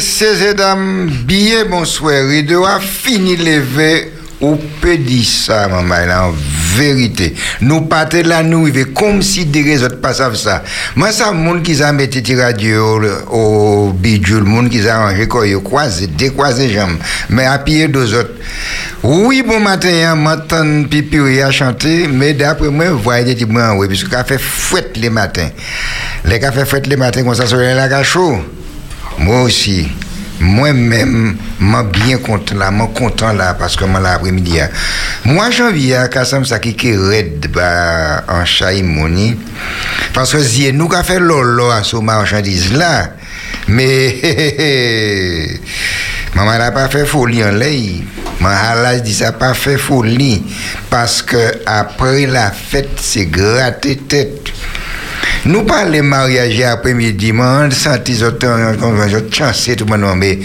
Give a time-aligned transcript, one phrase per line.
[0.00, 2.30] ces dames, bien bonsoir.
[2.30, 6.34] Il doit finir lever ou peut dire ça, maman, là, en
[6.76, 7.34] vérité.
[7.62, 10.62] Nous partons là, nous, il comme si des autres pas savent ça.
[10.94, 15.26] Moi, ça, le monde qui a mis radio au bidule, le monde qui a rangé,
[15.26, 16.98] quoi, il croisé, décroisé jambes,
[17.30, 18.34] mais à pied deux autres.
[19.02, 24.38] Oui, bon matin, m'entend pipi a chanté, mais d'après moi, voyez, moi, oui, puisque fait
[24.38, 25.48] fouette les matins.
[26.26, 28.38] Les cafés fouette les matins, comme ça, sur la chaud.
[29.18, 29.88] Moi aussi
[30.40, 34.58] moi-même, je bien content là, je content là parce que moi l'après-midi.
[35.24, 35.96] Moi, janvier,
[36.44, 39.36] ça qui est raide bah, en chaïmoni,
[40.12, 43.12] parce que si nous avons fait lolo à ce marchandise là,
[43.68, 44.16] mais
[46.34, 48.02] maman n'a pas fait folie en l'air.
[48.40, 50.44] Maman dit ça pas fait folie
[50.90, 54.52] parce que après la fête, c'est gratter tête.
[55.44, 58.18] Nous parlons mariage après-midi, on senti
[59.30, 60.38] chancé tout le monde, mais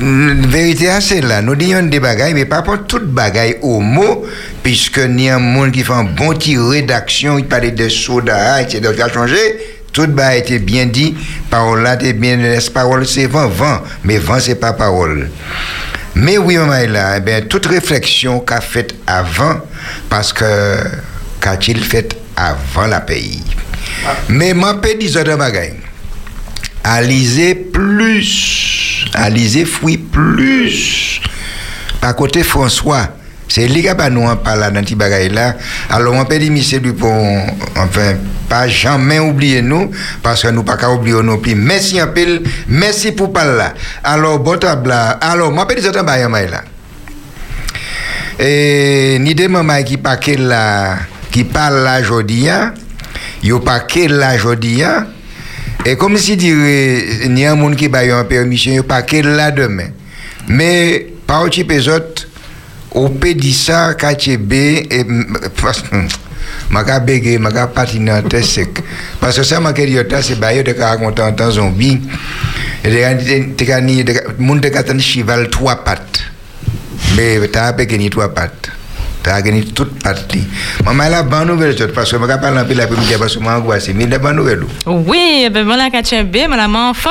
[0.00, 1.40] la vérité c'est là.
[1.42, 4.26] Nous disons des bagailles, mais pas pour toutes bagailles au mot,
[4.62, 8.92] puisque a un monde qui fait un bon petit rédaction, il parlait de soda, etc.
[8.94, 9.36] qui a changé.
[9.92, 11.14] Tout a été bien dit,
[11.50, 12.38] parole là, était bien,
[12.72, 15.30] parole c'est vent, vent, mais vent c'est pas parole.
[16.14, 19.60] Mais oui, maman, là, eh bien, toute réflexion qu'a faite avant,
[20.08, 20.44] parce que
[21.40, 23.42] qu'a-t-il fait avant la pays.
[24.28, 25.74] Mais ma peux dire de bagaille.
[26.84, 29.06] Alizé plus.
[29.14, 31.20] Alizé fruit plus.
[32.00, 33.08] Par côté François.
[33.48, 33.68] C'est
[34.08, 35.54] nous en parlé dans ce bagaille là.
[35.90, 38.14] Alors, on peut dire, monsieur Dupont, enfin,
[38.48, 39.90] pas jamais oublier nous,
[40.22, 41.54] parce que nous pas qu'à oublier non plus.
[41.54, 43.68] Merci un peu, merci pour parler.
[44.02, 46.64] Alors, bon tabla, alors, moi, peux dire, ça là.
[48.38, 50.96] Et, ni de maman qui pas là,
[51.32, 52.74] qui parle là aujourd'hui, hein.
[53.42, 55.06] yo pas quel là aujourd'hui hein.
[55.84, 57.04] et comme si dirait
[57.46, 59.88] a un monde qui a une permission yo pas quel là demain.
[60.48, 62.28] Mais par petit autres
[62.94, 63.10] au
[63.52, 65.06] ça KTB et
[66.70, 68.78] ma ka bégué ma ka patiner en test sec.
[69.20, 72.00] Parce que ça m'a dit c'est bailleur de raconter en temps zombie.
[72.84, 76.24] Et de ni de monde de ka cheval trois pattes.
[77.16, 78.70] Mais t'as bégué ni trois pattes
[79.22, 80.44] gagné toute partie.
[80.84, 83.44] Maman, la bonne nouvelle, parce que je ne parle pas la première parce que je
[83.44, 84.64] m'angoisse, mais la bonne nouvelle.
[84.86, 87.10] Oui, ben, moi, la bien, madame, enfant.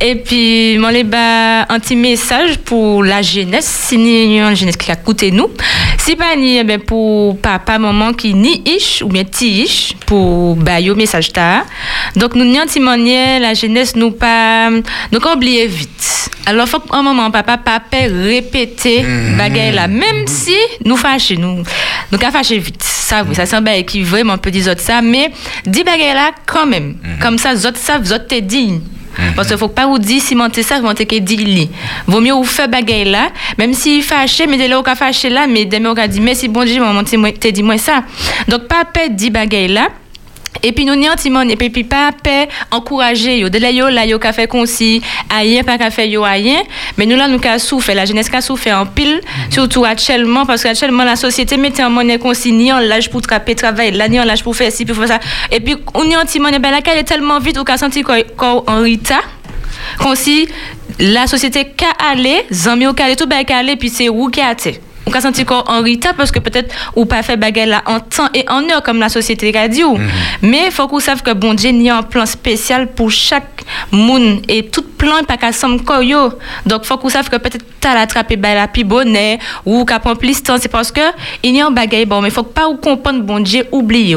[0.00, 4.96] Et puis, moi, les un petit message pour la jeunesse, si une jeunesse qui a
[4.96, 5.48] coûté nous.
[6.04, 9.94] Si pas ni, eh ben, pour papa, maman qui ni ish ou bien ti ish
[10.04, 11.62] pour bah, yo message ta.
[12.16, 16.28] Donc, nous n'y un petit la jeunesse nous pas, nous oublier vite.
[16.44, 19.74] Alors, faut un moment, papa, papa, répéter mm -hmm.
[19.74, 21.62] là, même si nous fâchons, nous,
[22.10, 22.82] nous fâcher vite.
[22.82, 25.30] Ça, oui, ça semble qui vraiment peut dire ça, mais
[25.64, 26.96] dis bagaille là quand même.
[27.00, 27.18] Mhm.
[27.22, 28.80] Comme ça, zot ça, zot te dit.
[29.18, 29.34] Mhm.
[29.34, 31.70] Parce qu'il faut pas vous dire cimenter ça, cimenter que dit
[32.06, 35.64] Vaut mieux vous faire bagaille là, même si fâché, mais là, vous fâché là, mais
[35.64, 38.04] demain, vous dit merci, bon Dieu, maman, te dit moi ça.
[38.48, 39.88] Donc, pas perdre dit bagaille là.
[40.62, 43.48] Et puis nous n'y timon et puis pas paix encourager yo.
[43.48, 46.62] De là yo là yo fait consi rien pas fait yo rien
[46.96, 49.20] mais nous là nous ka souffert la jeunesse ka souffert en pile
[49.50, 53.56] surtout actuellement parce qu'actuellement la société mettait en monnaie consi ni en l'âge pour travailler
[53.56, 55.20] travail ni en l'âge pour faire ci pour faire ça.
[55.50, 58.80] Et puis on y timon ben la est tellement vite ou ka senti quoi en
[58.80, 59.22] retard
[60.14, 60.48] si
[60.98, 64.28] la société ka aller zami ou ka aller tout ben ka aller puis c'est où
[64.28, 64.54] qui a
[65.06, 68.28] on peut sentir en retard parce que peut-être ou pas fait bagarre là en temps
[68.34, 69.82] et en heure comme la société a dit.
[69.82, 70.08] Mhm.
[70.42, 73.64] Mais il faut qu'on sache que bon Dieu y a un plan spécial pour chaque
[73.90, 76.32] monde et tout plan pas qu'à somme koyo.
[76.66, 80.18] Donc faut qu'on sache que peut-être t'as l'attrapé bah la pi bonnet ou qu'à prendre
[80.18, 81.00] plus temps c'est parce que
[81.42, 84.16] il y a un bagarre bon mais faut pas ou comprendre bon Dieu oublier.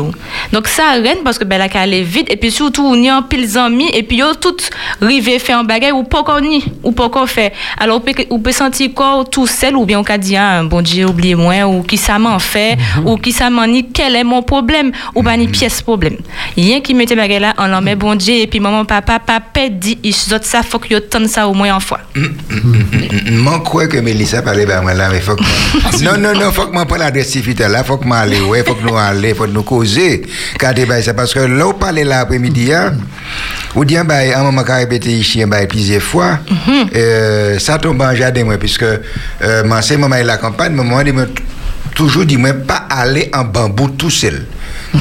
[0.52, 3.18] Donc ça reine parce que ben la aller vite et puis surtout on y a
[3.18, 4.56] un pile amis et puis yo tout
[5.02, 7.52] rivé faire un bagarre ou pas ni ou pas faire.
[7.78, 10.64] Alors on peut, on peut sentir corps tout seul ou bien on peut dire ah,
[10.64, 13.08] bon Dieu, oublié moi, ou qui ça m'en fait, mhm.
[13.08, 15.52] ou qui ça m'en dit, quel est mon problème, ou pas ni mhm.
[15.52, 16.18] pièce problème.
[16.58, 19.70] Rien qui mettait baguette là, on l'en met bon Dieu, et puis maman, papa, papa
[19.70, 22.00] dit, il ça, faut que tu ça au moins en fois.
[22.16, 25.44] Je crois que Mélissa parlait par moi là, mais faut que.
[26.04, 28.76] non, non, non, faut que moi prenne l'adresse là, faut que moi aille, ouais, faut
[28.76, 30.24] que nous aller, faut que nous causer.
[30.60, 32.94] Car c'est parce que là, on parlait là après-midi, hein,
[33.76, 36.90] ou bien, bah, un moment, quand répété ici, bah, plusieurs fois, mhm.
[36.96, 40.16] euh, ça tombe en jardin, moi, puisque, euh, c'est maman,
[40.70, 41.26] campagne, campagne, moi,
[41.96, 44.46] toujours dit, pas aller en bambou tout seul.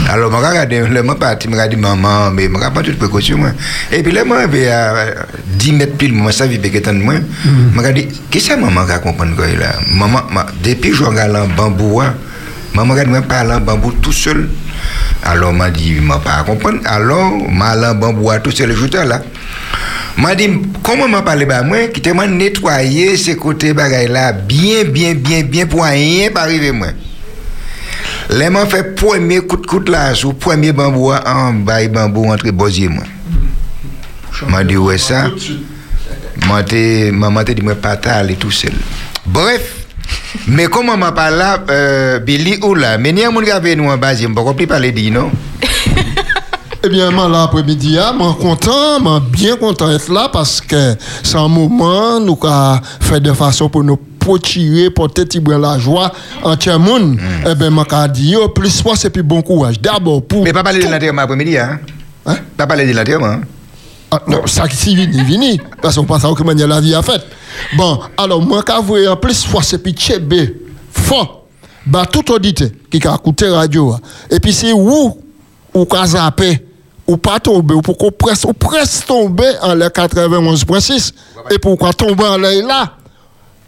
[0.09, 3.39] Alors, je regarde, le moi parti, je dit maman, mais je regarde pas toute précaution.
[3.93, 4.95] Et puis là, moi, j'avais à
[5.47, 7.15] 10 mètres pile, moi, ça, vivait que moi.
[7.45, 9.75] Je dit, qu'est-ce que maman va comprendre là?
[9.93, 10.23] Maman,
[10.63, 12.03] depuis que je regarde en bambou,
[12.75, 14.49] maman regarde, pas aller en bambou tout seul.
[15.23, 16.77] Alors, m'a dit, m'a pas compris.
[16.85, 19.23] Alors, m'a l'en bambou à tous ces jouteurs là.
[20.15, 20.47] Mwen di,
[20.87, 25.19] koman mwen pale ba mwen, ki te mwen netwaye se kote bagay la, bien, bien,
[25.19, 27.00] bien, bien, pou an yen parive mwen.
[28.31, 32.55] Le mwen fe pwemye kout kout la sou, pwemye bambou an, an bay bambou antre
[32.55, 33.11] bozye mwen.
[34.50, 35.26] Mwen di wè sa,
[36.47, 38.79] mwen te, mwen te di mwen pata ale tout sel.
[39.27, 39.67] Bref,
[40.47, 43.99] mwen koman mwen pale la, euh, bi li ou la, menye moun gave nou an
[43.99, 45.35] bazye, mwen pa kompli pale di, non?
[46.87, 50.95] Eh bien, moi, l'après-midi, je suis content, je suis bien content d'être là parce que
[51.23, 53.99] c'est un moment nous avons fait de façon pour nous
[54.43, 57.19] tirer, porter la joie en tout monde.
[57.47, 59.81] Eh bien, je suis dit, plus force et puis bon courage.
[59.81, 60.45] D'abord, pour.
[60.45, 61.81] Mais pas parler de l'enterrement après-midi, hein?
[62.27, 62.37] Hein?
[62.55, 63.41] Pas parler de l'enterrement.
[64.11, 65.61] Ah, non, ça qui est venu, vini.
[65.81, 67.23] Parce qu'on pense à comment la vie a fait.
[67.79, 70.55] Bon, alors, moi, vous en plus force et puis tchébé,
[70.93, 71.47] fort,
[71.87, 73.97] bah, tout auditeur qui a écouté radio,
[74.31, 75.17] et puis c'est où,
[75.73, 76.61] ou qu'a zappé,
[77.06, 81.12] ou pas tomber, ou pourquoi presque, ou presque tomber en l'air 91.6,
[81.51, 82.93] et pourquoi tomber en l'air là,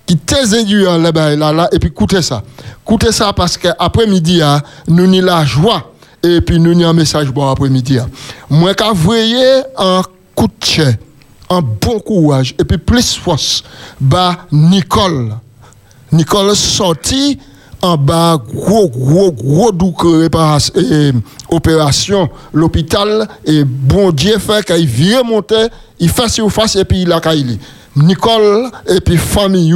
[0.06, 0.44] qui t'es
[0.86, 2.42] en l'air là, là, et puis écoutez ça.
[2.82, 4.40] Écoutez ça parce qu'après-midi,
[4.88, 5.92] nous ni la joie,
[6.22, 7.98] et puis nous ni un message bon après-midi.
[8.48, 10.02] Moi, quand vous voyez un
[10.34, 10.94] coup de chien,
[11.50, 13.62] un bon courage, et puis plus force,
[14.00, 15.34] bah, Nicole.
[16.12, 17.38] Nicole sorti
[17.82, 20.04] en bas, gros, gros, gros douque
[21.48, 25.68] opération, l'hôpital, et bon Dieu fait qu'il vient monter,
[25.98, 27.58] il fait surface et puis il a caillé.
[27.94, 29.74] Nicole, et puis famille,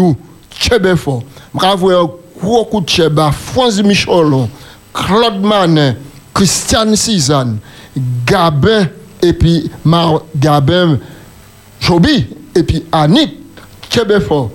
[0.50, 1.22] Tchebe fort.
[1.54, 4.48] Bravo, gros coup de Tcheba, Franz Michelon,
[4.92, 5.96] Claude Manet,
[6.34, 7.58] Christiane Cizanne,
[8.26, 8.86] Gabin,
[9.22, 10.98] et puis Mar Gabin,
[11.80, 13.36] Joby, et puis Annick,
[13.90, 14.50] Tchebe fort.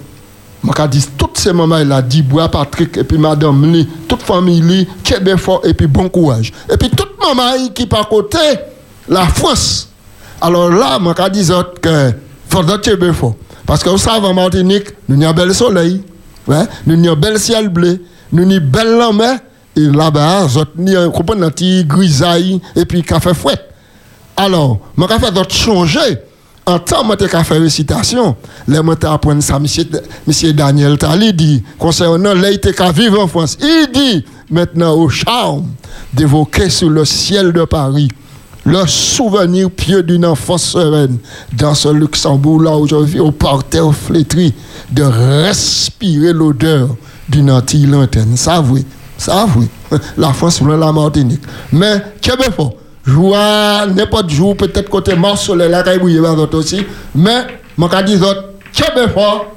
[0.78, 4.62] Je dis toutes ces mamans là, dit Bois Patrick, et puis Madame Li, toute famille
[4.62, 6.52] Li, Tchebe fort, et puis bon courage.
[6.72, 8.38] Et puis toute maman qui par côté,
[9.08, 9.90] la France.
[10.42, 11.52] Alors là, je dis
[11.82, 12.14] que
[12.50, 13.36] faudrait Tchebe fort.
[13.66, 16.04] Parce que vous savez, en Martinique, nous avons bel soleil,
[16.48, 16.64] ouais?
[16.86, 18.02] nous avons bel ciel bleu,
[18.32, 19.40] nous avons belle mer,
[19.76, 20.48] et là-bas,
[20.78, 21.12] nous avons
[21.50, 23.74] petit grisaille, et puis café fouette.
[24.38, 26.20] Alors, je vais faire changer.
[26.68, 28.36] En temps, je vais faire récitation.
[28.68, 30.54] Je vais apprendre ça, M.
[30.54, 33.58] Daniel Tali dit, concernant l'été qui vivre en France.
[33.62, 35.68] Il dit, maintenant, au charme
[36.14, 38.10] d'évoquer sur le ciel de Paris
[38.66, 41.20] le souvenir pieux d'une enfance sereine
[41.54, 44.54] dans ce Luxembourg là aujourd'hui au parterre flétri
[44.92, 46.90] de respirer l'odeur
[47.30, 48.36] d'une Antille lointaine.
[48.36, 48.84] Ça oui,
[49.18, 49.68] ça oui.
[50.18, 51.42] La France ou la Martinique.
[51.72, 52.74] Mais Québec fort.
[53.06, 56.20] Joie n'importe jour peut-être côté Mars soleil là quand il
[56.54, 56.86] aussi.
[57.14, 57.46] Mais
[57.78, 58.20] mon cas dit
[58.74, 59.52] Québec fort.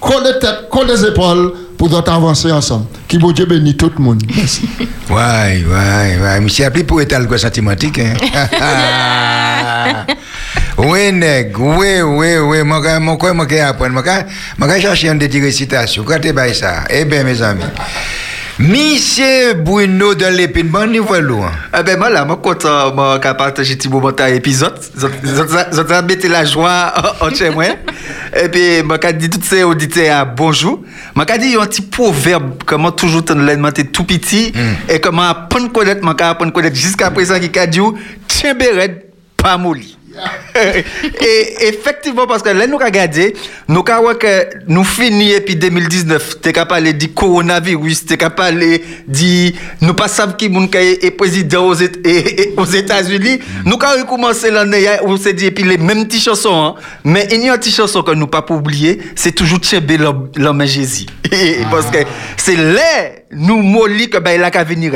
[0.00, 2.86] Colle tête, colle les épaules pour d'autres avancer ensemble.
[3.08, 4.22] Qui vous Dieu bénit tout le monde.
[4.36, 4.68] Merci.
[5.08, 6.40] Ouais, ouais, ouais.
[6.40, 7.98] Monsieur appelé pour être algo sentimentique.
[7.98, 8.12] Hein?
[10.78, 12.62] oui, nèg, oui, oui, oui.
[12.62, 13.92] Moi, moi, quoi, moi, apprendre.
[13.92, 14.02] Moi,
[14.58, 16.04] moi, chercher une petite récitation.
[16.04, 16.84] Quand tu ça?
[16.90, 17.64] Eh bien, mes amis.
[18.60, 21.50] Michel Bruno de l'épine, bon niveau loin.
[21.76, 24.78] Eh ben voilà, moi content, moi qui partagé petit moment à épisode.
[24.96, 27.64] Zot a mis la joie en chez moi.
[28.40, 30.84] Et puis, moi qui dit toutes ces auditeurs bonjour.
[31.16, 34.92] Moi qui dit un petit proverbe, comment toujours t'en l'alimenter tout petit mm.
[34.92, 37.80] et comment apprendre connaître, moi qui apprendre connaître jusqu'à présent qui a dit,
[38.28, 39.06] tiens, béret,
[39.36, 39.98] pas molli.
[40.54, 43.34] et effectivement, parce que là, nous regardé,
[43.68, 44.12] nous avons
[44.66, 49.52] nous finissons depuis 2019, tu es capable de dire coronavirus, tu es capable de dire,
[49.80, 53.40] nous pas savons qui est président aux, États-Unis.
[53.64, 56.74] Nous avons commencé l'année, on s'est dit, et puis les mêmes petites chansons, hein.
[57.04, 60.64] mais il y a une petite chanson que nous pas oublier, c'est toujours Tchébé l'homme
[60.64, 61.06] Jésus.
[61.70, 61.98] parce que
[62.36, 64.92] c'est là, nous molli que ben, il a qu'à venir.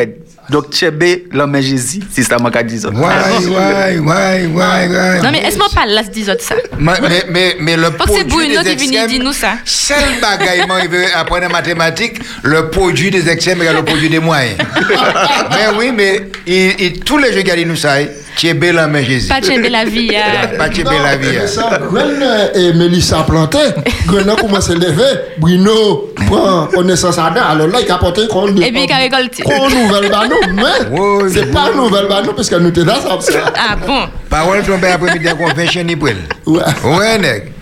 [0.49, 2.87] Donc, Tchébé, l'homme Jésus, c'est ça que je dis.
[2.87, 5.21] Ouais, ouais, ouais, ouais, ouais.
[5.23, 6.35] Non, mais est-ce que pas là, se dit ça?
[6.79, 6.93] Mais,
[7.29, 7.91] mais, mais le
[8.25, 9.55] Bruno qui vient dire nous ça.
[9.65, 14.21] Seul bagaillement, il veut apprendre la mathématiques, le produit des extrêmes égale le produit des
[14.21, 14.57] moyens.
[15.51, 17.97] mais oui, mais il, tous les jeux qui nous ça,
[18.39, 19.27] Tchébé, l'homme Jésus.
[19.27, 20.13] Pas Tchébé la vie.
[20.57, 21.49] Pas Tchébé la vie.
[21.49, 23.59] Ça, Gwen et Mélissa planté,
[24.07, 28.47] Gwen a commencé à lever, Bruno prend connaissance à alors là, il a apporté qu'on
[28.57, 29.43] Et puis il a récolté.
[29.43, 30.11] Qu'on nouvelle
[30.55, 33.53] mais c'est pas nouvelle banon, parce que nous étions dans ça.
[33.57, 34.03] Ah bon?
[34.31, 36.19] Parole tombée après-midi qu'on fait chez Nipouel.
[36.47, 36.61] Ouais.
[36.85, 37.53] Ouais, nèg.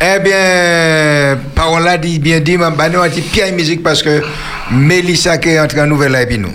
[0.00, 4.20] Eh bien, parole là dit bien dit, mais nous a dit pierre musique parce que
[4.72, 6.54] Mélissa qui est entrée en nouvelle là et puis nous.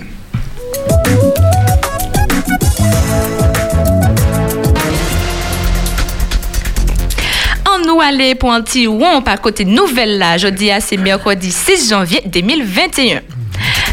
[8.00, 12.22] Nous aller pour un petit rond par côté nouvelle là, jeudi c'est mercredi 6 janvier
[12.26, 13.22] 2021.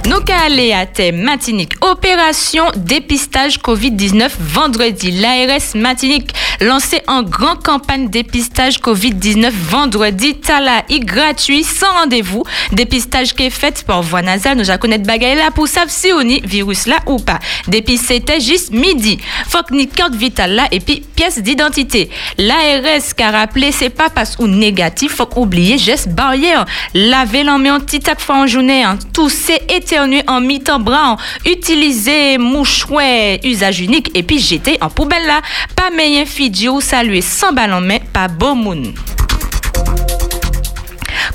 [0.07, 1.73] Nous aller à thème Matinique.
[1.81, 5.11] Opération dépistage Covid-19 vendredi.
[5.11, 10.35] L'ARS Matinique lancé en grande campagne dépistage Covid-19 vendredi.
[10.37, 12.45] Tala et gratuit sans rendez-vous.
[12.73, 14.57] Dépistage qui est fait par voie nasale.
[14.57, 17.39] Nous allons connaître bagaille là pour savoir si on est virus là ou pas.
[17.69, 19.19] Dépistage c'était juste midi.
[19.49, 22.09] Faut que ni carte vitale là et puis pièce d'identité.
[22.39, 25.13] L'ARS qu'a rappelé c'est pas parce ou négatif.
[25.17, 26.65] Faut oublier geste barrière.
[26.95, 28.85] Laver l'en en petit fois en journée.
[28.85, 28.99] Hein.
[29.13, 31.17] Tousser, éternuer en mi-temps bras.
[31.45, 35.43] Utiliser mouchoir usage unique et puis jeter en poubelle là.
[35.75, 38.95] Pas meilleur fidji ou saluer sans ballon mais pas beau moun.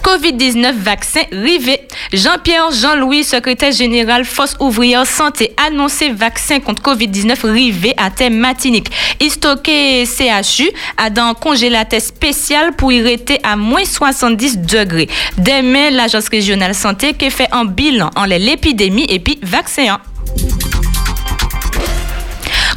[0.04, 1.82] COVID-19 vaccin rivé.
[2.14, 8.90] Jean-Pierre Jean-Louis, secrétaire général Force ouvrière santé, annoncé vaccin contre COVID-19 rivé à thème matinique.
[9.20, 15.10] Il stocké CHU à dans congélateur spécial pour y rester à moins 70 degrés.
[15.38, 20.00] Demain, l'agence régionale santé qui fait un bilan en l'épidémie et puis vaccin.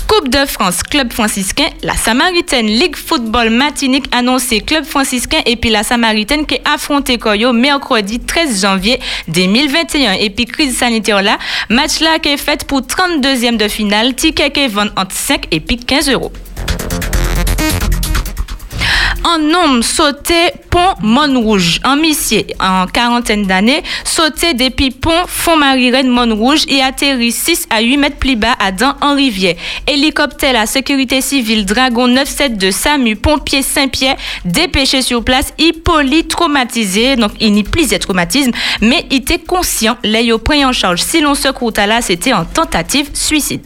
[0.09, 5.71] Coupe de France, Club franciscain, la Samaritaine, Ligue Football Matinique annoncé Club franciscain et puis
[5.71, 10.13] la Samaritaine qui affronté Koyo mercredi 13 janvier 2021.
[10.15, 14.51] Et puis crise sanitaire là, match là qui est fait pour 32e de finale, ticket
[14.51, 16.33] qui est entre 5 et puis 15 euros
[19.25, 26.65] un homme sauté pont Montrouge en Missier en quarantaine d'années, sauté depuis pont Font-Marie-Reine Montrouge
[26.69, 29.57] et atterri 6 à 8 mètres plus bas à Dan en Rivière.
[29.87, 35.73] Hélicoptère la sécurité civile Dragon 972 SAMU pompier Saint-Pierre dépêché sur place, il
[36.29, 41.01] traumatisé, donc il n'y plus traumatisme, mais il était conscient, l'ayant pris en charge.
[41.01, 43.63] Si l'on se croûte là, c'était en tentative suicide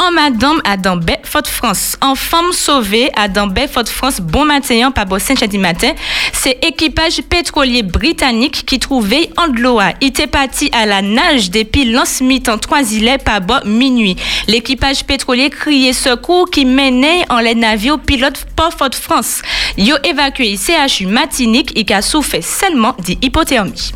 [0.00, 1.96] en Madame à Dambé, Fort France.
[2.00, 5.92] En femme sauvée à Dambé, Fort France, bon matin, pas bon du matin.
[6.32, 9.92] C'est équipage pétrolier britannique qui trouvait en Loa.
[10.00, 14.16] Il était parti à la nage depuis lance en trois îlets pas bon minuit.
[14.48, 19.42] L'équipage pétrolier criait secours qui menait en les navires pilote pour Fort France.
[19.76, 23.92] Yo évacué CHU Matinique et qui a souffert seulement d'hypothermie.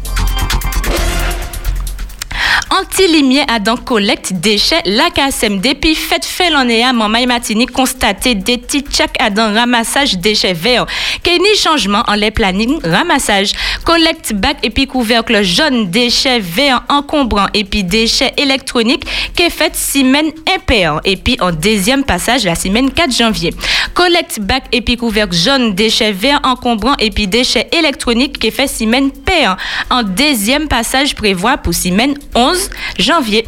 [2.77, 6.51] Anti-limier à dans collecte déchets, la KSM depuis fait fait
[6.93, 10.87] mon maille matinique constaté des tchak à dans ramassage déchets verts.
[11.25, 13.53] Ni changement en les planning ramassage.
[13.85, 19.05] Collecte bac et puis couvercle jaune déchets verts encombrants et puis déchets électroniques
[19.37, 23.53] qui fait semaine impair et puis en deuxième passage la semaine 4 janvier.
[23.95, 28.69] Collecte bac et puis couvercle jaune déchets verts encombrants et puis déchets électroniques qui fait
[28.69, 29.57] semaine pair.
[29.91, 32.64] En deuxième passage prévoit pour semaine 11
[32.99, 33.45] janvier.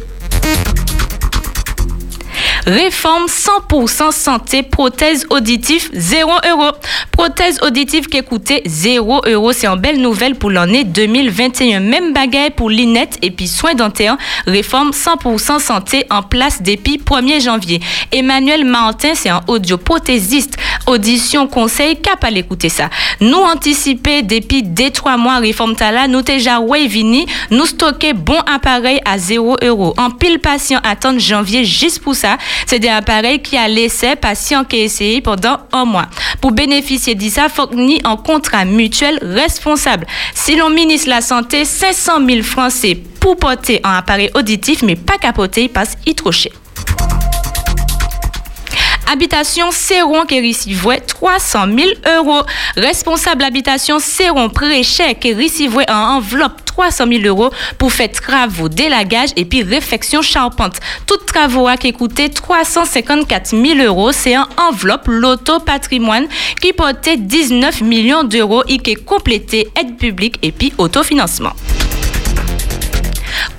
[2.67, 6.71] Réforme 100% santé, prothèse auditive, 0 euros.
[7.13, 9.53] Prothèse auditive qui coûtait 0 euros.
[9.53, 11.79] C'est une belle nouvelle pour l'année 2021.
[11.79, 14.17] Même bagaille pour l'inette et puis soins dentaires.
[14.45, 17.79] Réforme 100% santé en place depuis 1er janvier.
[18.11, 20.57] Emmanuel Martin, c'est un audioprothésiste.
[20.87, 22.89] Audition conseil, cap à l'écouter ça.
[23.21, 28.99] Nous anticiper depuis des trois mois réforme tala, nous déjà vini, nous stocker bon appareil
[29.05, 29.93] à 0 euros.
[29.97, 32.37] En pile patient attendre janvier juste pour ça.
[32.65, 36.07] C'est des appareils qui a laissé patient qui pendant un mois.
[36.41, 40.05] Pour bénéficier de ça, faut ni en contrat mutuel responsable.
[40.33, 45.17] Si l'on ministre la santé, 500 000 Français pour porter un appareil auditif, mais pas
[45.17, 46.51] capoter, passe y trop cher.
[49.09, 52.43] Habitation Séron qui recevait 300 000 euros.
[52.75, 59.29] Responsable habitation Séron pré-chèque qui recevait en enveloppe 300 000 euros pour faire travaux, délagage
[59.35, 60.77] et puis réfection charpente.
[61.05, 66.27] Tout travaux qui coûtait 354 000 euros, c'est un enveloppe loto patrimoine
[66.61, 71.53] qui portait 19 millions d'euros et qui complété aide publique et puis autofinancement.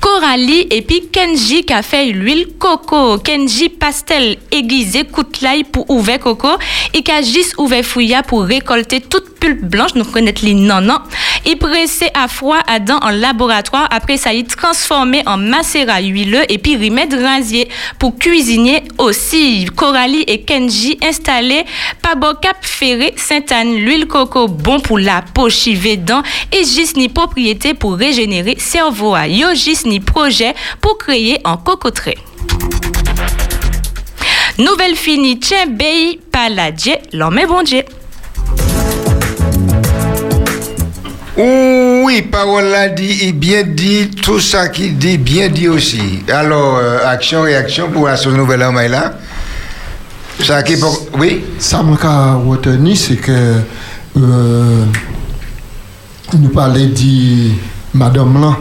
[0.01, 3.19] Coralie et puis Kenji qui a fait l'huile coco.
[3.19, 5.05] Kenji pastel aiguisé
[5.43, 6.49] l'ail pour ouvrir coco
[6.95, 9.95] et qui a juste ouvert fouilla pour récolter toute pulpe blanche.
[9.95, 10.99] Nous connaissons les non non.
[11.47, 13.89] Il pressé à froid à dents en laboratoire.
[13.91, 17.69] Après ça, il transformé en macérat huileux et puis remède rasier
[17.99, 19.67] pour cuisiner aussi.
[19.77, 21.65] Coralie et Kenji installés
[22.03, 23.77] Pabocap Ferré Sainte-Anne.
[23.77, 29.17] L'huile coco bon pour la peau chivé dents et juste ni propriété pour régénérer cerveau.
[29.17, 29.49] Yo
[29.87, 32.17] ni projet pour créer un cocoterie.
[34.59, 37.85] Nouvelle finie, tiens, bay, paladje, l'homme bon Dieu.
[41.39, 46.25] Oui, parole là dit et bien dit, tout ça qui dit bien dit aussi.
[46.29, 49.15] Alors, euh, action, réaction pour la nouvelle homme là.
[50.43, 50.77] Ça qui
[51.17, 51.45] Oui?
[51.61, 53.61] Ça m'a retenu, c'est que
[54.17, 54.85] euh,
[56.37, 57.53] nous parlait dit
[57.95, 58.57] madame là,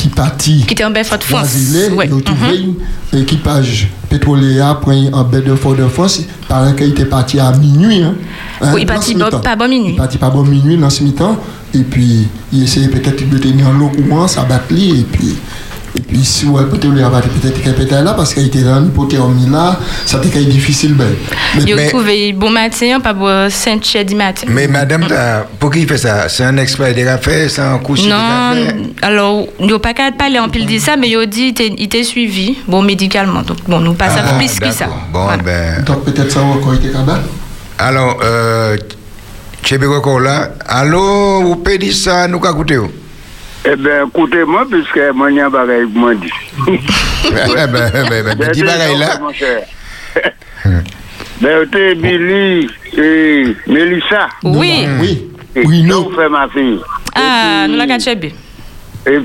[0.00, 0.64] qui partit.
[0.66, 0.90] Qui était en
[1.22, 1.42] France.
[1.50, 2.06] Brésilé, Ouais.
[2.06, 2.22] ils ont Mhm.
[2.22, 2.68] trouvé
[3.12, 6.22] l'équipage pétrolier après en baie de Fort-de-France.
[6.48, 8.02] Paraît qu'il était parti à minuit.
[8.02, 8.14] Hein,
[8.62, 9.92] Hein, Oui, il dans parti ce pas- bon minuit.
[9.92, 11.36] Il parti pas bon minuit dans ce mi-temps.
[11.74, 15.00] Et puis, il essayait peut-être de tenir l'eau courant, ça lui.
[15.00, 15.34] Et puis,
[15.96, 19.48] et puis si ouais, pétrolier a battu peut-être était là parce qu'il était dans l'hypothermie
[19.50, 20.94] là, ça était difficile.
[20.94, 21.08] Ben.
[21.66, 24.46] Mais- trouvé bon matin, pas bon 5 heures du matin.
[24.48, 26.28] Mais madame, t'as- pour qui il fait ça?
[26.28, 28.52] C'est un expert des affaires, c'est un couche des Non,
[29.02, 31.52] alors, il n'y a pas qu'à parler en pile de ça, mais il a dit
[31.54, 33.42] qu'il était suivi, bon, médicalement.
[33.42, 34.86] Donc, bon, nous passons Ah, plus que ça.
[35.12, 35.42] Bon, Voilà.
[35.42, 35.84] ben.
[35.84, 37.22] Donc peut-être ça a encore été capable.
[37.78, 38.76] Alors, euh,
[39.62, 40.50] Chebe encore là.
[40.66, 42.78] Allô, vous pouvez dire ça, nous qu'à écouter
[43.60, 46.30] E ben, koute mwen, piske mwen yon bagay mwen di.
[47.28, 49.10] E ben, di bagay la.
[51.40, 53.08] Ben, yo te Billy e
[53.66, 54.28] Melissa.
[54.42, 54.86] Oui.
[55.56, 56.06] Oui, nou.
[56.06, 56.64] Nou fe ma fi.
[57.12, 58.32] Ah, nou la kache bi.
[59.04, 59.20] E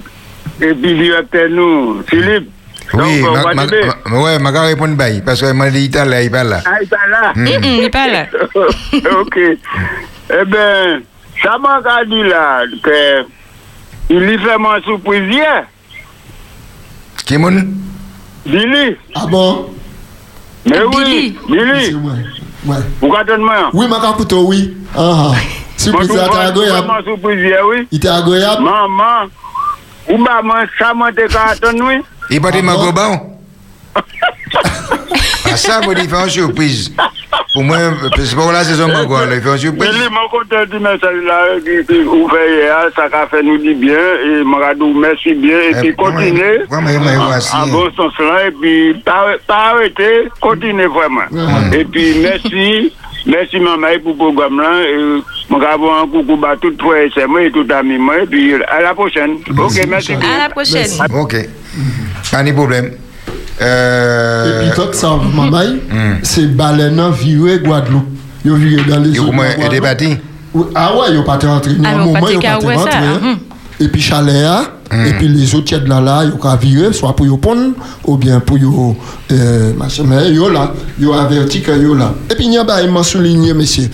[0.60, 2.52] Billy yo te nou, Filip.
[2.96, 6.60] Oui, mwen ka repon bayi, paske mwen di ital la, ital la.
[6.68, 7.32] Ah, ital la?
[7.40, 8.24] Mm-mm, ital la.
[9.22, 9.40] Ok.
[10.28, 11.08] E ben,
[11.40, 12.44] sa mwen ka di la,
[12.84, 13.00] ke...
[14.10, 15.64] Il li fèman sou prizye.
[17.26, 17.58] Ki moun?
[18.46, 18.92] Dili.
[19.16, 19.72] A ah bon?
[20.70, 21.06] Mè wè,
[21.50, 21.88] dili.
[23.02, 23.58] Ou katon mè?
[23.74, 24.68] Oui, mè kaputo, oui.
[24.94, 25.32] Aha.
[25.78, 26.86] Sou prizye atè agoyab.
[26.92, 27.88] Mè sou prizye, oui.
[27.98, 28.62] Itè agoyab.
[28.66, 29.12] Mè, mè.
[30.14, 31.98] Ou ba mè sa mè te katon, oui.
[32.30, 33.18] I pati mè goban?
[35.52, 36.94] A sa mè di fè an sou prizye.
[37.40, 37.54] Une surprise.
[37.54, 37.78] Pour moi,
[38.18, 39.90] c'est pas la saison là, il fait Mais surprise.
[39.92, 43.94] lui, mon content du message là, qui ouvert ça a fait nous dit bien,
[44.26, 45.94] et m'a dit merci bien, et Eh, puis
[47.30, 47.56] merci.
[47.56, 51.22] En bon sens là, et puis pas arrêter, continuez vraiment.
[51.74, 52.92] Et puis merci,
[53.26, 57.28] merci maman pour le programme là, et mon gars, un coucou à tout frère et
[57.28, 59.38] moi et tout ami moi, et puis à la prochaine.
[59.58, 60.90] Ok, merci À la prochaine.
[61.14, 61.36] Ok.
[62.32, 62.92] Pas de problème.
[63.60, 65.80] Epi tot sa mamay,
[66.24, 68.08] se balen nan vire Guadeloupe.
[68.46, 69.42] Yo vire dan les eaux de Guadeloupe.
[69.46, 70.18] Ah yo mwen ete pati?
[70.76, 71.72] Awa yo pati rentre.
[71.84, 73.00] Awa yo pati ka ouwe sa.
[73.80, 77.26] Epi chale a, Et puis les autres tièdes là, là, ils ont viré, soit pour
[77.26, 77.74] y pondre,
[78.06, 78.64] ou bien pour y
[79.32, 80.04] euh, machin.
[80.06, 82.14] Mais ils là, ils ont averti que ils là.
[82.30, 83.90] Et puis, il y a m'ont souligné, monsieur.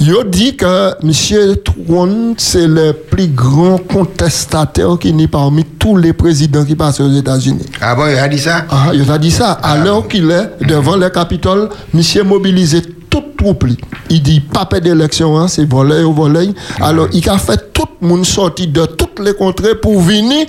[0.00, 5.96] Ils ont dit que monsieur Trump, c'est le plus grand contestataire qui n'est parmi tous
[5.96, 7.66] les présidents qui passent aux États-Unis.
[7.80, 8.64] Ah bon, il a dit ça?
[8.68, 9.52] Ah, il a dit ça.
[9.52, 13.31] À l'heure qu'il est, devant le Capitole, monsieur mobilisé toute
[13.64, 13.76] li.
[14.10, 16.50] Il dit, pas perdre d'élection, hein, c'est voler au voler.
[16.80, 20.46] Alors, il a fait tout le monde sorti de toutes les contrées pour venir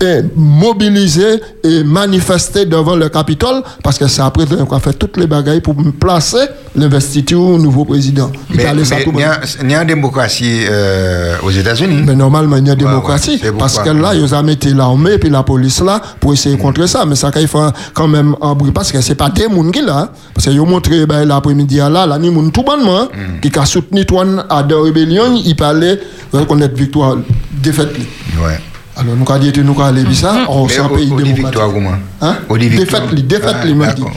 [0.00, 5.16] et mobiliser et manifester devant le Capitole, parce que c'est après qu'il a fait toutes
[5.16, 6.38] les bagailles pour placer
[6.74, 8.30] l'investiture au nouveau président.
[8.50, 10.60] Il Mais a laissé ça mais tout il y a- il y a une démocratie
[10.70, 12.02] euh, aux États-Unis.
[12.06, 13.38] mais normalement, il y a ouais, démocratie.
[13.42, 14.12] c'est parce que pourquoi.
[14.14, 17.04] là, ils ont mis l'armée et la police là pour essayer de contrer ça.
[17.04, 17.60] Mais ça, il faut
[17.94, 18.72] quand même un bruit.
[18.72, 19.98] Parce que c'est pas des gens qui là.
[19.98, 20.08] hein.
[20.34, 23.40] Parce qu'ils ont montré ben, l'après-midi là, là, ni gens tout bonnement, Mm.
[23.40, 25.98] qui a soutenu toi à la rébellion, il parlait
[26.32, 27.16] reconnaître victoire,
[27.52, 27.94] défaite.
[28.42, 28.58] Ouais.
[28.96, 31.36] Alors, nous, quand dit nous, quand aller ça, on s'en pays dit démocratique.
[31.44, 32.36] victoire, comment Hein?
[32.58, 32.68] Dit.
[32.68, 33.74] Défaite, défaite, dit.
[33.74, 34.12] d'accord.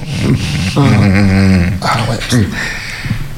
[1.82, 2.39] Ah ouais.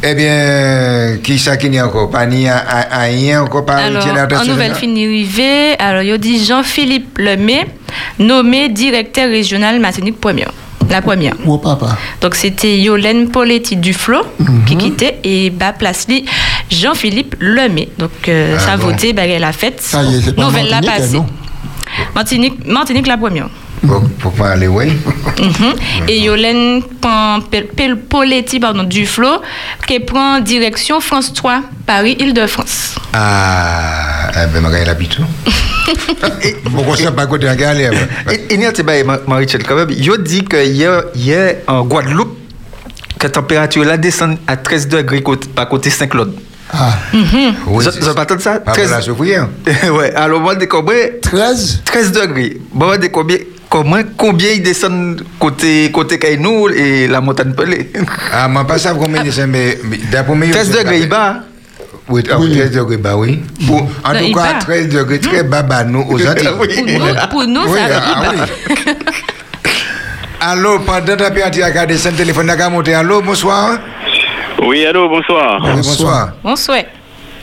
[0.04, 4.46] Eh bien, qui ça qui n'y a encore Pas ni rien encore pas Alors, en
[4.46, 7.66] nouvelle fini arrivée, alors il a dit Jean-Philippe Lemay,
[8.20, 10.52] nommé directeur régional Martinique première.
[10.90, 11.34] La première.
[11.46, 11.98] Oh, papa.
[12.22, 14.22] Donc c'était Yolène Poletti Duflo
[14.66, 16.26] qui quittait et bas place li
[16.72, 17.90] Jean-Philippe Lemay.
[17.98, 18.88] Donc euh, Ah ça a bon.
[18.92, 19.82] voté, bah, elle a fait.
[19.82, 21.18] Ça y est, c'est pas Nouvelle la passée.
[21.18, 21.26] non?
[22.16, 23.50] Martinique, Martinique la première.
[23.86, 24.88] Pour, pour parler, oui.
[25.40, 25.74] Mhm.
[26.08, 29.42] Et Yolène Pan- Pel- Pel- Poletti pardon, Duflo
[29.88, 32.96] qui prend direction France 3, Paris-Île-de-France.
[33.14, 35.26] Ah, eh ben, ma l'habitude.
[36.76, 37.94] Pourquoi ça pas côté en galère
[38.32, 39.90] Et il y a des Marie-Chel quand même.
[39.92, 42.38] Il dit que hier, hier en Guadeloupe,
[43.20, 46.34] que la température là descend à 13 degrés côté, pas côté Saint-Claude.
[46.74, 47.20] Ah, Oui,
[47.66, 48.60] Vous c'est- avez pas entendu ça?
[48.60, 49.48] Pas 13 pour la souffrir.
[49.94, 52.58] Ouais, alors moi, de combien 13 13 degrés.
[52.74, 53.38] Bon, de combien
[53.70, 57.92] Comment, combien ils descendent côté, côté Kainou et la montagne Pelé
[58.34, 60.48] Ah, mais pas combien de ça, mais mais d'après moi.
[60.50, 61.44] 13 degrés, il bat.
[62.08, 62.52] Oui, ah, Oui.
[62.56, 63.42] 13 degrés, bah oui.
[63.68, 64.60] Pour- en tout cas, bat.
[64.62, 66.50] 13 degrés, très bas, nous, aux Antilles.
[66.60, 66.76] Oui.
[67.30, 68.46] Pour nous, pour nous ça ah.
[70.40, 72.94] Allô, pendant ta période, à garder son téléphone, d'accord, monter.
[72.94, 73.80] Allô, bonsoir.
[74.64, 75.60] Oui, allô, bonsoir.
[75.62, 76.34] Bonsoir.
[76.44, 76.88] On souhaite.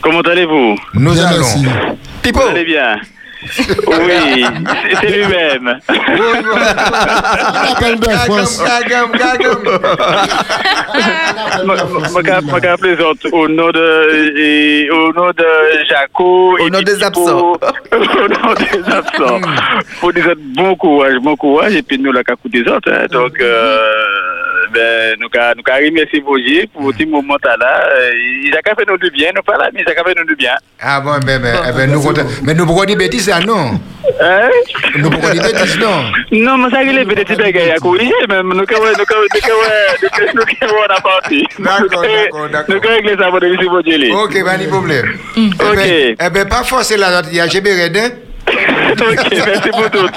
[0.01, 0.75] Comment allez-vous?
[0.95, 1.45] Nous allons.
[2.21, 2.95] Pipo Vous allez bien?
[3.87, 4.45] Oui,
[5.01, 5.79] c'est- lui-même.
[12.63, 15.45] Je plaisante au nom de, et au nom de
[15.89, 16.57] Jaco.
[16.59, 17.53] Au nom des absents.
[17.93, 19.41] au nom des absents.
[19.99, 21.75] Pour des autres, bon courage, bon courage.
[21.75, 22.91] Et puis nous, la cacou des autres.
[22.91, 23.05] hein.
[23.11, 23.77] Donc, euh,
[24.75, 25.29] ben, nous,
[25.87, 27.73] remercier vos yeux pour ce moment là.
[27.97, 28.11] Euh,
[28.45, 30.35] Il a faire nous du bien, nous pas là, mais il a faire nous du
[30.35, 30.55] bien.
[30.79, 32.03] Ah bon, ben, ben, eh ben, nous.
[32.43, 33.79] Mais nous pourquoi dire bêtises, non?
[34.21, 34.49] Hein?
[34.97, 36.03] Nous pourquoi dire bêtises, non?
[36.31, 38.49] Non, mais ça, il est bagaille à corriger, même.
[38.53, 39.55] Nous, ca- nous, ca- nous, ca-
[40.01, 41.43] nous, ca- nous, ca- on a parti.
[41.59, 42.75] D'accord, d'accord, d'accord.
[42.75, 44.13] Nous, régler ça pour monsieur.
[44.13, 45.05] Ok, pas de problème.
[45.37, 45.85] Eh Ok.
[45.87, 48.09] eh ben, pas forcer la note, il y a GB Redin.
[48.47, 50.09] ok, merci pour tout.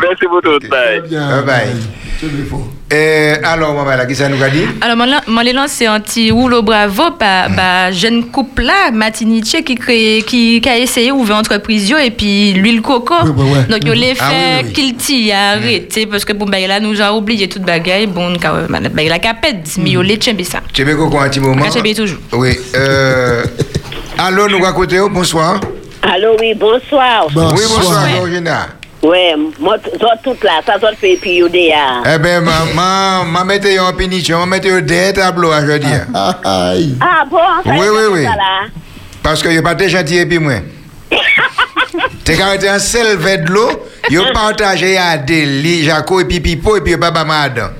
[0.00, 0.58] Merci pour tout.
[0.68, 1.00] Bye.
[1.10, 2.11] Bye bye.
[2.22, 2.62] C'est faux.
[2.92, 4.62] Eh, alors, maman, là, qui ça nous a dit?
[4.80, 9.74] Alors, moi, les lancé un petit rouleau bravo par bah, jeune couple là, Matiniche, qui,
[9.74, 13.14] crée, qui, qui a essayé d'ouvrir entreprise et puis l'huile coco.
[13.24, 13.58] Oui, oui, oui.
[13.68, 14.72] Donc, il les Ah, fait oui, oui.
[14.72, 18.06] qu'il t'y a arrêté, parce que bon, bah, là, nous a oublié toute bagaille.
[18.06, 20.60] Bon, bah, il a capé, mais il a tchembe ça.
[20.72, 21.68] GB Coco, un petit moment?
[21.68, 22.18] GB toujours.
[22.34, 22.56] Oui.
[22.76, 23.42] Euh,
[24.18, 25.58] allô, nous à côté, bonsoir.
[26.02, 27.26] Allô, oui, bonsoir.
[27.26, 28.08] Oui, bonsoir, Bonsoir.
[28.16, 28.68] Georgina.
[29.02, 32.02] Ouais, moi, toi, toute là, ça, toi, fait puis déjà.
[32.14, 35.90] Eh ben, ma, ma, ma mette en punition, ma mette des tableaux aujourd'hui.
[36.14, 36.38] Ah,
[36.70, 36.94] Aïe.
[37.00, 38.22] Ah bon, ça Oui, oui, oui.
[38.22, 38.68] là.
[39.20, 40.54] Parce que yo pas gentil et puis moi.
[42.24, 43.70] T'es quand un seul verre de l'eau,
[44.08, 47.70] yo partagé à Deli, Jaco et puis Pipo et puis Baba Madan.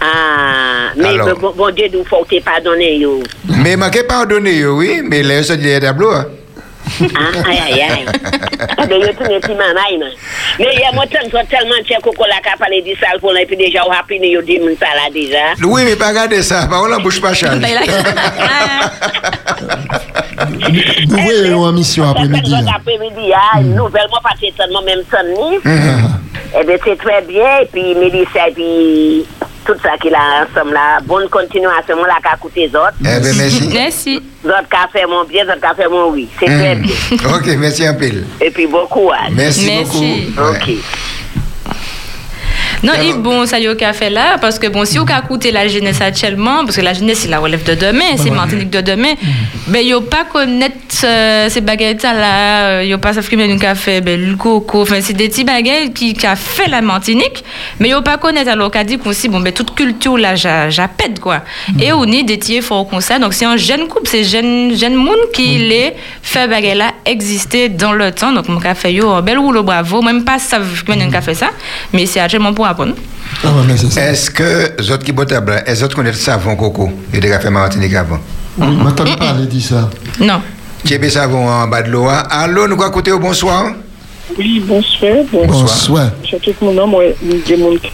[0.00, 1.38] Ah, mais Alors.
[1.38, 3.22] bon, bon Dieu, nous faut te pardonner, yo.
[3.44, 6.14] Mais m'a que pardonné yo, oui, mais là, ça dit des tableaux.
[7.00, 8.06] Aïe, aïe, aïe.
[8.78, 10.10] Ah, ben, yo, tout n'est pas mal, man.
[10.58, 13.32] Mais il y a moi, tellement, tellement, tiens, coco, la cap, aller du sale pour
[13.32, 15.54] là, et puis déjà, on a pris, yo, dit, ça là, déjà.
[15.64, 17.58] Oui, mais pas regarder ça, par contre, la bouche pas charge.
[17.58, 17.80] Il a-
[21.08, 22.50] Nous voyons en mission après-midi.
[22.50, 25.58] Certaines après-midi, ah, nouvellement, pas certainement, même sonné.
[26.58, 27.58] Eh bien, c'est très bien.
[27.62, 29.26] Et puis, Mélissa, et puis,
[29.72, 30.98] tout ça qu'il a ensemble là.
[31.04, 32.94] Bonne continuation, moi, là, qu'à écouter les autres.
[33.00, 33.68] Eh ben, merci.
[33.72, 34.22] Merci.
[34.44, 36.28] Les autres qu'à faire mon bien, les autres qu'à faire mon oui.
[36.38, 36.82] C'est très Hmm.
[36.82, 36.94] bien.
[37.34, 38.06] Ok, merci un peu.
[38.40, 39.30] Et puis, bon courage.
[39.32, 40.32] Merci, Merci.
[40.34, 40.50] beaucoup.
[40.50, 40.66] Ok.
[40.68, 40.78] Ouais.
[42.82, 45.18] Non, et bon, ça y est, qu'a fait là, parce que bon, si on a
[45.18, 48.70] écouté la jeunesse actuellement, parce que la jeunesse, c'est la relève de demain, c'est Martinique
[48.70, 49.12] de demain,
[49.66, 54.18] ben, yo pas connaître euh, ces baguettes là, euh, yo pas s'affirmer un café, ben,
[54.18, 57.44] le coco, enfin, c'est des petits baguettes qui, qui a fait la Martinique,
[57.78, 60.70] mais yo pas connaître, alors qu'a dit qu'on si, bon, ben, toute culture là, j'a-
[60.70, 61.42] j'appelle, quoi.
[61.78, 64.74] Et on est des tiers forts comme ça, donc c'est un jeune couple, c'est jeune,
[64.74, 69.10] jeune monde qui les fait baguette là exister dans le temps, donc mon café, yo,
[69.10, 71.50] un bel rouleau bravo, même pas ça, comment un café ça,
[71.92, 72.94] mais c'est actuellement pour apprendre.
[73.44, 73.48] Ah,
[73.90, 74.10] ça.
[74.10, 76.90] Est-ce que les autres qui botent à blanc, est-ce que vous connaissez le savon coco?
[77.12, 78.18] Il a déjà fait Martinique avant.
[78.58, 79.88] Oui, m'entends parler de ça.
[80.20, 80.40] Non.
[80.84, 82.06] Tu as savon en bas de l'eau.
[82.08, 82.22] hein?
[82.30, 83.72] Allô, nous à côté, bonsoir?
[84.38, 85.12] Oui, bonsoir.
[85.32, 86.10] Bon, Bonsoir.
[86.24, 87.90] surtout que mon nom, moi, je qui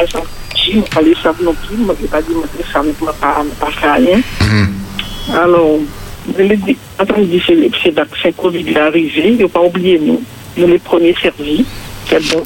[0.00, 3.12] exemple, je ne pas les savent non plus, moi, je ne pas je ne pas,
[3.20, 4.20] pas, pas faire rien.
[5.34, 5.78] Alors,
[6.36, 7.42] je l'ai dit, attendez,
[7.82, 10.22] c'est vaccin Covid est arrivé, il ne faut pas oublier, nous,
[10.56, 11.64] nous les premiers servis.
[12.08, 12.42] C'est bon.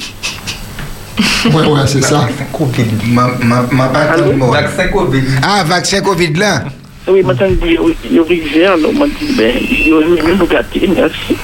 [1.47, 2.29] Ouais, ouais, c'est ça.
[2.53, 2.87] Covid.
[3.09, 3.89] Ma, ma, ma.
[3.89, 5.23] Vaccin Covid.
[5.43, 6.65] Ah, vaccin Covid là.
[7.09, 10.91] Oui, maintenant, il est arrivé, alors, moi, je dis, ben, il est arrivé, nous gâter,
[10.95, 11.37] merci.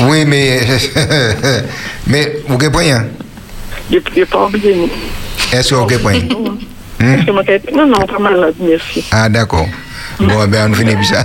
[0.00, 0.60] Oui, mais.
[2.06, 3.06] mais, vous comprenez hein?
[3.90, 4.74] Je n'ai pas oublié.
[5.52, 6.28] Est-ce que vous comprenez
[7.00, 9.04] je non, non, pas malade, merci.
[9.10, 9.66] Ah, d'accord.
[10.28, 11.24] Bon, ben, on finit plus ça.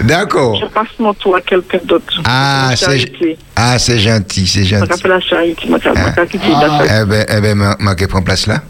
[0.00, 0.56] d'accord.
[0.60, 2.12] Je passe mon tour à quelqu'un d'autre.
[2.24, 4.88] Ah, c'est ah, c'est gentil, c'est Je gentil.
[4.90, 6.04] m'appelle la charité, je m'appelle Hein?
[6.06, 6.38] la charité.
[6.38, 8.62] la Eh ben, eh ben, ma, ma qui prend place là.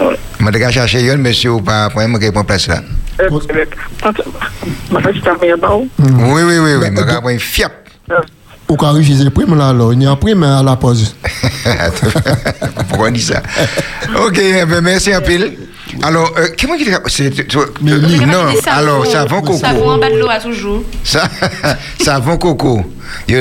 [0.00, 2.80] Je vais chercher une, monsieur, ou pas, après, ma qui prend place là.
[3.20, 3.64] Euh, euh,
[5.52, 5.88] un baron.
[5.98, 7.72] Oui, oui, oui, oui, prend une fiap.
[8.68, 11.14] Ou quand refuser le prime là, alors, il y a un prime à la pause.
[12.88, 13.42] Pourquoi on dit ça?
[14.16, 15.52] Ok, eh ben, merci un pile.
[16.02, 19.58] Alors, euh, comment il c'est toi- Mais euh, Non, alors, savon coco.
[19.58, 20.82] Savon en bas de l'eau à toujours.
[21.04, 21.28] Ça,
[22.02, 22.84] savon coco.
[23.28, 23.34] Il,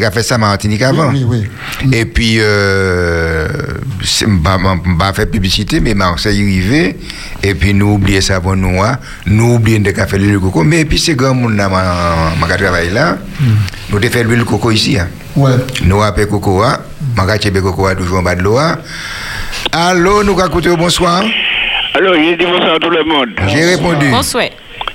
[0.00, 1.10] qu'à faire ça à Martinique avant.
[1.10, 1.46] Oui, oui,
[1.92, 3.46] Et puis, euh,
[4.02, 4.38] je ne
[4.98, 6.96] pas faire publicité, mais Marseille est arrivé.
[7.42, 8.96] Et puis, nous oublions savon noir.
[9.26, 10.64] Nous oublions de faire l'huile de coco.
[10.64, 13.16] Mais puis, c'est grand monde là, ma, ma travail là.
[13.90, 14.98] Nous avons fait l'huile de coco ici.
[14.98, 15.08] Hein.
[15.36, 15.52] Ouais.
[15.84, 16.62] Nous avons fait coco.
[16.62, 16.78] Hein.
[17.16, 18.58] Ma de coco hein, toujours en bas de l'eau.
[18.58, 18.76] hein.
[19.72, 21.22] Allô, nous avons écouté bonsoir.
[21.94, 23.30] Alors, je dis bonsoir à tout le monde.
[23.48, 24.10] J'ai répondu.
[24.10, 24.44] Bonsoir.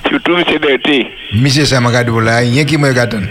[0.08, 0.44] Surtout M.
[0.60, 1.12] Berté.
[1.34, 3.16] Monsieur Samakadou là, il y a qui me regarde.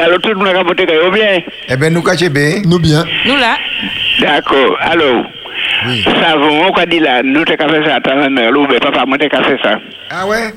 [0.00, 1.40] Alors, tout le monde a capoté quand bien?
[1.68, 2.62] Eh bien, nous cachez bien.
[2.64, 3.04] Nous bien.
[3.26, 3.56] Nous là.
[4.20, 4.76] D'accord.
[4.80, 5.24] Alors,
[5.86, 6.04] Oui.
[6.20, 9.04] savon, on a dit là, nous t'as fait ça à ta mère, ou bien papa,
[9.06, 9.78] moi t'as fait ça.
[10.10, 10.52] Ah ouais?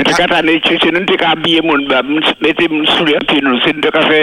[0.00, 3.58] Nte ka tane cheche nou, nte ka abye moun bab, nte moun soulye ati nou,
[3.62, 4.20] se nte ka fe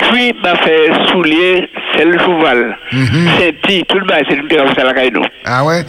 [0.00, 0.74] kwi, ba fe
[1.10, 2.62] soulye sel chouval.
[2.92, 3.28] Mhm.
[3.36, 5.28] Se ti, tout ba, se nte ka fe salakay nou.
[5.44, 5.82] Ah wè?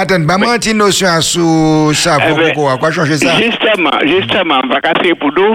[0.00, 3.36] Aten, ba man ti nosyon sou sa vokoko, akwa chanje sa?
[3.38, 5.54] Justement, justement, baka tre pou do,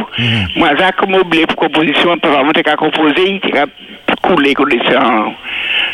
[0.55, 0.79] mwa mhm.
[0.79, 3.67] zak mou ble pou kompozisyon, pa pa mwen te ka kompoze, te ka
[4.23, 5.35] koule kondisyon.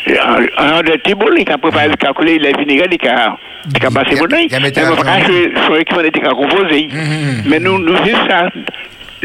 [0.06, 2.84] Ça en, en, en de tibou, il a préparé, il a coulé, il a vinaigre,
[2.90, 3.36] il a,
[3.74, 4.46] il a passé mon oeil.
[4.50, 5.04] Il a mis Mais à moi, fond.
[5.04, 6.88] je suis équipement, t'es qu'à composer.
[7.46, 8.48] Mais nous, nous, c'est ça.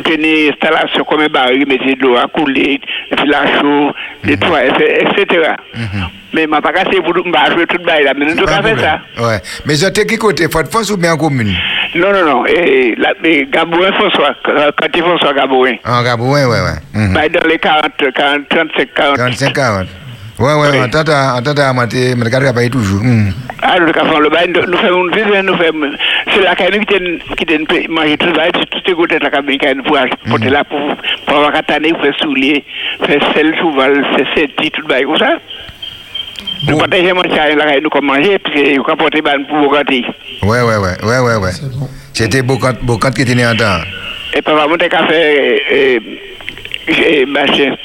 [0.04, 2.80] Tenir installation comme un baril, mettre de l'eau à couler,
[3.12, 3.92] et puis la chaud,
[4.24, 5.52] nettoyer, etc.
[6.34, 6.62] Mais ma
[7.14, 7.84] nous, m'a joué tout le
[8.46, 8.78] problème.
[9.20, 9.42] Ouais.
[9.66, 10.48] Mais ça, t'es qui côté?
[10.50, 11.54] Faut de France ou commune?
[11.94, 12.44] Non, non, non.
[12.98, 13.14] La,
[13.52, 14.34] Gabouin François,
[15.02, 17.08] François Gabouin, En Gabouin, ouais, ouais.
[17.14, 19.18] Bah, dans les 40, 40, 35, 40.
[19.18, 19.88] 45, 40.
[20.42, 20.78] Ouais, ouais, Oui.
[20.84, 23.04] on t'entend à monter, mais le gars travaille toujours.
[23.04, 23.34] Mhm.
[23.62, 25.92] Ah, nous avons le bail, nous faisons une visite, nous faisons.
[26.34, 29.30] C'est la canne qui t'aime, qui t'aime manger tout le bail, tout est goûté la
[29.30, 29.98] cabine pour
[30.30, 30.80] porter là, pour,
[31.28, 32.64] pour avoir tanner, pour faire soulier,
[33.06, 35.34] faire sel, cheval, faire senti, tout le bail, comme ça.
[36.68, 36.80] Nous Bon.
[36.80, 40.04] partageons mon chien là, nous comme manger, puis nous porter bain pour vous gâter.
[40.42, 41.52] Ouais, ouais, ouais, ouais, ouais, ouais.
[42.14, 42.80] C'était Bocante,
[43.16, 43.80] qui était né en temps.
[44.34, 46.00] Et papa, mon café, euh,
[46.90, 47.76] euh, machin,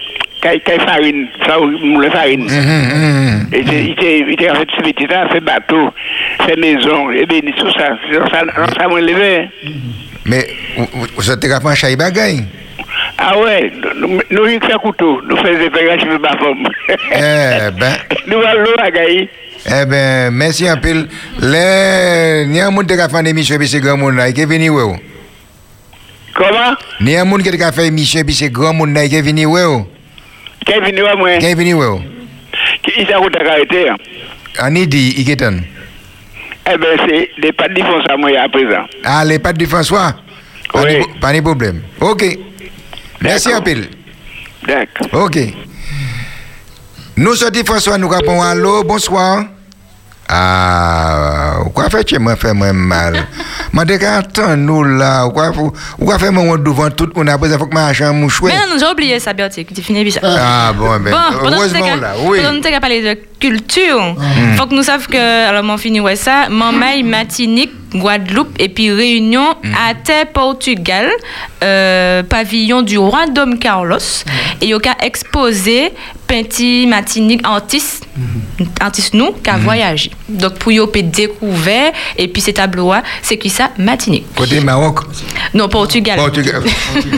[0.40, 2.44] caille caille farine, ça, moule farine.
[2.44, 3.48] Mhm, mhm.
[3.52, 5.90] Et c'est- il était il était en fait petit, il a fait bateau,
[6.46, 7.96] fait maison, et bien tout ça.
[8.10, 9.48] C'est dans ça, dans ça, moi, levé.
[10.24, 10.46] Mais,
[10.76, 12.44] vous- vous- vous êtes capable de faire bagaille?
[13.18, 16.66] Ah ouais, nous, nous, nous, fait couteau, nous faisons des pégages sur ma femme.
[16.88, 17.92] Eh ben.
[18.26, 19.28] Nous allons l'eau à Gaï.
[19.66, 21.06] Eh ben, merci un peu.
[21.40, 24.40] Le, ni un monde qui a fait une émission, puis c'est grand monde là, qui
[24.40, 24.96] est venu, ouais.
[26.34, 26.74] Comment?
[27.00, 29.22] Ni un monde qui a fait une émission, puis c'est grand monde là, qui est
[30.72, 30.72] venu, ouais.
[30.72, 31.36] Qui est venu à moi?
[31.38, 32.00] Qui est venu, ouais.
[32.82, 33.86] Qui est à route à arrêter?
[34.62, 35.58] On y dit, il est en.
[36.68, 38.84] Eh ben, c'est des pas de font ça, moi, à présent.
[39.04, 40.14] Ah, les pattes de François?
[40.72, 40.98] Pas Oui.
[40.98, 41.82] de- Pas de problème.
[42.00, 42.24] Ok.
[43.20, 43.86] Merci peu.
[44.66, 45.24] D'accord.
[45.24, 45.38] Ok.
[47.16, 49.44] Nous sortons François, nous répondons allô, bonsoir.
[50.28, 53.14] Ah, quoi fait tu moi fait moi mal?
[53.72, 57.58] Moi dès qu'attends nous là, quoi faut quoi fait moi devant tout on a besoin
[57.58, 58.50] faut que ma chambre mouchoué.
[58.52, 60.20] Mais non, j'ai oublié ça, Bertie, que tu finis bien ça.
[60.24, 61.58] Ah bon ben Bon, pendant
[62.26, 62.40] oui.
[62.40, 64.16] as parlé de culture,
[64.56, 68.90] faut que nous sachions que, alors, mon fini, ouais, ça, Mamaï, Martinique, Guadeloupe et puis
[68.90, 69.54] Réunion,
[69.88, 71.08] à terre Portugal,
[71.62, 73.98] euh, pavillon du roi Dom Carlos,
[74.60, 75.92] et il y a exposé
[76.26, 78.00] Penti, Martinique, Antis,
[78.82, 80.10] Antis nous, qui a voyagé.
[80.28, 83.70] Donc, pour y peut découvert, et puis ces tableaux-là, c'est qui ça?
[83.78, 84.26] Martinique.
[84.34, 85.00] Côté Maroc.
[85.54, 86.18] Non, Portugal.
[86.18, 86.62] Portugal.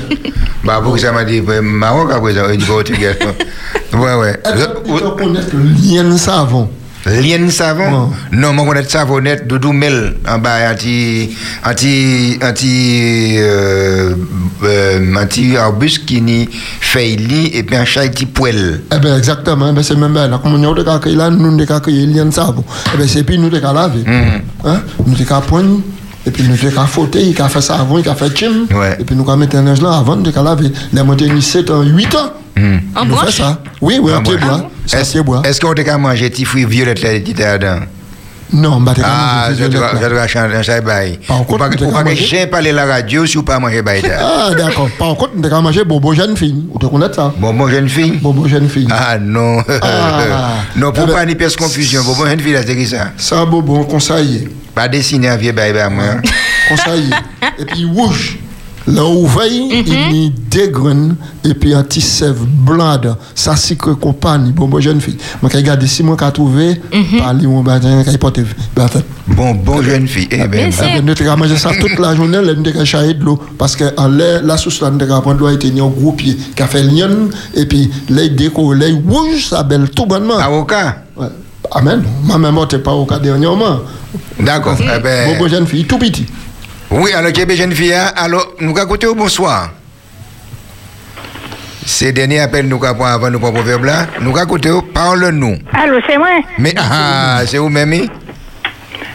[0.65, 3.17] bah pour que ça m'a dit Maroc après ça dit Portugal.
[3.99, 4.41] ouais ouais.
[4.45, 6.69] Est-ce le lien savon?
[7.07, 8.11] Lien savon?
[8.33, 8.53] Non.
[8.53, 11.31] Moi connais savonnette de Doumel en bas anti
[11.65, 14.15] anti anti euh,
[14.65, 16.49] euh, anti arbuste qui ni
[16.81, 18.83] feuille et puis un chat petit poêle.
[18.95, 19.69] Eh bien, exactement.
[19.71, 20.29] Eh ben, c'est même là.
[20.43, 22.65] Comme nous avons accueilli là, nous avons accueilli le lien savon.
[22.93, 24.01] Eh bien, c'est puis nous avons lavé.
[24.65, 24.81] Hein?
[25.07, 25.81] Nous avons prendre.
[26.27, 28.65] epi nou vye ka fote, yi ka fe savon, yi ka fe chim,
[28.99, 31.85] epi nou ka mette nej lan avan, de ka lave, le monte ni 7 an,
[31.85, 32.33] 8 an.
[32.97, 33.53] An broche?
[33.81, 35.43] Oui, oui, an pieboa.
[35.47, 37.87] Eske ou te ka manje ti fwi violet la di ta adan?
[38.53, 41.19] Non, bah, Ah, je dois je dois changer ça bail.
[41.27, 44.03] Par contre, t'es pas j'ai parlé la radio si ou pas manger bail.
[44.19, 44.89] Ah, d'accord.
[44.99, 46.65] Par contre, mangé bobo jeune fille.
[46.73, 47.33] Vous te connaissez ça?
[47.39, 48.13] Bon bon jeune fille?
[48.13, 48.89] Bobo jeune fille.
[48.91, 49.59] Ah non.
[49.83, 50.63] Ah.
[50.77, 52.03] non, pour Ah ben- pas ni pièce confusion.
[52.05, 53.13] Bon, bon, jeune fille c'est qui ça?
[53.17, 54.49] Ça, bobo, conseiller.
[54.75, 56.05] Pas dessiner un vieux bail bah moi.
[56.69, 57.11] conseiller.
[57.59, 58.39] et puis rouge.
[58.89, 62.99] Là où veille, il y a des graines et puis un petit sève blanc.
[63.35, 65.19] Ça, c'est que compagnie, bon, bon, jeune fille.
[65.43, 66.81] Moi, quand regarde si moi, quand trouvé,
[67.19, 68.41] parler mon bâton, quand il porte,
[68.75, 68.87] ben.
[69.27, 70.29] Bon bon jeune fille.
[70.31, 70.73] Eh ben,
[71.05, 73.39] Nous avons mangé ça toute la journée, nous avons chaillé de l'eau.
[73.59, 76.37] Parce que en l'air, la sauce, là, nous avons prendre l'eau, était en gros pied,
[76.57, 77.11] qui a fait lien,
[77.55, 80.39] et puis, les déco, les rouge, ça belle tout bonnement.
[80.39, 81.03] Avocat?
[81.73, 82.03] Amen.
[82.25, 83.81] Ma maman n'était pas au cas dernièrement.
[84.41, 84.77] D'accord.
[84.81, 85.33] Eh ben.
[85.33, 86.27] Bon, bon, jeune fille, tout petit.
[86.91, 89.71] Oui, alors, Québec jeune fille, alors, nous au bonsoir.
[91.85, 94.07] Ces derniers appels, nous avons avant nous prendre proverbe là.
[94.21, 95.57] Nous au parle-nous.
[95.73, 96.29] Allô, c'est moi?
[96.59, 98.09] Mais, ah, c'est vous même?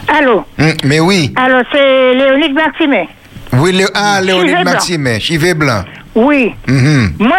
[0.08, 0.44] Allô?
[0.60, 1.34] Hum, Mais oui.
[1.36, 3.08] Allô, c'est Léonide Maximet.
[3.54, 4.64] Oui, le, ah, Léonide.
[4.64, 5.84] Maximin, chivet blanc.
[6.16, 6.54] Oui.
[6.68, 7.14] Mhm.
[7.20, 7.38] Moi,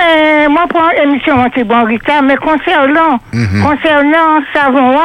[0.50, 3.62] moi, pour émission Montébon Rita, mais concernant, Mhm.
[3.62, 4.98] concernant Savon,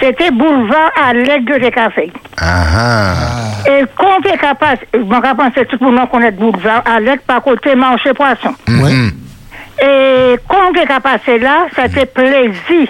[0.00, 2.10] c'était boulevard à l'aide de café.
[2.40, 3.70] Ah, ah.
[3.70, 7.42] Et quand t'es capable, bon, capable, c'est tout le monde connaît boulevard à l'aide par
[7.42, 8.54] côté marché poisson.
[8.66, 9.12] Mhm.
[9.82, 12.88] Et quand t'es capable, là, c'était plaisir.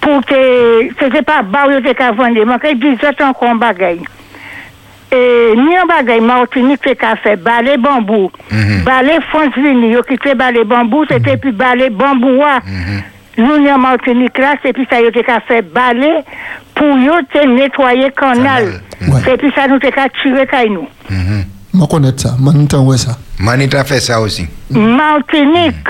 [0.00, 4.02] Pour que, c'était pas barrière de cavande, moi, que 18 ans qu'on bagaille.
[5.14, 8.30] Et ni un bagay Martinique c'est qu'à faire balai bambou.
[8.84, 10.02] Balai France Vini, yo
[10.36, 12.60] balai bambou, c'était puis balai bambouwa.
[13.36, 15.18] Nous ni en Martinique là, c'est puis ça yo te
[17.46, 18.80] nettoyer canal.
[19.00, 19.20] Ouais.
[19.24, 20.88] C'est puis ça nous t'es qu'à tirer kay nous.
[21.10, 22.30] Je connais ça.
[22.38, 23.16] Je connais ça.
[23.38, 24.46] Manita fait ça aussi.
[24.70, 25.88] Martinique,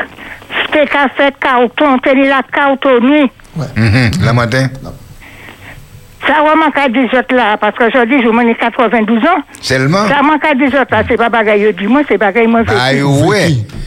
[0.65, 3.31] c'était qu'à faire carton, tenir la cartonnerie.
[3.77, 4.11] Mhm.
[4.25, 4.69] La matin,
[6.27, 9.43] Ça va manquer à 10 autres là, parce qu'aujourd'hui, je m'en ai 92 ans.
[9.61, 10.09] seulement?
[10.09, 12.63] Ça manque à 10 autres là, c'est pas bagaille du moins, c'est bagaille moi.
[12.69, 12.91] Ah.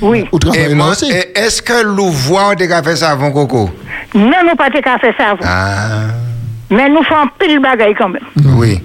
[0.01, 0.25] Oui.
[0.53, 3.69] Et est-ce que l'ouvroir de café savon coco?
[4.13, 5.39] Non, nous pas de café savon.
[5.43, 6.09] Ah,
[6.69, 8.21] Mais nous faisons pile bagaille quand même.
[8.57, 8.81] oui.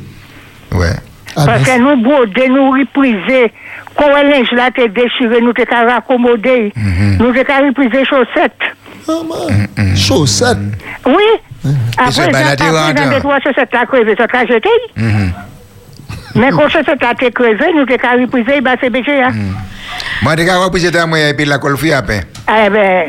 [0.72, 0.92] Ouais.
[1.36, 3.52] Ah, Parce que nous broder, nous repriser.
[3.96, 6.72] Quand le linge là t'es déchiré, nous t'es qu'à raccommoder.
[7.18, 8.52] Nous t'es qu'à repriser chaussettes.
[9.08, 9.94] ah.
[9.94, 10.58] Chaussettes.
[11.06, 11.14] Oui.
[11.98, 12.56] Après, là
[14.26, 14.68] t'a jeté.
[16.34, 19.32] Mais quand chaussettes là t'es crevées, nous qu'à repriser, bah c'est hein.
[20.22, 20.34] Moi,
[21.16, 22.20] et puis la colle fouille à pain.
[22.48, 23.06] Eh ben.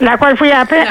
[0.00, 0.84] La colle fouille à pain.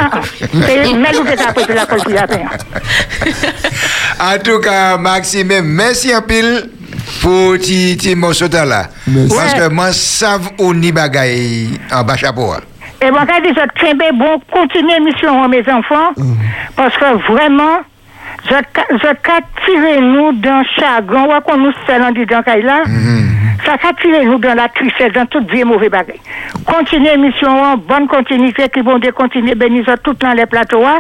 [0.52, 1.26] C'est- Mais nous
[1.74, 2.40] la colle fouille à pain.
[4.20, 6.70] En tout cas, Maxime, merci un pile
[7.22, 8.88] pour ti ti morceau là.
[9.36, 12.54] Parce que moi, savent où ni bagaille en bas chapeau.
[13.04, 13.08] Hein.
[13.08, 13.62] Et moi, quand je dis, je
[14.14, 16.12] bon, continuez l'émission, mes enfants,
[16.76, 17.80] parce que vraiment,
[18.50, 18.56] je
[18.92, 19.14] je
[19.66, 22.84] tirer nous dans chagrin, ou qu'on nous fait dans Kaila,
[23.66, 26.20] ça va tirer nous dans la tristesse, dans toute vie mauvais bagaille.
[26.66, 30.86] Continuez l'émission, bonne continuité, qui vont continuer, bénir tout dans les plateaux.
[30.86, 31.00] hein.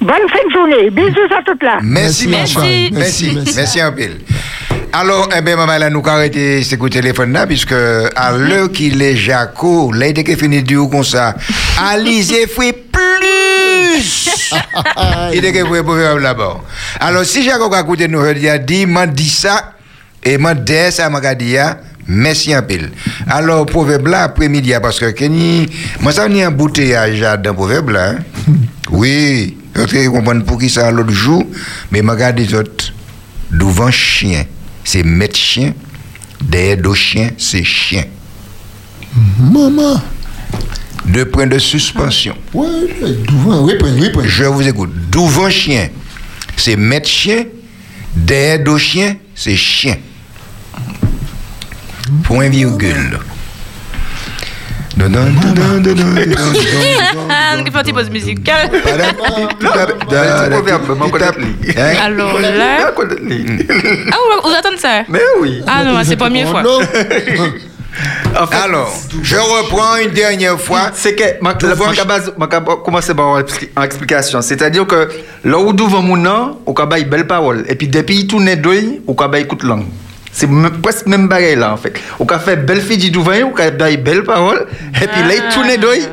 [0.00, 1.78] Bonne fin de journée, bisous à toutes là.
[1.82, 2.68] Merci, Merci, maman.
[2.68, 2.90] Merci.
[2.92, 4.67] Merci, Merci, merci.
[4.92, 8.32] Alors, eh bien, maman, là, nous avons arrêté ce coup de téléphone là, puisque à
[8.32, 11.34] l'heure qu'il est Jaco, là, il est fini de dire comme ça,
[11.90, 14.30] Alizé fait plus!
[15.34, 16.60] il est fait pour là-bas.
[17.00, 19.74] Alors, si Jaco a écouté nous, il a dit, m'a dit ça,
[20.24, 21.56] et m'a dit ça, m'a dit,
[22.06, 22.90] merci un pile.
[23.28, 25.68] Alors, proverbe là, après-midi, ah, parce que, Kenny,
[26.00, 28.18] moi, ça, ni un bouteillage là, dans proverbe là, hein.
[28.90, 31.44] Oui, je comprends pour qui ça l'autre jour,
[31.92, 32.92] mais m'a les autres
[33.50, 34.44] devant chien,
[34.88, 35.74] c'est mettre chien,
[36.40, 38.04] derrière dos chien, c'est chien.
[39.38, 40.00] Maman.
[41.04, 42.34] Deux points de suspension.
[42.54, 42.66] Ouais,
[43.02, 44.24] oui, point, oui, point.
[44.26, 44.90] Je vous écoute.
[45.10, 45.90] Devant chien,
[46.56, 47.44] c'est mettre chien,
[48.16, 49.98] derrière dos chien, c'est chien.
[52.22, 53.18] Point virgule.
[57.58, 58.70] Une petite pause musicale.
[62.00, 62.76] Alors là.
[64.12, 65.60] Ah, vous, attendez ça Mais oui.
[65.66, 66.62] Ah non, c'est la première fois.
[66.62, 66.78] Non.
[68.38, 70.90] En fait, Alors, je reprends une dernière fois.
[70.94, 71.22] C'est que,
[72.60, 74.40] va- commencer par une expli- une explication?
[74.42, 75.08] C'est-à-dire que
[75.44, 76.58] là où devant mon nom,
[77.08, 77.64] belle parole.
[77.68, 78.56] Et puis depuis tout n'est
[79.06, 79.86] au cabas écoute langue.
[80.32, 80.48] C'est
[80.82, 82.00] presque même bagarre là en fait.
[82.18, 84.66] Au cas fait belle fille du devant, au cabas belle parole.
[85.02, 86.08] Et puis là, il tourne d'œil.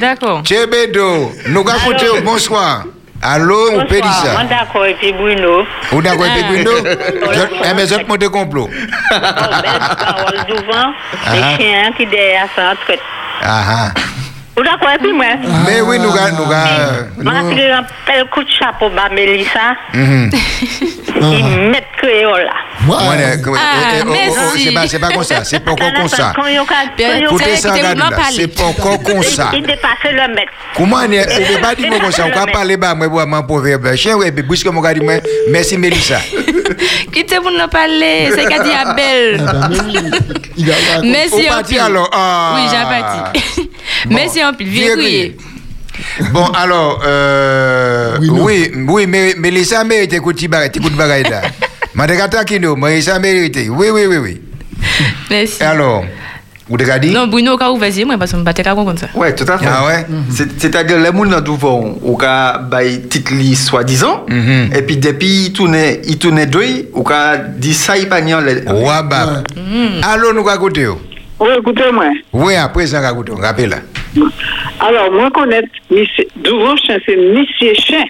[0.00, 0.42] D'accord.
[0.44, 2.84] Tchebedo, nous avons écouté au bonsoir.
[3.20, 4.44] Allô, on peut dire ça.
[4.44, 5.64] d'accord, et puis Bruno.
[5.92, 6.38] Ou d'accord, Ah.
[6.38, 6.70] et puis nous,
[7.32, 8.68] je- eh, mais autres montent complot.
[8.70, 10.92] Oh, belle parole devant,
[11.26, 11.32] Ah.
[11.34, 13.00] les chiens qui derrière ça en traite.
[13.42, 13.90] Ah ah.
[14.56, 15.24] Vous d'accord, et puis moi?
[15.66, 16.44] Mais oui, nous avons.
[16.46, 20.30] Nous avons- Moi, je un bel coup de chapeau, bah, Mélissa, Mhm.
[20.32, 21.42] qui
[22.02, 22.52] met créole là.
[22.86, 23.40] Ouais, Ouais.
[23.42, 23.60] comme- Ah,
[23.92, 24.64] eh, eh, oh, oh, oh, merci.
[24.64, 26.32] C'est pas, c'est pas comme ça, c'est pas encore comme ça.
[26.36, 28.04] Quand il y a- quand il y a- Bien, Écoutez C'est ça, écoutez, regarde vous
[28.04, 28.36] m'en là, parlez.
[28.36, 29.50] c'est pas encore comme ça.
[29.54, 30.52] Il dépasse le mètre.
[30.76, 33.08] Comment on est, on peut pas dire comme ça, on peut pas parler bas, moi,
[33.08, 33.94] pour mon proverbe.
[33.96, 35.14] Chien, ouais, puis puisque mon gars dit, moi,
[35.50, 36.18] merci Mélissa.
[37.12, 38.30] Quittez-vous nous parler.
[38.34, 39.44] C'est qu'a dit Abel.
[39.46, 42.10] Ah, ben, mais oui, il a alors.
[42.12, 42.54] Ah.
[42.56, 42.68] Oui.
[44.08, 45.36] Viens Viens crier.
[46.32, 51.42] Bon, alors, euh, Oui, oui, oui, mais Mélissa mérite écoute bagaille, écoute bagaille là.
[51.98, 53.68] Madagata Kindo, Marissa Mérité.
[53.68, 54.40] Oui, oui, oui, oui.
[55.30, 55.60] Merci.
[55.60, 56.04] Alors,
[56.68, 58.74] vous avez dit Non, Bruno, quand vous vas-y, moi, parce que je ne vais pas
[58.76, 59.08] comme ça.
[59.16, 59.66] Oui, tout à fait.
[59.68, 60.06] Ah ouais?
[60.08, 60.48] Mm-hmm.
[60.58, 64.78] C'est-à-dire, les gens dans tout vont, au cas, by titre soi-disant, mm-hmm.
[64.78, 69.48] et puis depuis, ils tournent deux, au cas, dit ça, ils pas Wabab.
[69.56, 70.04] Mm-hmm.
[70.04, 70.54] Allô, nous, oh.
[70.54, 70.86] écoutez.
[70.86, 72.10] Oui, écoutez-moi.
[72.32, 73.78] Oui, après, ça, écoutez, rappelez-la.
[74.78, 75.66] Alors, moi, connaître,
[76.36, 78.04] Douvan Chien, c'est Monsieur Chien.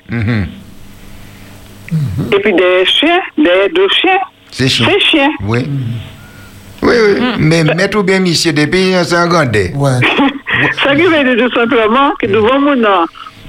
[1.92, 2.36] Mm-hmm.
[2.36, 4.18] Et puis des chiens, des deux chiens.
[4.50, 4.88] C'est chien.
[4.90, 5.28] C'est chien.
[5.28, 5.46] Mm-hmm.
[5.48, 5.66] Oui.
[6.82, 7.20] Oui, oui.
[7.38, 9.90] Mais mettre bien monsieur depuis, c'est un grand Oui.
[10.84, 12.84] Ça qui veut dire tout simplement que nous devant nous,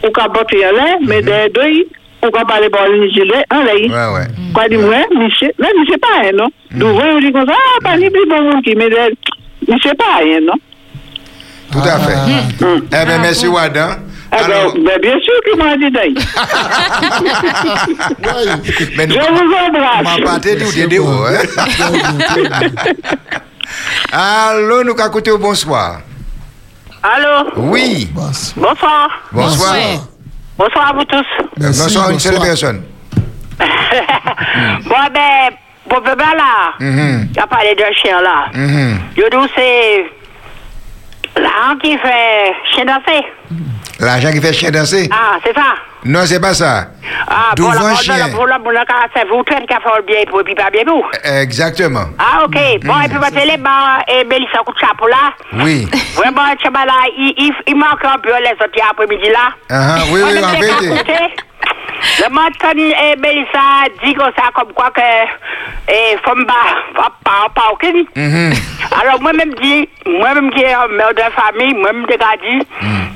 [0.04, 1.88] on peut porter un lait, mais des deux,
[2.22, 3.90] on peut parler par le gilet, un lait.
[3.90, 4.28] Ouais, ouais.
[4.54, 6.50] Quoi dire, ouais, monsieur, mais monsieur pas, non?
[6.72, 8.90] Nous devant, on dit comme ça, ah, pas ni plus bon monde qui, mais
[9.68, 10.54] monsieur pas, non?
[11.72, 12.18] Tout à fait.
[12.62, 13.54] Eh bien, ah, merci, bon.
[13.54, 13.90] Wadan.
[14.32, 16.14] Eh ben, ben, bien sûr que moi, dit d'ailleurs.
[18.96, 20.04] Mais nous, Je vous embrasse.
[20.88, 21.42] de où, hein?
[24.12, 26.02] Allô, nous qu'à côté au bonsoir.
[27.02, 27.50] Allô?
[27.58, 28.10] Oui.
[28.14, 29.10] Bonsoir.
[29.32, 29.76] Bonsoir.
[30.58, 31.26] Bonsoir à vous tous.
[31.58, 32.84] bonsoir, une seule personne.
[33.60, 35.50] Bon, ben,
[35.90, 37.30] pour bébé là, Mhm.
[37.34, 38.46] il a parlé d'un chien là.
[38.54, 39.00] Mhm.
[39.18, 40.06] Je dis c'est
[41.40, 43.26] l'argent qui fait chien danser.
[44.00, 45.10] L'argent qui fait chien danser?
[45.12, 45.76] Ah, c'est ça.
[46.06, 46.88] Non, c'est pas ça.
[47.28, 48.30] Ah, bon, Devant la chien.
[48.30, 50.84] pour la pour la c'est vous traînez qui fait le bien pour puis pas bien
[50.88, 51.04] vous.
[51.24, 52.06] Exactement.
[52.18, 52.56] Ah, ok.
[52.86, 55.34] Bon, et puis votre ben, et Mélissa coup de chapeau là.
[55.62, 55.88] Oui.
[56.16, 59.50] Vraiment, ce là, il, manque un peu les autres après-midi là.
[59.70, 61.36] Ah, ah, oui, oui, en vérité.
[62.20, 65.02] Le matin, et Mélissa dit comme ça, comme quoi que,
[65.92, 68.06] et femme pas, pas, pas aucune.
[68.16, 68.54] Mhm.
[69.02, 72.66] Alors, moi-même dit, moi-même qui est un mère de famille, moi-même déjà dit,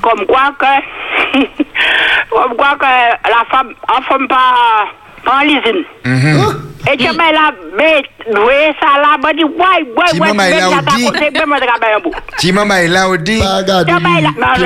[0.02, 1.40] comme quoi que,
[2.30, 4.86] comme quoi que la femme, en femme pas,
[5.24, 5.84] pas en l'usine.
[6.06, 6.74] Mhm.
[6.92, 10.44] Et tu m'as là, mais, oui, ça là, m'a dit, ouais, ouais, Si ouais, maman
[10.44, 11.06] est là, mais on t'as dit.
[11.06, 12.14] côté, mais moi, j'ai gagné un bout.
[12.38, 13.38] Si maman est là, on dit.
[13.38, 14.66] Tu m'as là, non, je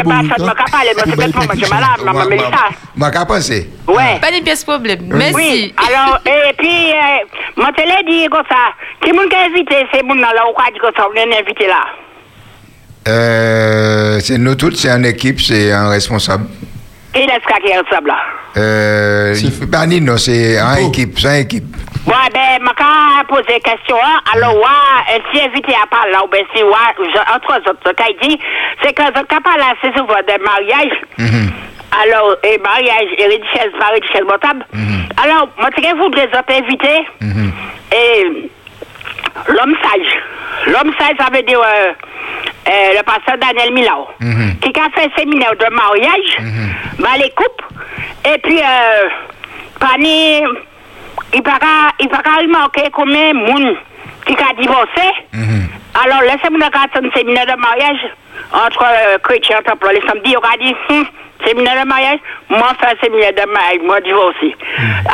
[4.20, 5.00] pas, de pièces problème.
[5.10, 5.34] Merci.
[5.36, 10.16] Oui, alors, et puis, euh, mon télé dit comme ça, qui m'a invité, c'est mon
[10.16, 11.84] là, ou quoi, dit comme ça, on est invité là.
[13.08, 16.46] Euh, c'est nous tous, c'est en équipe, c'est un responsable.
[17.14, 18.18] Qui est-ce qui est ensemble là?
[18.58, 19.34] Euh,
[20.18, 21.66] c'est en équipe, c'est en équipe.
[22.06, 24.20] Ouais, ben, m'a qu'à poser question, hein.
[24.34, 27.92] Alors, ouais, si invité à parler là, ou ben, si, ouais, je- entre autres, ce
[27.92, 28.40] qu'il dit,
[28.82, 30.98] c'est que ce qu'il parle c'est souvent des mariages.
[31.18, 31.52] Mhm.
[32.04, 34.66] Alors, et mariage, et richesse, pas richesse montable.
[35.24, 37.08] Alors, moi, tu vous des autres invités,
[37.92, 38.50] et
[39.48, 40.20] l'homme sage.
[40.68, 41.92] L'homme sage, ça veut dire euh,
[42.68, 44.08] euh, le pasteur Daniel Milao,
[44.62, 46.38] qui a fait un séminaire de mariage,
[47.00, 47.62] bah, les coupes,
[48.34, 49.10] et puis, euh,
[49.80, 50.42] pani,
[51.34, 52.10] il qu'à- il
[52.44, 53.76] remarquer combien de monde
[54.26, 55.08] qui a divorcé.
[56.04, 58.00] Alors, laissez-moi attendre un séminaire de mariage
[58.52, 59.60] entre euh, chrétiens.
[59.94, 60.76] Les samedis, on a dit,
[61.46, 62.20] séminaire de mariage,
[62.50, 64.56] moi, fais un séminaire de mariage, moi, divorcé.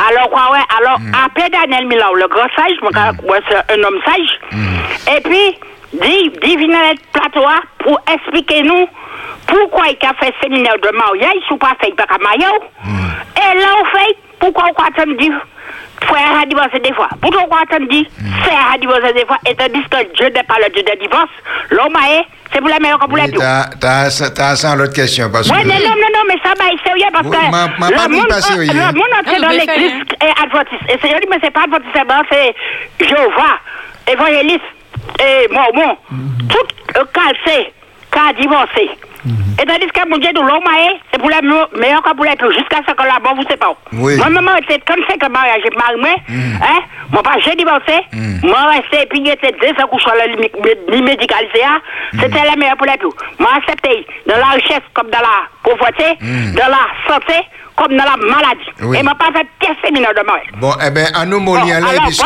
[0.08, 2.90] Alors, quoi, ouais, alors, après Daniel Milan, le grand sage, moi,
[3.26, 4.40] moi, c'est un homme sage,
[5.16, 5.58] et puis,
[5.92, 6.68] dit, dit,
[7.12, 8.88] plateau hein, pour expliquer nous
[9.46, 12.46] pourquoi il a fait séminaire de mariage, ou pas fait, pas marier.
[13.36, 15.30] Et là, on fait, pourquoi on attend dit
[16.02, 17.08] frère a divorcé des fois.
[17.20, 18.06] Pourquoi on attend dit
[18.42, 21.30] frère a divorcé des fois, et tandis que Dieu n'est pas le Dieu de divorce,
[21.70, 23.28] l'homme est, c'est pour la meilleure que pour la.
[23.80, 25.68] T'as, t'as, sans l'autre question parce Ouais, que.
[25.68, 27.96] non, non, non, non, mais ça va être sérieux parce Oui, que ma- ma le,
[27.96, 28.72] famille monde, pas sérieux.
[28.72, 30.82] le monde entier dans l'église est adventiste.
[30.88, 31.96] Et c'est mais c'est pas adventiste,
[32.30, 33.58] c'est Jéhovah,
[34.10, 34.60] évangéliste
[35.20, 35.96] et mormon.
[36.48, 37.72] Tout euh, calcé,
[38.10, 38.90] qu'a divorcé.
[39.60, 42.24] Et tandis que mon Dieu, nous l'homme est, c'est pour la me- meilleure que pour
[42.24, 43.74] la pire, jusqu'à ce que la mort vous sépare.
[43.92, 44.16] Oui.
[44.16, 46.14] Moi, maman, c'est comme c'est que mariage, j'ai marié,
[46.62, 48.00] hein, moi, pas j'ai divorcé,
[48.42, 51.80] moi, resté, puis il était deux ans couché à la médicalisé, hein,
[52.20, 53.08] c'était la meilleure pour la pire.
[53.38, 57.34] Moi, accepté, dans la richesse comme dans la pauvreté, dans la santé,
[57.76, 58.70] comme dans la maladie.
[58.82, 58.98] Oui.
[58.98, 60.46] Et m'a pas fait qu'un séminaire de mariage?
[60.60, 62.24] Bon, eh bien, à nous, mon lien puisque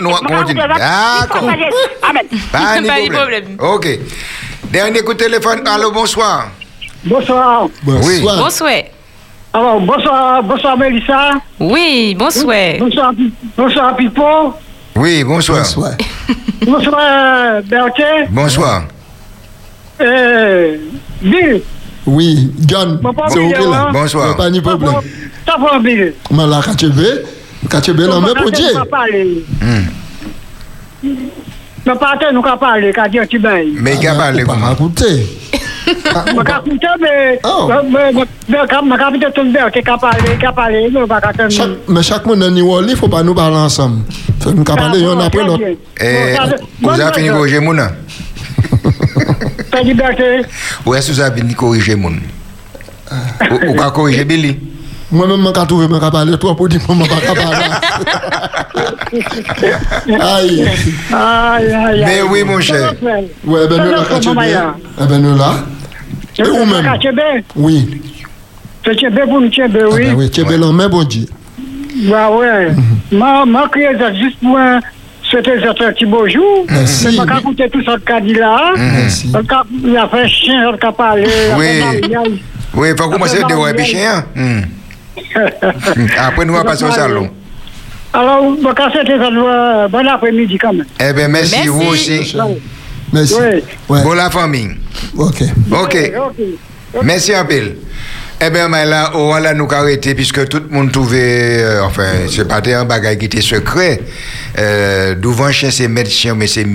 [0.00, 0.62] nous continuons.
[0.62, 0.78] soirée.
[0.78, 1.50] D'accord.
[2.08, 2.22] Amen.
[2.52, 3.12] Pas de Pas de problème.
[3.12, 3.56] problème.
[3.60, 3.86] Ok.
[4.64, 5.60] Dernier coup de téléphone.
[5.66, 6.48] Allô, bonsoir.
[7.04, 7.68] Bonsoir.
[7.86, 8.22] Oui.
[8.22, 8.72] Bonsoir.
[9.52, 11.30] Alors, bonsoir, bonsoir Mélissa.
[11.60, 12.74] Oui, bonsoir.
[12.78, 13.12] Bonsoir,
[13.56, 14.54] bonsoir Pipo.
[14.96, 15.58] Oui, bonsoir.
[15.60, 15.92] Bonsoir.
[16.66, 18.28] Bonsoir Berthe.
[18.30, 18.84] Bonsoir.
[20.00, 20.76] Euh,
[21.22, 21.62] Bill.
[22.06, 23.86] Oui, John, c'est ok là.
[23.88, 23.90] hein.
[23.92, 24.36] Bonsoir.
[24.36, 24.94] Pas de problème.
[25.46, 26.14] Ça va, Bill.
[26.30, 26.60] Mais là,
[28.34, 28.50] pour.
[28.50, 29.44] Nous parler.
[29.60, 29.84] Hmm.
[31.02, 31.55] Nous pas nous qu'à parler, qu'à dire
[31.86, 33.68] Nan patè nou ka pale, ka diyo ti bay.
[33.78, 35.10] Mè ka pale pou mè akoute.
[36.34, 39.34] Mè ka akoute, mè ka pite oh.
[39.36, 41.68] tout bè, ki ka pale, ka pale, mè pa katè mè.
[41.94, 44.00] Mè chak mè nan ni wali, fò pa nou pale ansam.
[44.42, 45.54] Fè nou ka pale yon bon, apre lò.
[45.94, 46.34] E,
[46.82, 47.94] kouza fini korije moun an?
[49.70, 50.32] Pè di bè te?
[50.88, 52.18] Ouè souza fini korije moun?
[53.62, 54.56] Ou ka korije bè li?
[55.12, 57.64] Moi-même, je vais trouver, je vais parler toi pour dire que je ne pas parler.
[60.20, 60.68] Aïe.
[61.12, 62.92] Aïe, aïe, Mais oui, mon cher.
[63.02, 64.74] Ouais, ben nous là.
[65.00, 65.52] Eh ben nous là.
[66.38, 66.84] Et vous-même?
[67.54, 68.00] Oui.
[68.84, 70.04] C'est Kachebe pour nous, Kachebe, Ah oui.
[70.06, 70.30] ben oui,
[70.72, 71.26] mais bon Dieu.
[72.10, 72.68] Bah ouais.
[73.10, 73.68] Ma, ma
[74.14, 74.80] juste pour un,
[75.30, 76.66] c'était un petit beau jour.
[76.68, 77.06] Merci.
[77.18, 77.96] Mais écouté tout ça
[78.34, 78.72] là.
[79.48, 81.26] Cap- Il a fait chien, il a parlé.
[81.56, 81.80] Oui.
[82.74, 84.24] Oui, il faut commencer de voir chien.
[84.34, 84.60] Hmm.
[86.18, 87.30] Après, nous allons passer au salon.
[88.12, 88.56] Alors.
[89.90, 90.86] Bon après-midi quand même.
[91.00, 91.68] Eh bien, merci, Merci.
[91.68, 92.36] vous aussi.
[93.12, 93.34] Merci.
[93.38, 93.62] Oui.
[93.88, 94.02] Ouais.
[94.02, 94.70] Pour la famille.
[95.16, 95.42] Ok.
[95.70, 96.12] Ok.
[96.26, 97.02] Ok.
[97.02, 97.74] Merci un peu.
[98.38, 102.46] Eh bien, là, on va nous arrêter puisque tout le monde trouvait, euh, enfin, c'est
[102.46, 103.98] pas un bagage qui était secret.
[104.58, 106.66] Euh, Devant chien, c'est maître chien, mais c'est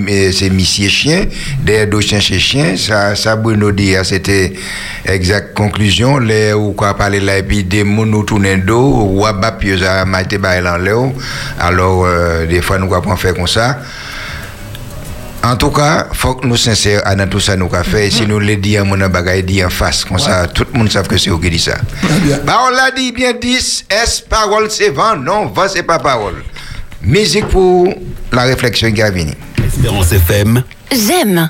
[0.49, 1.25] monsieur chien.
[1.59, 2.75] Derrière deux chiens, c'est chien.
[2.75, 4.53] Ça, ça, Bruno dit, c'était
[5.05, 6.17] exact conclusion.
[6.17, 9.51] Les, ou quoi parler là, et puis des mots nous tournent dos, ou à bas,
[9.51, 10.39] puis ça m'a été.
[11.59, 13.77] Alors, euh, des fois, nous, on faire comme ça.
[15.43, 18.11] En tout cas, faut que nous sincères à dans tout ça nous avons fait.
[18.11, 21.01] Si nous le disons, mon bagage dit en face, comme ça, tout le monde sait
[21.03, 21.77] que c'est eux qui dit ça.
[22.45, 26.43] Parole l'a dit bien 10, est parole c'est vent, non, vent c'est pas parole.
[27.01, 27.91] Musique pour
[28.31, 29.33] la réflexion qui a venu.
[29.65, 30.63] Espérance FM.
[30.91, 31.49] J'aime.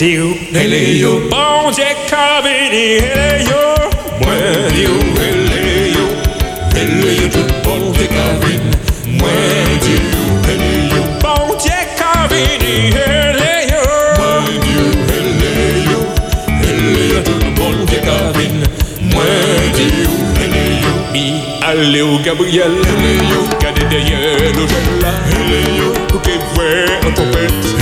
[0.00, 3.60] Dieu, hele yo, bon Dieu, kabini, hele yo,
[4.24, 4.34] moi
[4.72, 6.04] Dieu, hele yo,
[6.74, 8.70] hele yo, tout bon Dieu, kabini,
[9.18, 9.28] moi
[9.82, 10.00] Dieu,
[10.46, 13.82] hele yo, bon Dieu, kabini, hele yo,
[14.16, 15.98] moi Dieu, hele yo,
[16.62, 18.64] hele yo, tout bon Dieu, kabini,
[19.12, 19.22] moi
[19.74, 20.08] Dieu,
[20.40, 25.92] hele yo, mi allez au Gabriel, hele yo, gardez derrière le jeune là, hele yo,
[26.08, 27.79] pour que vous en trompette,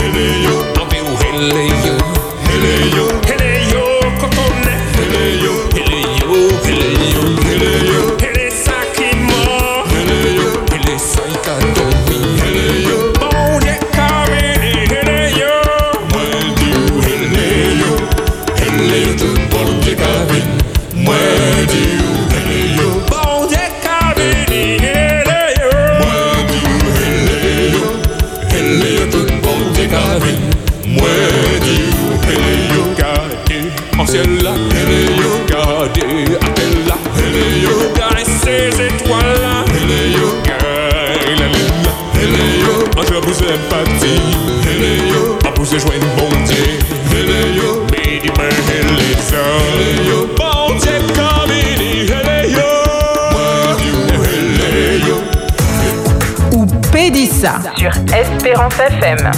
[58.58, 59.30] Espérance FM.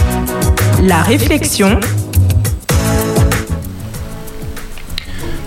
[0.89, 1.79] La réflexion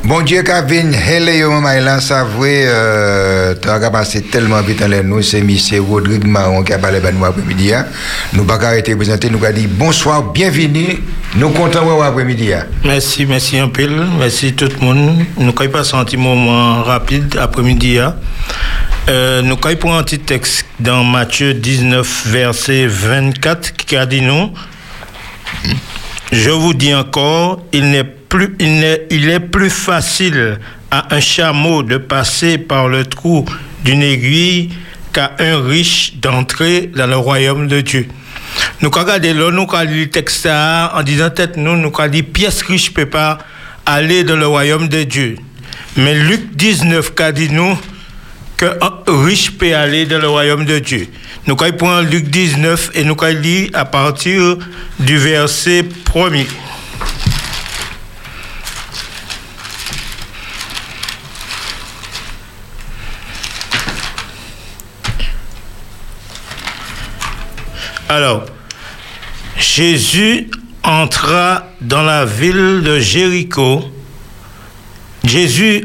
[0.03, 4.81] Bon Dieu, Kavin, hele yo, maman, là, ça vrai, euh, tu as passé tellement vite
[4.81, 5.49] dans les nous, c'est M.
[5.89, 7.73] Rodrigue Marron qui a parlé de nous après-midi.
[7.73, 7.85] hein.
[8.33, 10.99] Nous pas arrêter de présenter, nous avons dit bonsoir, bienvenue,
[11.35, 12.53] nous comptons voir après-midi.
[12.53, 12.65] hein.
[12.83, 13.87] Merci, merci un peu.
[14.19, 15.15] Merci tout le monde.
[15.37, 17.97] Nous avons passé un petit moment rapide après-midi.
[17.97, 18.13] hein.
[19.09, 24.21] Euh, nous avons pour un petit texte dans Matthieu 19, verset 24, qui a dit
[24.21, 24.51] nous
[26.31, 30.59] Je vous dis encore, il n'est plus, est plus facile
[30.89, 33.45] à un chameau de passer par le trou
[33.83, 34.71] d'une aiguille
[35.11, 38.07] qu'à un riche d'entrer dans le royaume de Dieu.
[38.81, 42.61] Nous regardé là, nous avons le texte en disant tête nous, nous avons dit pièce
[42.63, 43.37] riche ne peut pas
[43.85, 45.35] aller dans le royaume de Dieu.
[45.97, 47.77] Mais Luc 19 a dit nous
[48.57, 48.77] qu'un
[49.07, 51.07] riche peut aller dans le royaume de Dieu.
[51.47, 54.57] Nous allons prendre Luc 19 et nous allons lire à partir
[54.99, 56.47] du verset 1er.
[68.09, 68.45] Alors,
[69.57, 70.51] Jésus
[70.83, 73.83] entra dans la ville de Jéricho.
[75.23, 75.83] Jésus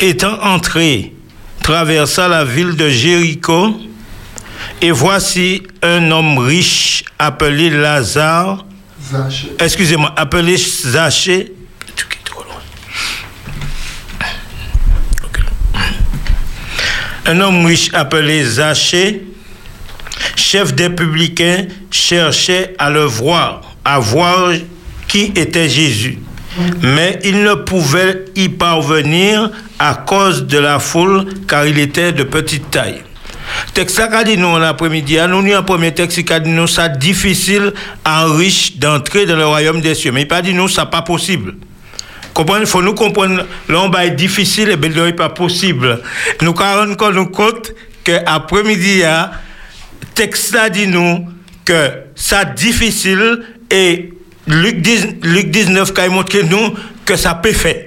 [0.00, 1.12] étant entré,
[1.66, 3.74] traversa la ville de Jéricho,
[4.80, 8.64] et voici un homme riche appelé Lazare,
[9.58, 11.52] excusez-moi, appelé Zachée,
[17.26, 19.26] un homme riche appelé Zachée,
[20.36, 24.52] chef des publicains, cherchait à le voir, à voir
[25.08, 26.20] qui était Jésus.
[26.82, 32.22] Mais il ne pouvait y parvenir à cause de la foule, car il était de
[32.22, 33.02] petite taille.
[33.74, 34.00] Texte
[34.38, 37.72] nous l'après-midi, nous avons un premier texte nous ça difficile
[38.04, 40.12] à riche d'entrer dans le royaume des cieux.
[40.12, 41.54] Mais il pas dit nous ça pas possible.
[42.34, 46.02] Comprenez, il faut nous comprendre, là, est difficile et bien, là, pas possible.
[46.42, 47.72] Nous encore nous compte
[48.04, 49.02] que après-midi,
[50.14, 51.26] texte dit nous
[51.64, 54.12] que ça difficile et
[54.46, 56.74] Luc, 10 Luc 19 qui a montré nous
[57.04, 57.86] que ça peut faire.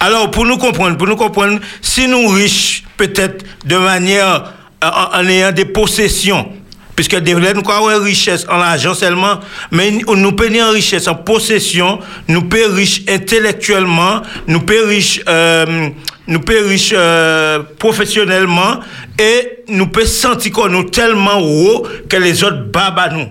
[0.00, 5.26] Alors, pour nous comprendre, pour nous comprendre, si nous riches, peut-être de manière, euh, en,
[5.26, 6.48] ayant des possessions,
[6.94, 9.40] puisque des nous une richesse en argent seulement,
[9.70, 15.88] mais nous payons richesse en possession, nous payons riches intellectuellement, nous payons riches, euh,
[16.26, 18.80] nous payons riches euh, professionnellement,
[19.18, 23.28] et nous pouvons sentir qu'on nous tellement haut que les autres babent à nous.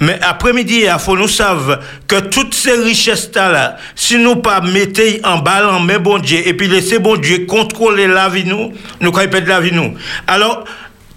[0.00, 1.78] Mais après-midi, il faut nous savoir
[2.08, 6.54] que toutes ces richesses-là, si nous pas mettons en balle en main bon Dieu, et
[6.54, 9.94] puis laisser bon Dieu contrôler la vie nous, nous quand perdre la vie nous.
[10.26, 10.64] Alors,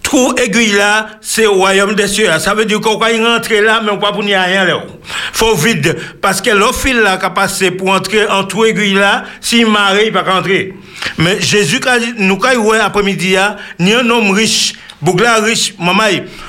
[0.02, 2.28] trou aiguille là, c'est au royaume des cieux.
[2.38, 4.82] Ça veut dire qu'on va y rentrer là, mais on va pour n'y rien là.
[5.32, 5.96] Faut vide.
[6.20, 9.66] Parce que le fil là qui a passé pour entrer en trou aiguille là, s'il
[9.66, 10.74] marre, il va pas rentrer.
[11.18, 11.80] Mais Jésus,
[12.18, 16.04] nous, quand il après-midi, là, ni un homme riche, Bougla riche, maman,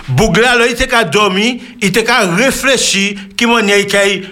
[0.08, 4.24] Bougla, là, il était qu'à dormir, il était qu'à réfléchir, qui m'en et,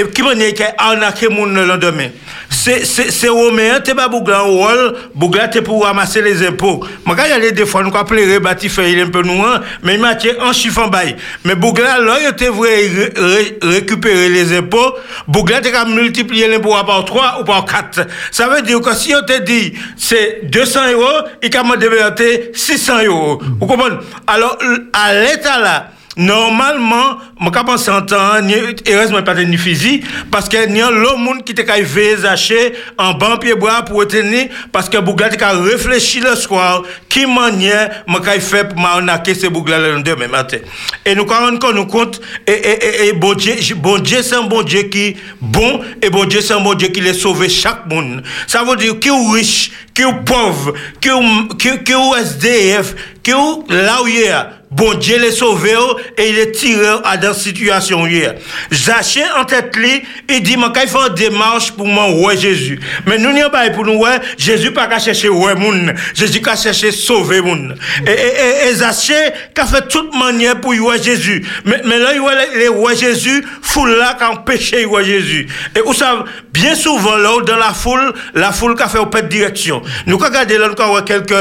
[0.00, 2.08] et qui m'en y a arnaqué mon le lendemain.
[2.56, 6.84] C'est, Romain, t'es pas Bougla en rôle, Bougla t'es pour ramasser les impôts.
[7.04, 9.22] Moi, quand il y a des fois, nous, quand pleurer, bâti, il est un peu
[9.44, 11.16] hein, mais il m'a en chiffon bail.
[11.44, 14.94] Mais Bougla, là, il était vrai ré- ré- récupérer les impôts,
[15.28, 18.06] Bougla t'es qu'à multiplier l'impôt par 3 ou par 4.
[18.32, 23.04] Ça veut dire que si on te dit, c'est 200 euros, il a demandé 600
[23.04, 23.40] euros.
[23.60, 23.96] Vous comprenez?
[24.26, 24.58] Alors,
[24.92, 28.54] à l'état là, Normalement, je pense en temps, ni,
[28.88, 32.72] heureusement pas ni physique, parce que n'y a l'autre monde qui te kay veillé acheter
[32.96, 37.26] en ban pied bois pour retenir, parce que Bougla te kay réfléchi le soir, qui
[37.26, 40.56] manière, moi kay pour m'arnaquer ces Bougla le lendemain matin.
[41.04, 44.44] Et nous quand on nous compte, et, et, et, et bon Dieu, bon c'est un
[44.44, 46.78] bon qui bon, et bon un bon
[47.12, 48.22] sauve chaque monde.
[48.46, 52.94] Ça veut dire qui est riche, qui est pauvre, qui est, qui, qui est SDF,
[53.34, 53.64] où?
[53.68, 54.32] Il est,
[54.70, 55.74] bon Dieu les sauvé
[56.16, 58.34] et il est tiré à dans situation hier.
[58.72, 62.80] Zaché en tête li, il dit moi qu'il faut une démarche pour moi Jésus.
[63.06, 66.56] Mais nous n'y pas pour nous ouais Jésus pas qu'à chercher ouais moun, Jésus qu'à
[66.56, 67.76] chercher sauver moun.
[68.06, 69.14] Et et et, et Zaché
[69.54, 71.46] qu'a fait toute manière pour ouais Jésus.
[71.64, 75.46] Mais mais là il les ouais Jésus foule là empêché ouais Jésus.
[75.76, 79.20] Et vous savez bien souvent là dans la foule, la foule qui fait au de
[79.22, 79.82] direction.
[80.06, 81.34] Nous quand regarder là quand quelques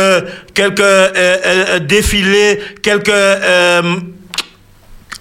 [0.54, 4.00] quelques euh, euh, défilés, quelques euh,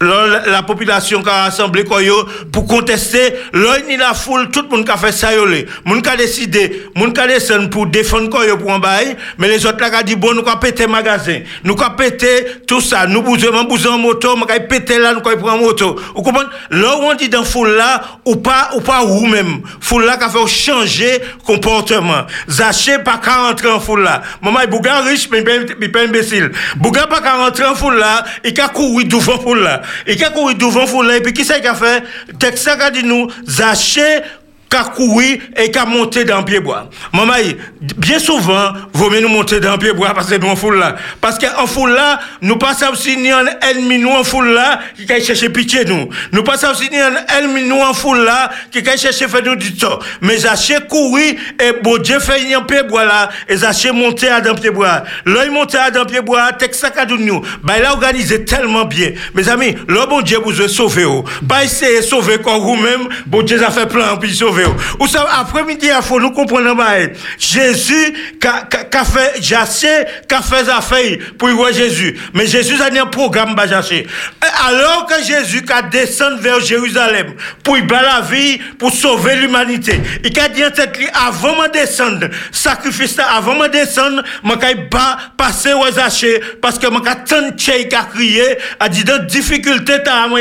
[0.01, 1.84] la, la population qui a rassemblé
[2.53, 5.66] pour contester là ni la foule tout le monde qui a fait ça yo le.
[5.84, 9.16] Monde qui a décidé monde qui a descendu pour défendre quoi yo pour en bail
[9.38, 12.47] mais les autres là qui a dit bon nous ka péter magasin nous ka péter
[12.66, 15.97] tout ça nous besoin besoin moto nous ka péter là nous ka prendre moto.
[16.14, 20.05] Vous comprenez là on dit dans foule là ou pas ou pas ou même foule
[20.05, 24.70] là qui a fait changer comportement Zaché pas qu'à rentrer en foule là maman il
[24.70, 25.45] bouga riche mais
[25.80, 26.51] il pas imbécile.
[26.76, 30.24] Bouga pas qu'à rentrer en foule là il ka courir devant foule là et qui
[30.24, 32.03] a couru devant foule là, et puis qui c'est qui a fait
[32.39, 34.22] Texte a dit nous, Zaché,
[34.75, 36.91] qui a couru et qui a monté dans le pied bois.
[37.12, 37.35] Maman,
[37.97, 40.79] bien souvent, vaut mieux nous monter dans le pied bois parce que nous en foule
[40.79, 40.97] là.
[41.20, 45.11] Parce qu'en foule là, nous passons aussi ni un ennemi nous en foule là qui
[45.12, 46.09] a cherché pitié nous.
[46.33, 49.55] Nous passons aussi ni un ennemi nous en foule là qui a cherché faire nous
[49.55, 50.05] du tort.
[50.20, 54.41] Mais Zaché couru et bon Dieu fait un pied bois là et Zaché monté à
[54.41, 55.05] dans le pied bois.
[55.27, 57.43] Là, il monté à dans le pied bois, texte dit nous.
[57.62, 59.12] Bah, il a organisé tellement bien.
[59.35, 61.05] Mes amis, là, bon Dieu vous a sauvé.
[61.05, 61.25] oh.
[61.49, 64.64] Pas essayer de sauver quand vous-même, bon Dieu a fait plein puis sauver.
[65.01, 66.75] Ou ça, après-midi, il faut nous comprendre,
[67.39, 72.19] Jésus, qu'a qu'a fait Jassé, qu'a fait affaire pour y voir Jésus.
[72.33, 74.07] Mais Jésus a un programme, Jassé.
[74.67, 80.01] Alors que Jésus a descendu vers Jérusalem pour y la vie, pour sauver l'humanité.
[80.25, 84.23] Il a dit en tête, avant de descendre, sacrifice avant de descendre,
[84.61, 89.95] kay pas passer aux Zaché, parce que kay tant de crié, a dit dans difficulté,
[90.29, 90.41] moi,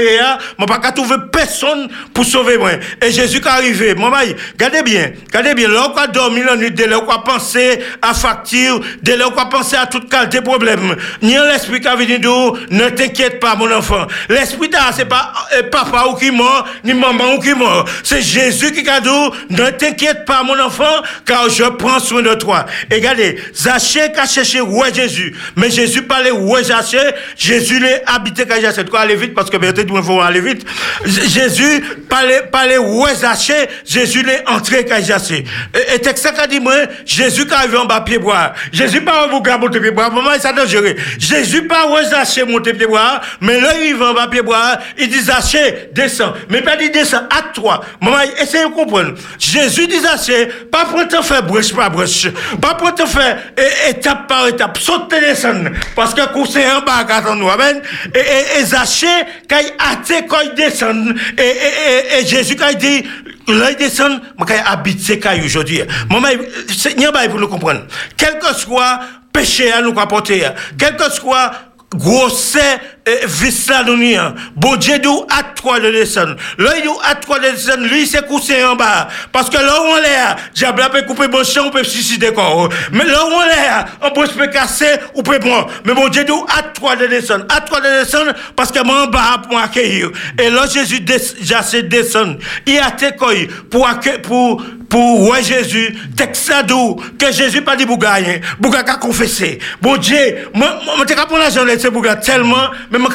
[0.58, 2.72] moi, pas trouver personne pour sauver moi.
[3.02, 6.44] Et Jésus qui est arrivé, moi, maman, regardez bien, regardez bien, là, on a dormi
[6.44, 9.86] la nuit, dès là, on a pensé à facture, dès là, on a pensé à
[9.86, 10.96] toute qualité de problème.
[11.22, 14.08] Ni l'esprit qui a venu d'où, ne t'inquiète pas, mon enfant.
[14.30, 17.86] L'esprit là, c'est pas euh, papa ou qui mort, ni maman ou qui mort.
[18.04, 19.10] C'est Jésus qui a dit,
[19.50, 20.84] ne t'inquiète pas, mon enfant,
[21.26, 22.66] car je prends soin de toi.
[22.92, 25.36] Et regardez, Zaché a cherché ouais Jésus.
[25.56, 27.00] Mais Jésus parlait ouais Zaché,
[27.38, 28.84] Jésus l'a habité quand Zaché.
[28.86, 30.66] Quoi, aller vite, parce que peut-être, il faut aller vite.
[31.06, 35.44] Jésus parlait, parlait ouais Zaché, Jésus l'est entré quand Zaché.
[35.74, 36.74] Et, et texte qui a dit, moi,
[37.06, 38.54] Jésus qui arrive en bas pied bois.
[38.72, 40.10] Jésus pas au bouga monter pied bois.
[40.10, 40.96] Maman, ça dangereux.
[41.20, 43.22] Jésus pas ouais Zaché monter pied bois.
[43.40, 44.80] Mais là, il va en bas pied bois.
[44.98, 46.34] Il dit Zaché, descend.
[46.50, 47.82] Mais pas dit descend à toi.
[48.02, 49.14] Maman, essayez de comprendre.
[49.38, 52.28] Jésus dit Zaché, pas pour te faire brèche par brèche.
[52.60, 53.38] Pas pour te faire
[53.90, 54.78] étape par étape.
[54.80, 55.70] Sauter descendre.
[55.96, 57.50] Parce que c'est un bas à nous.
[57.50, 57.82] Amen.
[58.16, 59.08] Et, et, et Zaché,
[59.48, 61.16] quand il a quand il descend.
[61.38, 63.04] Et, et, et, et Jésus, quand il dit,
[63.48, 65.82] là, il descend, quand habite ces cailloux aujourd'hui.
[66.10, 67.82] Pas pour nous comprendre.
[68.18, 69.00] Quel que soit
[69.32, 70.44] péché à nous apporter,
[70.78, 71.52] quel que soit
[71.94, 72.80] grosse eh,
[73.26, 74.34] vis là nous n'y a.
[74.56, 76.36] Bon Dieu nous à toi de descendre.
[76.58, 79.86] Là il à toi de descendre, lui c'est couché en bas parce que là où
[79.86, 82.70] on là, diable peut couper bon champ, on peut suicider corps.
[82.92, 85.70] Mais là où on là, on peut se casser ou peut prendre.
[85.86, 89.04] Mais bon Dieu nous à toi de descendre, à toi de descendre parce que moi
[89.04, 90.10] en bas pour accueillir.
[90.40, 91.06] Et là Jésus
[91.42, 92.38] j'ai descendre.
[92.66, 94.62] Il a couilles pour accueillir pour
[94.94, 95.98] pour ouais Jésus,
[96.68, 99.58] d'où que Jésus pas dit pour gagner, pour confesser.
[99.82, 103.10] Bon Dieu, moi moi t'es capable de ce bouga tellement mais moi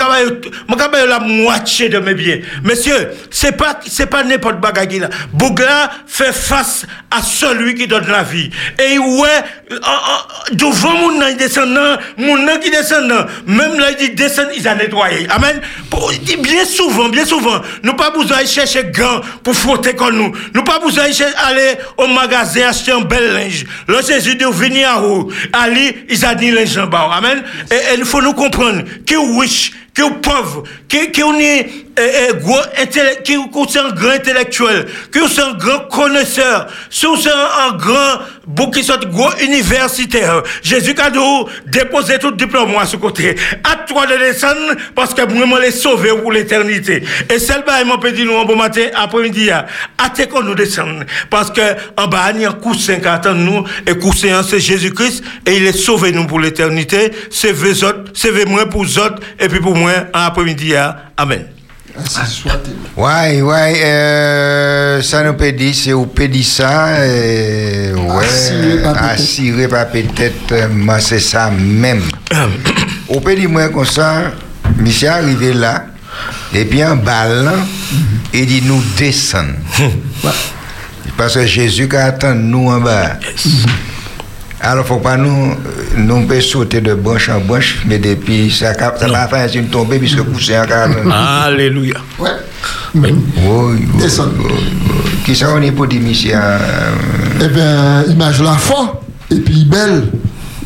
[0.76, 2.40] capable la moitié de mes biens.
[2.64, 5.08] Monsieur, c'est pas c'est pas n'importe bagaille là.
[6.06, 8.50] Fait face à celui qui donne la vie.
[8.78, 9.28] Et ouais
[9.70, 15.26] euh, euh, devant mon descendant, mon qui descendant, même là il descend, il a nettoyé.
[15.30, 15.60] Amen.
[16.40, 20.32] Bien souvent, bien souvent, nous pas besoin de chercher gants pour frotter comme nous.
[20.54, 23.64] Nous pas besoin de chercher- aller au magasin acheter un bel linge.
[23.88, 25.30] Là Jésus dit venir à où?
[25.52, 27.08] Ali, il a dit linge en bas.
[27.12, 27.42] Amen.
[27.70, 29.67] Et et il faut nous comprendre que riche
[29.98, 31.88] que pauvre, que que on est
[32.80, 37.76] intellect, que que c'est un grand intellectuel, que c'est un grand connaisseur, que c'est un,
[37.76, 40.42] grand qui gros universitaire.
[40.62, 41.18] Jésus dû
[41.66, 43.36] déposer tout diplôme à ce côté.
[43.64, 47.02] À toi de descendre parce que vraiment les sauver pour l'éternité.
[47.28, 49.66] Et celle là m'a peut dire nous bon matin après-midi à
[50.30, 51.60] qu'on nous descendre parce que
[51.96, 55.56] en bas il y a un coussin qui attend nous et coussin c'est Jésus-Christ et
[55.56, 57.10] il est sauvé nous pour l'éternité.
[57.30, 60.74] C'est vous autres, c'est moi pour autres et puis pour moi en après-midi
[61.16, 61.46] Amen.
[62.96, 66.08] Ouais, ouais, euh, ça nous peut dire, c'est au
[66.42, 72.02] ça, euh, ouais, assuré par peut-être, euh, moi c'est ça même.
[73.08, 74.32] au peut dire moi comme ça,
[74.76, 75.86] monsieur arrivé là,
[76.54, 77.26] et puis en bas
[78.32, 79.54] il dit nous descendre.
[81.16, 83.18] Parce que Jésus qui attend nous en bas.
[84.60, 85.54] Alors, faut pas nous,
[85.96, 89.98] nous peut sauter de branche en branche, mais depuis, ça, ça va faire une tomber
[89.98, 91.14] puisque pousser en carrément.
[91.44, 91.96] Alléluia.
[92.18, 92.30] Ouais.
[92.94, 94.02] Oui, oui, oui, oui.
[95.24, 96.58] Qui ça on est pour dire, monsieur euh,
[97.40, 99.00] Eh bien, image la foi,
[99.30, 100.04] et puis belle.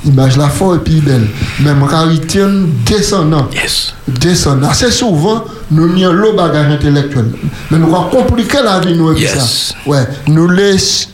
[0.05, 1.27] Image la foi, et puis belle.
[1.61, 2.51] Même quand il tient
[2.87, 3.49] descendant.
[3.53, 3.95] Yes.
[4.09, 4.71] Descendant.
[4.71, 7.27] Assez souvent, nous nions le bagage intellectuel.
[7.71, 9.75] Mais nous avons compliqué la vie, nous, et puis ça.
[9.85, 10.05] Ouais.
[10.29, 11.09] Nous laissons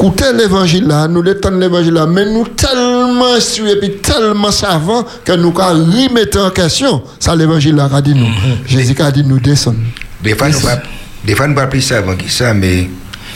[0.00, 5.04] écouter l'évangile là, nous l'étendre l'évangile là, mais nous tellement instruits et puis tellement savants
[5.24, 8.26] que nous avons remettre en question ça l'évangile là a dit nous.
[8.66, 9.76] Jésus a dit nous descendre.
[10.22, 10.82] des fois, nous pas,
[11.24, 12.88] des fois, nous pas plus savants que ça, mais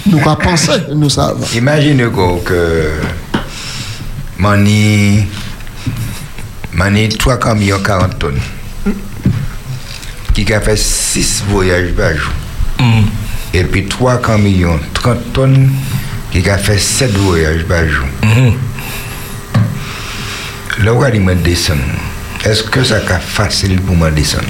[0.06, 1.44] Nous avons pensé, nous savons.
[1.54, 2.88] imagine quoi, que
[4.38, 5.26] mani,
[6.72, 8.40] mani 3 camions 40 tonnes,
[10.32, 12.32] qui a fait 6 voyages par jour.
[13.52, 15.70] Et puis 3 camions 30 tonnes,
[16.42, 18.06] qui a fait 7 voyages par jour.
[20.82, 21.80] Là où il me descendre,
[22.44, 24.44] est-ce que ça va facile pour moi descendre?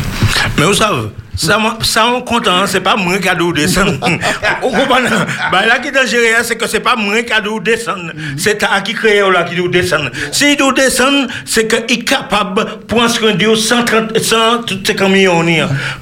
[0.56, 3.92] Mais vous savez, ça, ça on content, c'est pas moi qui a dû descendre.
[4.62, 5.08] Vous comprenez?
[5.52, 8.12] Bah, Là qui est dangereux, c'est que c'est pas moi qui a dû descendre.
[8.38, 10.10] C'est ta qui crée là qui doit descendre.
[10.32, 14.94] S'il doit descendre, c'est qu'il est capable pour en se rendre 130, 100, toutes ces
[14.96, 15.42] camions.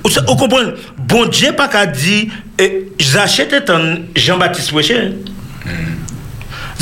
[0.04, 0.72] Vous vous comprenez?
[0.98, 2.26] Bon Dieu pas qu'à dire,
[2.98, 4.72] j'achète un Jean-Baptiste
[5.64, 5.91] Péché.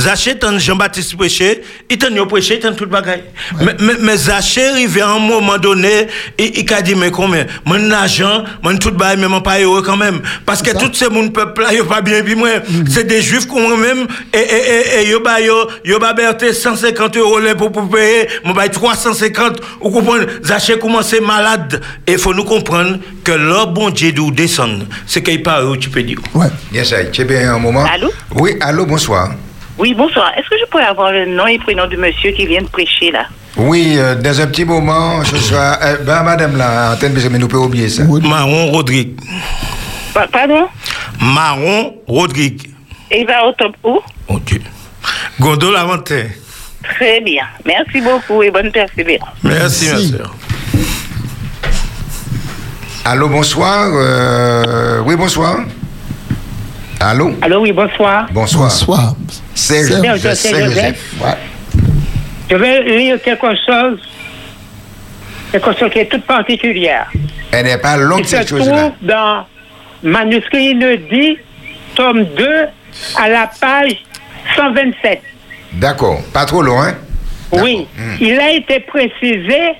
[0.00, 3.24] Zaché tant Jean-Baptiste prêché, il t'a yo prêché, il t'a tout bagaille.
[3.60, 7.46] Mais, mais, Zaché arrivé à un moment donné, il, il a dit, mais combien?
[7.66, 10.20] Mon argent, mon tout bagaille, mais mon pas heureux quand même.
[10.46, 12.48] Parce que tous ces moun peuple là, yo pas bien, puis moi,
[12.88, 16.52] c'est des juifs comme moi-même, et, et, et, et yo ba yo, yo ba berté
[16.52, 20.26] 150 euros pour, pour payer, mon bail 350, vous comprenez?
[20.42, 21.82] Zaché commence malade.
[22.06, 25.90] Et faut nous comprendre que leur bon Dieu d'où descend, c'est qu'il pas heureux, tu
[25.90, 26.18] peux dire.
[26.34, 26.46] Ouais.
[26.72, 27.84] Yes, tu es bien un moment?
[27.84, 28.10] Allô?
[28.34, 29.32] Oui, allô, bonsoir.
[29.80, 30.30] Oui, bonsoir.
[30.36, 33.10] Est-ce que je pourrais avoir le nom et prénom du monsieur qui vient de prêcher
[33.10, 33.24] là?
[33.56, 35.78] Oui, euh, dans un petit moment, ce soir.
[35.82, 38.04] euh, ben, madame la antenne, mais nous pouvons oublier ça.
[38.04, 39.18] Marron Rodrigue.
[40.14, 40.68] Pa- Pardon?
[41.20, 42.70] Marron Rodrigue.
[43.10, 43.98] Et il va au top où?
[44.28, 44.60] Mon Dieu.
[45.40, 46.24] Gondole Avantin.
[46.96, 47.44] Très bien.
[47.64, 49.30] Merci beaucoup et bonne persévérance.
[49.42, 50.34] Merci, ma soeur.
[53.04, 53.88] Allô, bonsoir.
[53.94, 55.56] euh, oui, bonsoir.
[57.00, 57.32] Allô?
[57.40, 58.26] Allô, oui, bonsoir.
[58.30, 58.68] Bonsoir.
[58.68, 59.14] Bonsoir.
[59.60, 60.22] C'est Serge Joseph.
[60.22, 60.38] Joseph.
[60.38, 61.12] c'est Joseph.
[61.20, 61.36] Ouais.
[62.50, 63.98] Je vais lire quelque chose,
[65.52, 67.10] quelque chose qui est toute particulière.
[67.52, 68.76] Elle n'est pas longue, se cette chose-là.
[68.76, 69.46] trouve dans
[70.02, 71.36] manuscrit le dit,
[71.94, 72.48] tome 2,
[73.16, 73.92] à la page
[74.56, 75.22] 127.
[75.74, 76.20] D'accord.
[76.32, 76.94] Pas trop loin.
[77.52, 78.16] Oui, Hmm.
[78.20, 79.72] il a été précisé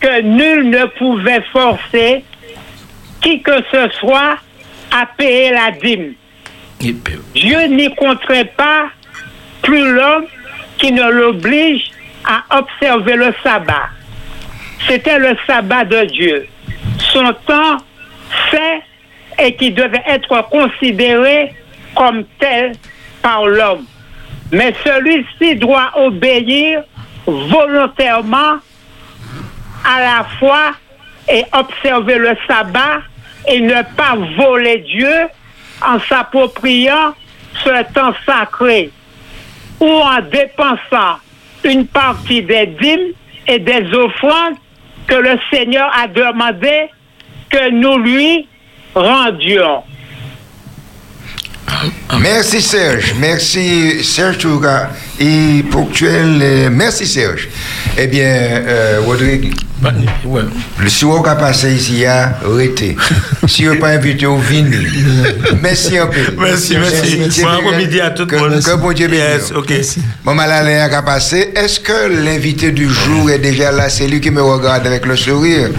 [0.00, 2.24] que nul ne pouvait forcer
[3.20, 4.36] qui que ce soit
[4.92, 6.12] à payer la dîme.
[6.80, 8.86] Dieu n'y contraint pas
[9.62, 10.26] plus l'homme
[10.78, 11.90] qui ne l'oblige
[12.24, 13.88] à observer le sabbat.
[14.86, 16.48] C'était le sabbat de Dieu.
[17.12, 17.78] Son temps
[18.50, 18.82] fait
[19.38, 21.54] et qui devait être considéré
[21.94, 22.72] comme tel
[23.22, 23.84] par l'homme.
[24.50, 26.82] Mais celui-ci doit obéir
[27.26, 28.58] volontairement
[29.84, 30.72] à la fois
[31.28, 33.00] et observer le sabbat
[33.48, 35.28] et ne pas voler Dieu
[35.84, 37.14] en s'appropriant
[37.64, 38.90] ce temps sacré
[39.82, 41.18] ou en dépensant
[41.64, 43.12] une partie des dîmes
[43.48, 44.54] et des offrandes
[45.08, 46.88] que le Seigneur a demandé
[47.50, 48.46] que nous lui
[48.94, 49.82] rendions.
[52.20, 56.70] Merci Serge, merci Serge Touga et ponctuel.
[56.70, 57.48] Merci Serge.
[57.96, 59.52] Eh bien, euh, Rodrigue,
[60.78, 62.96] le soir qui a passé ici a arrêté.
[63.48, 64.76] si vous pas invité au vini.
[65.60, 66.20] Merci un peu.
[66.38, 67.42] Merci, merci.
[67.42, 68.62] Bon après-midi à tout le monde.
[68.62, 69.08] Que bon Dieu.
[69.12, 69.72] Yes, ok.
[70.24, 71.52] Bon, Malalé qui a passé.
[71.56, 73.88] Est-ce que l'invité du jour est déjà là?
[73.88, 75.70] C'est lui qui me regarde avec le sourire.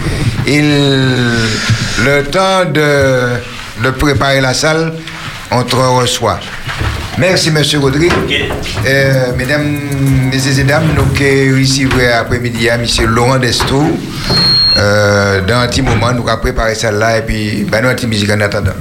[0.45, 0.69] Il,
[2.03, 4.93] le temps de, de préparer la salle,
[5.55, 6.39] on te reçoit.
[7.17, 8.11] Merci, Monsieur Rodrigue.
[8.85, 9.79] Euh, mesdames,
[10.31, 13.97] messieurs et dames, nous recevons après-midi à Monsieur Laurent Destrou.
[14.77, 18.31] Euh, dans un petit moment, nous allons préparer celle-là et puis, ben, nous, petit musique
[18.31, 18.73] en attendant.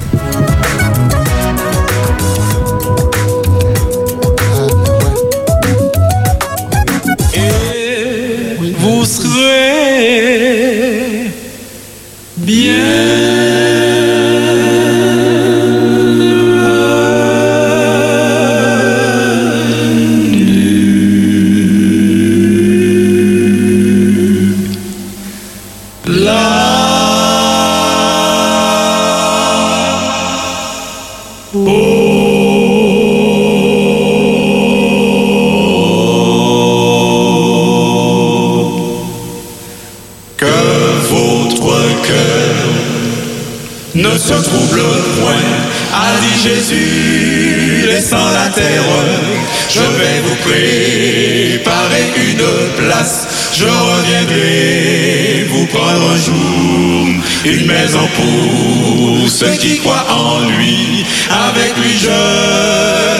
[59.43, 61.05] Ceux qui croient en lui.
[61.49, 62.09] Avec lui je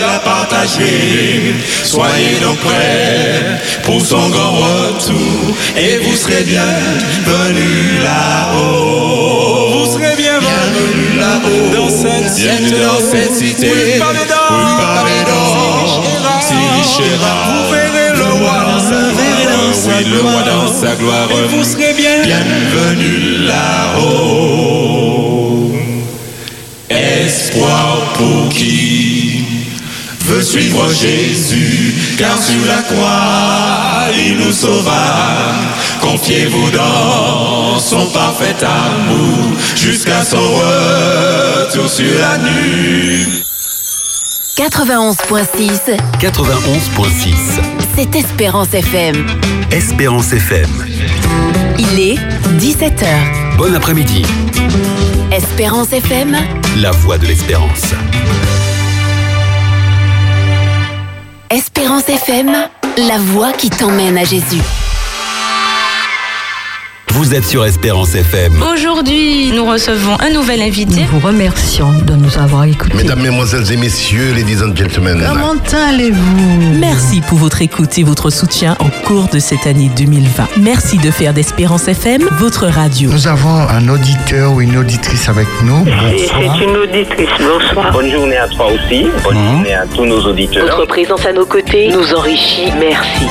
[0.01, 1.55] la partagerai.
[1.83, 6.63] Soyez donc prêts pour son grand retour et vous serez bien
[7.27, 9.85] venus là-haut.
[9.85, 11.75] Vous serez bienvenus là-haut.
[11.77, 14.15] Dans cette cité, dans cette cité, d'or,
[16.41, 16.55] si.
[16.55, 19.13] Vous verrez le roi dans sa
[19.89, 21.29] oui, le roi dans sa gloire.
[21.31, 24.82] Et vous serez bien bienvenus là-haut.
[30.53, 35.55] Suivre Jésus, car sur la croix il nous sauva.
[36.03, 43.45] Confiez-vous dans son parfait amour jusqu'à son retour sur la nuit.
[44.59, 47.35] 91.6, 91.6.
[47.97, 49.27] c'est Espérance FM.
[49.71, 50.69] Espérance FM.
[51.79, 52.19] Il est
[52.59, 53.57] 17h.
[53.57, 54.23] Bon après-midi.
[55.31, 56.37] Espérance FM,
[56.77, 57.95] La voix de l'espérance.
[62.25, 62.53] FM,
[63.09, 64.63] la voix qui t'emmène à Jésus.
[67.15, 68.55] Vous êtes sur Espérance FM.
[68.73, 71.03] Aujourd'hui, nous recevons un nouvel invité.
[71.03, 72.97] Nous vous remercions de nous avoir écoutés.
[72.97, 75.23] Mesdames, Mesdemoiselles et Messieurs, ladies and gentlemen.
[75.29, 75.53] Comment
[75.91, 76.79] allez-vous?
[76.79, 80.49] Merci pour votre écoute et votre soutien au cours de cette année 2020.
[80.63, 83.11] Merci de faire d'Espérance FM votre radio.
[83.11, 85.85] Nous avons un auditeur ou une auditrice avec nous.
[86.17, 87.29] C'est une auditrice.
[87.41, 87.93] Bonsoir.
[87.93, 89.07] Bonne journée à toi aussi.
[89.23, 90.65] Bonne journée à tous nos auditeurs.
[90.65, 92.73] Votre présence à nos côtés nous enrichit.
[92.81, 93.27] Merci.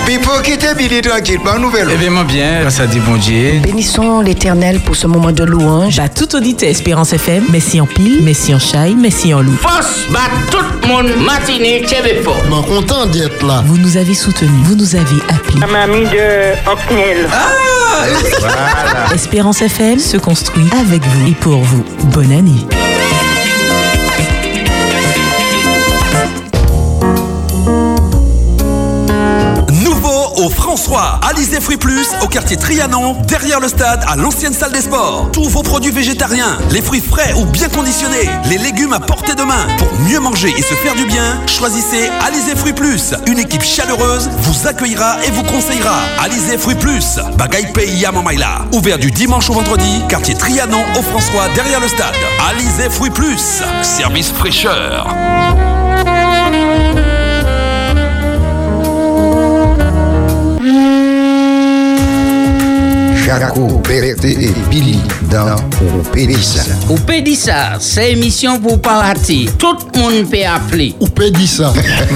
[0.78, 1.88] Billy tranquille, nouvelle.
[1.92, 3.71] Eh bien, moi bien, grâce à Dieu, bon Dieu.
[3.72, 5.98] Bénissons l'Éternel pour ce moment de louange.
[6.00, 9.56] À tout auditeur Espérance FM, merci en pile, merci en chai, merci en loup.
[9.62, 10.20] Force, bat
[10.52, 11.82] tout le monde, matinée,
[12.22, 12.36] fort.
[12.68, 13.64] Content d'être là.
[13.66, 15.62] Vous nous avez soutenus, vous nous avez appelés.
[15.62, 17.30] La mamie de Ocnel.
[18.42, 19.14] Voilà.
[19.16, 21.86] Espérance FM se construit avec vous et pour vous.
[22.12, 22.66] Bonne année.
[30.42, 31.20] Au François.
[31.22, 35.30] Alizé Fruits Plus au quartier Trianon, derrière le stade, à l'ancienne salle des sports.
[35.32, 39.44] Tous vos produits végétariens, les fruits frais ou bien conditionnés, les légumes à portée de
[39.44, 39.68] main.
[39.78, 43.14] Pour mieux manger et se faire du bien, choisissez Alizé Fruits Plus.
[43.28, 46.00] Une équipe chaleureuse vous accueillera et vous conseillera.
[46.20, 48.12] Alizé Fruits Plus, Bagaille Pays à.
[48.74, 52.16] Ouvert du dimanche au vendredi, quartier Trianon au François, derrière le stade.
[52.50, 55.08] Alizé Fruits Plus, service fraîcheur.
[63.40, 65.56] Jaco, Berté et Billy dans
[66.12, 66.64] Pédissa.
[66.90, 69.50] Ou Pédissa, c'est émission pour parler.
[69.58, 70.94] Tout le monde peut appeler.
[71.00, 71.72] Ou Pédissa.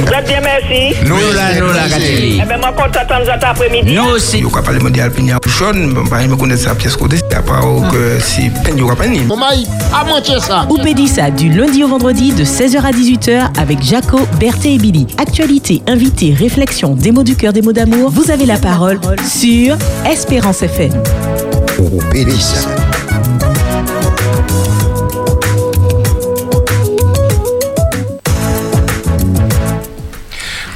[0.06, 0.96] Très bien, merci.
[1.06, 1.84] Nous là, nous là.
[1.98, 3.94] Eh bien, moi, content de cet après-midi.
[3.94, 4.40] Nous aussi.
[4.40, 8.20] Yo ka pale mondial pinya jaune, il me connaît ça pièce côté, c'est pas que
[8.22, 9.20] si pen yo ka pas ni.
[9.22, 9.46] Maman,
[9.94, 10.68] à manger ça.
[10.70, 15.08] Oupédissa du lundi au vendredi de 16h à 18h avec Jaco, Berthé et Billy.
[15.18, 18.12] Actualité, invité, réflexion, des mots du cœur, des mots d'amour.
[18.12, 20.92] Vous avez la parole sur Espérance FM.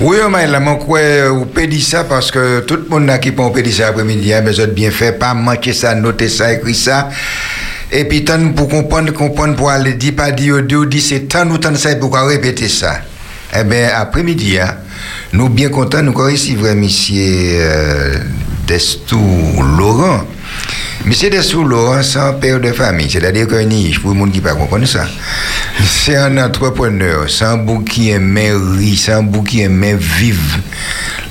[0.01, 0.47] Oui, mais
[0.85, 4.41] quoi, ou pédit ça parce que tout le monde qui peut pédit ça après-midi, hein,
[4.41, 7.09] besoin de bien fait, pas manquer ça, noter ça, écrire ça.
[7.91, 11.47] Et puis, tant pour comprendre, comprendre, pour aller dire, pas dire, dire, dire, c'est tant
[11.49, 13.01] ou tant ça pour répéter ça.
[13.53, 14.75] Eh bien, après-midi, hein,
[15.33, 17.59] nous bien contents, nous avons ici, vrai, monsieur
[18.69, 19.19] euh, Destou
[19.77, 20.25] Laurent.
[21.05, 24.39] Monsieur Dessou Laurent, c'est un père de famille, c'est-à-dire qu'un niche, pour le monde qui
[24.39, 25.07] ne pas comprendre ça.
[25.83, 30.59] C'est un entrepreneur, c'est un bouc qui aime rire, c'est un bouc qui aime vivre.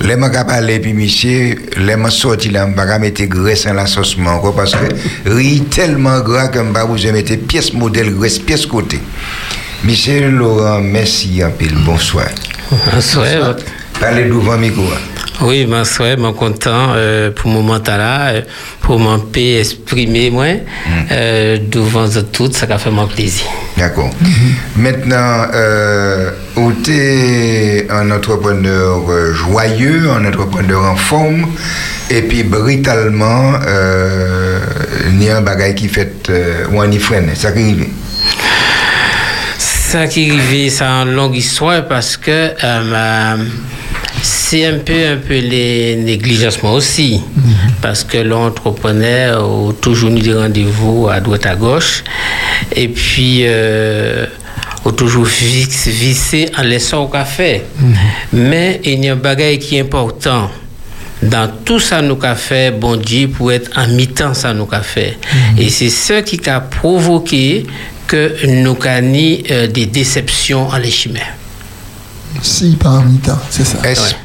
[0.01, 3.73] Les gens qui parlé, puis monsieur, les gens sorti là, je ne mettre graisse dans
[3.73, 8.39] l'association encore parce que rire tellement gras que je ne vous mettre pièce modèle graisse,
[8.39, 8.99] pièce côté.
[9.83, 12.27] Monsieur Laurent, merci un peu, bonsoir.
[12.91, 13.55] Bonsoir.
[13.99, 14.83] Parlez devant micro.
[15.41, 18.41] Oui, je suis content euh, pour mon moment là, euh,
[18.81, 20.45] pour m'en paix exprimer moi
[21.11, 23.45] euh, devant vous toutes, ça a fait mon plaisir.
[23.77, 24.09] D'accord.
[24.75, 31.47] Maintenant, euh, où tu es un entrepreneur euh, joyeux, un entrepreneur en forme,
[32.09, 34.59] et puis brutalement, euh,
[35.11, 37.85] il y a un bagage qui fait euh, ou un freine, ça qui arrive.
[39.57, 43.37] Ça qui arrive, c'est une longue histoire parce que euh, ma-
[44.21, 47.21] c'est un peu, un peu les négligences aussi.
[47.81, 52.03] Parce que l'entrepreneur a toujours eu des rendez-vous à droite à gauche.
[52.75, 54.25] Et puis, euh,
[54.85, 57.63] a toujours fixe- vissé en laissant au café.
[58.33, 60.49] Mais il y a un bagage qui est important.
[61.21, 64.83] Dans tout ça, nous avons fait, bon Dieu, pour être en mi-temps, ça nous avons
[64.83, 65.17] fait.
[65.57, 67.65] Et c'est ce qui a provoqué
[68.07, 71.33] que nous avons euh, des déceptions en les chimères.
[72.41, 73.79] Si, par mi-temps, c'est ça.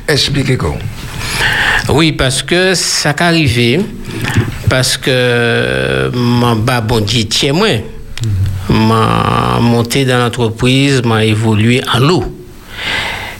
[0.08, 0.78] Expliquez comment.
[1.88, 3.80] Oui, parce que ça qu'est arrivé,
[4.68, 7.68] parce que mon bas bon Dieu tient moi.
[8.68, 12.24] M'a monté dans l'entreprise, m'a évolué en l'eau.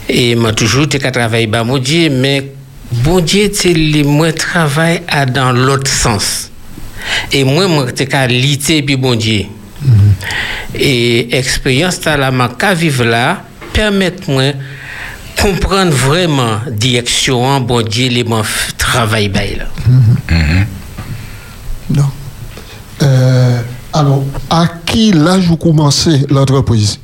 [0.07, 2.51] Et m'a toujours été qu'à travailler bas mon Dieu, mais
[2.91, 6.51] bon Dieu, c'est le moi travail à dans l'autre sens.
[7.31, 9.45] Et moi, moi, j'étais qu'à lutter puis bon Dieu.
[10.77, 13.43] Et expérience ça là, m'a qu'à vivre là,
[13.75, 14.53] permettre-moi
[15.41, 18.41] comprendre vraiment direction bon Dieu les mon
[18.77, 19.65] travail bail là.
[23.03, 23.59] Euh,
[23.93, 26.97] alors, à qui l'âge vous commencez l'entreprise?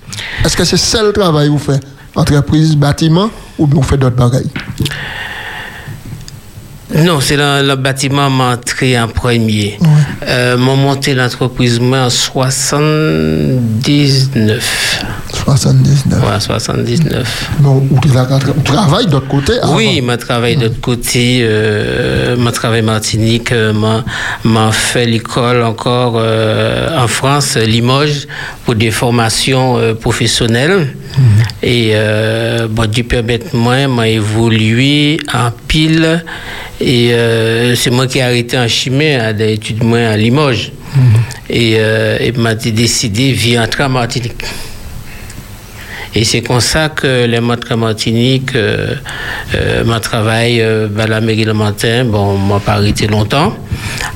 [0.43, 1.85] Est-ce que c'est seul travail que vous faites?
[2.15, 4.49] Entreprise, bâtiment ou bien vous faites d'autres bagailles?
[6.93, 9.79] Non, c'est le, le bâtiment m'a entré en premier.
[10.27, 15.05] Euh, m'a monté l'entreprise en 79.
[15.43, 16.23] 79.
[16.23, 17.49] Ouais, 79.
[17.61, 18.09] Non, ou tu
[18.63, 19.75] travailles d'autre côté avant.
[19.75, 24.03] Oui, m'a travaillé de l'autre côté, euh, m'a travaillé Martinique, euh, m'a,
[24.43, 28.27] m'a fait l'école encore euh, en France, Limoges,
[28.65, 30.95] pour des formations euh, professionnelles.
[31.61, 36.23] Et euh, bon, Dieu permette moi, m'a évolué en pile.
[36.79, 40.71] Et euh, c'est moi qui ai arrêté en chimie à des études moi à Limoges.
[41.49, 44.43] Et, euh, et m'a décidé de vivre en Martinique.
[46.13, 48.95] Et c'est comme ça que les maîtres Martinique, euh,
[49.55, 53.55] euh, m'a travaillé euh, à la mairie le matin, bon, m'a pas arrêté longtemps.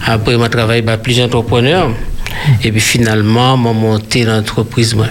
[0.06, 1.90] Après, m'a travaillé bah, plusieurs entrepreneurs.
[2.64, 5.08] Et puis finalement, m'a monté l'entreprise moi.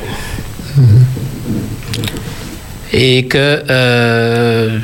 [2.92, 4.78] Et que euh,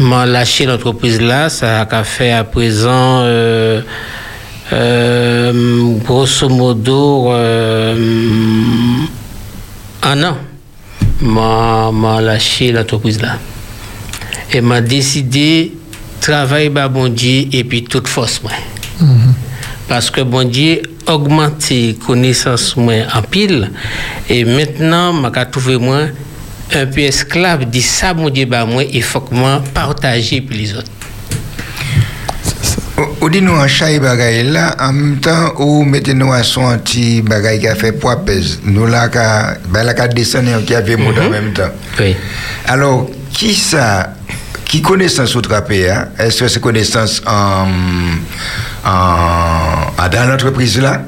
[0.00, 3.80] m'a lâché l'entreprise là, ça a fait à présent euh,
[4.72, 7.94] euh, grosso modo euh,
[10.02, 10.36] un an.
[11.20, 13.38] M'a lâché l'entreprise là.
[14.52, 18.52] Et m'a décidé de travail bah bon Dieu et puis toute force moi.
[19.88, 23.70] Parce que bon Dieu augmenté connaissance moi en pile
[24.28, 26.02] et maintenant m'a trouvé moi
[26.74, 30.58] un peu esclave dit ça mon Dieu bah moi il faut que moi partager puis
[30.58, 30.90] les autres.
[33.26, 36.60] Ou di nou an chay bagay la, en même temps, ou mettez nous à son
[36.62, 38.60] anti bagay qui a fait poids pèse.
[38.62, 41.72] Nous là, ka, ben la ka descendre qui a fait mot en même temps.
[41.98, 42.14] Oui.
[42.68, 44.14] Alors, qui ça,
[44.64, 46.08] qui connaissance ou hein?
[46.20, 47.66] Est-ce que c'est connaissance en,
[48.84, 48.90] en,
[49.98, 51.02] en- dans l'entreprise là?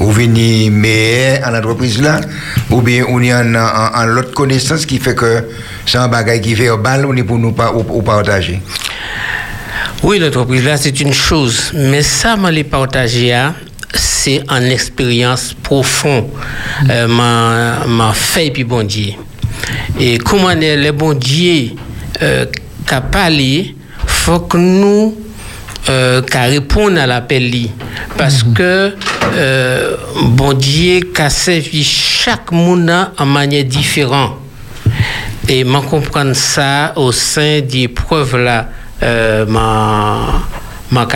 [0.00, 2.22] Ou venir meilleur en entreprise là?
[2.70, 5.44] Ou bien on y en, en, en l'autre connaissance qui fait que
[5.84, 8.62] c'est un bagay qui fait au bal, on est pour nous pas, ou, ou partager?
[10.02, 11.72] Oui, l'entreprise là, c'est une chose.
[11.74, 13.36] Mais ça, moi, les partager,
[13.94, 16.28] c'est en expérience profonde.
[16.88, 19.14] Euh, m'a, m'a fait puis bon Dieu.
[19.98, 21.70] Et comment est le bon Dieu
[22.22, 22.46] euh,
[22.86, 23.74] qu'a parlé,
[24.06, 25.16] faut que nous
[25.88, 27.70] euh, qu'à répondre à l'appel li.
[28.16, 28.94] Parce que
[29.34, 34.36] euh, bon Dieu qu'a servi chaque monde en manière différente.
[35.48, 38.68] Et m'en comprendre ça au sein des preuves là,
[39.02, 40.42] euh, m'a
[40.90, 41.06] m'a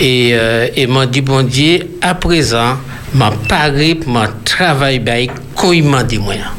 [0.00, 2.76] et euh, et m'a dit bon Dieu à présent
[3.14, 5.30] m'a paré m'a travail bail
[5.72, 6.50] il m'a dit moyens.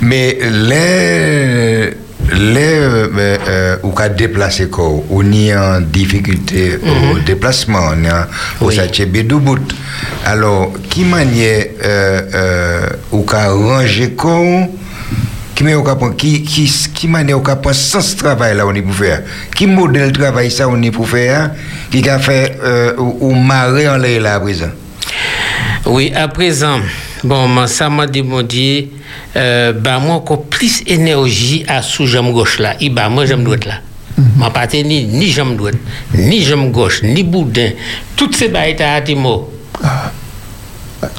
[0.00, 1.90] Mais les
[2.32, 3.08] les euh,
[3.48, 6.78] euh, ou qu'a déplacé quoi ou ni en difficulté
[7.14, 8.26] au déplacement ni en-
[8.64, 8.70] au
[9.24, 9.58] Doubout
[10.24, 14.38] alors qui manière euh, euh, ou qu'a rangé quoi
[15.60, 18.80] qui met au cap qui qui qui manière au cap sans travail là on est
[18.80, 19.22] pour faire
[19.54, 21.50] qui modèle travail ça on est pour faire
[21.90, 24.70] qui a fait euh, ou, ou marrer en l'air là à présent?
[25.84, 26.80] Oui, à présent,
[27.24, 28.88] bon, ça m'a Dieu,
[29.36, 32.76] euh, bah, moi, encore plus énergie à sous jambe gauche là.
[32.80, 33.74] Et bah, moi, jambe droite là.
[34.36, 35.76] Ma pas ni, ni jambe droite,
[36.14, 37.70] ni jambe gauche, ni boudin.
[38.16, 39.52] Toutes ces bails à tes mots.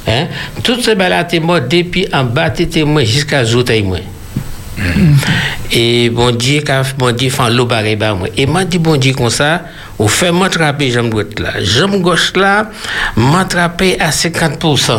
[0.07, 0.27] Hein?
[0.63, 2.51] Toutes ces bails à mots, depuis en bas,
[2.85, 3.43] moi jusqu'à
[3.83, 3.99] moi.
[5.71, 6.63] Et bon Dieu,
[6.97, 8.27] bon Dieu, fait l'eau barré bah moi.
[8.35, 9.63] Et m'a dit bon Dieu comme ça,
[9.97, 11.51] au fait m'attraper jambe droite là.
[11.61, 12.69] Jambe gauche là,
[13.15, 14.91] m'attraper à 50%.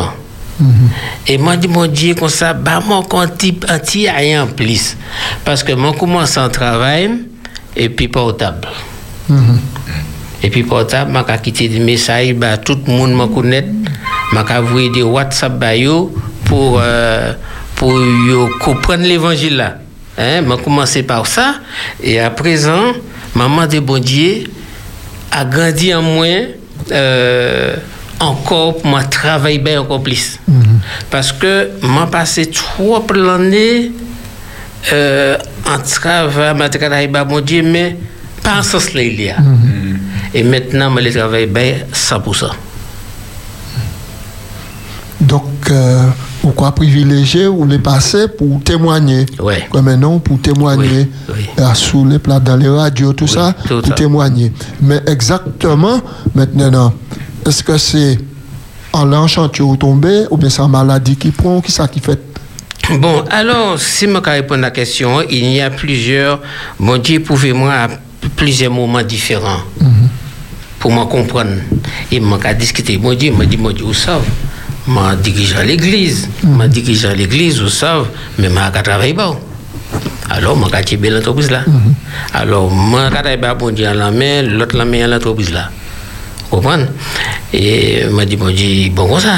[1.27, 4.97] Et m'a dit mon Dieu comme ça, bah moi quand type anti rien en plus.
[5.45, 7.11] Parce que moi commence en travail
[7.75, 8.67] et puis portable.
[10.41, 13.65] Et puis portable, m'a qu'à quitter des messages, bah tout le monde me connaît.
[14.33, 16.13] M'a qu'à envoyer des WhatsApp bah yo
[16.45, 17.33] pour euh,
[17.83, 19.77] pour comprendre l'évangile là.
[20.17, 21.55] Hein, m'a commencé par ça
[22.01, 22.93] et à présent,
[23.35, 24.45] maman de bon Dieu
[25.31, 26.27] a grandi en moi
[26.91, 27.75] euh,
[28.21, 30.39] encore pour moi travailler bien encore plus.
[31.09, 33.91] Parce que m'a passé trois l'année
[34.93, 37.97] euh, en travail, m'a travaillé bien mon Dieu, mais
[38.41, 39.35] pas en sens là il y a.
[40.33, 42.49] Et maintenant, je travaille bien 100%.
[45.19, 46.07] Donc, euh,
[46.43, 49.65] pourquoi privilégier ou les passer pour témoigner Ouais.
[49.71, 53.87] Comme maintenant, pour témoigner euh, sous les plats, dans les radios, tout ça, tout pour
[53.87, 53.93] ça.
[53.93, 54.51] témoigner.
[54.81, 56.01] Mais exactement,
[56.35, 56.93] maintenant,
[57.47, 58.19] est-ce que c'est
[58.91, 62.01] en l'an chantier ou tombé, ou bien c'est en maladie qui prend, qui ça qui
[62.01, 62.19] fait?
[62.99, 66.41] Bon, alors, si je réponds à la question, il y a plusieurs.
[66.77, 67.87] Mon Dieu, pouvez-moi à
[68.35, 69.61] plusieurs moments différents
[70.77, 71.51] pour me comprendre.
[72.11, 72.97] Et m'a discuter.
[72.97, 74.25] Mon Dieu, m'a dit, mon Dieu, vous savez,
[74.87, 76.29] m'a dirigé à l'église.
[76.43, 78.05] M'a dirigé à l'église, vous savez,
[78.37, 79.39] mais m'a qu'à travailler pas.
[80.29, 81.63] Alors, m'a qu'à tirer l'entreprise là.
[82.33, 85.51] Alors, m'a qu'à travailler pas, bon Dieu, à la main, l'autre la main à l'entreprise
[85.51, 85.69] là.
[86.49, 86.85] Vous comprenez?
[87.53, 89.35] Et m'a dit, mon Dieu, bon, comme ça.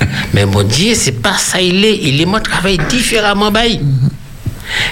[0.34, 1.98] Mais mon Dieu, c'est pas ça, il est.
[2.02, 3.60] Il est, moi, travaille différemment, bah.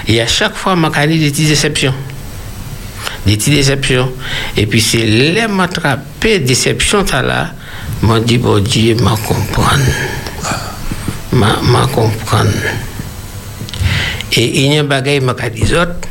[0.07, 1.95] Et à chaque fois, m'a qu'à des petites déceptions
[3.27, 4.11] des petites déceptions.
[4.57, 7.53] Et puis c'est les m'attraper déception t'as là,
[8.03, 9.83] m'a dit bon Dieu m'a comprendre.
[11.33, 12.51] M'a m'a comprendre.
[14.33, 16.09] Et il y a bagage m'a dit les autres.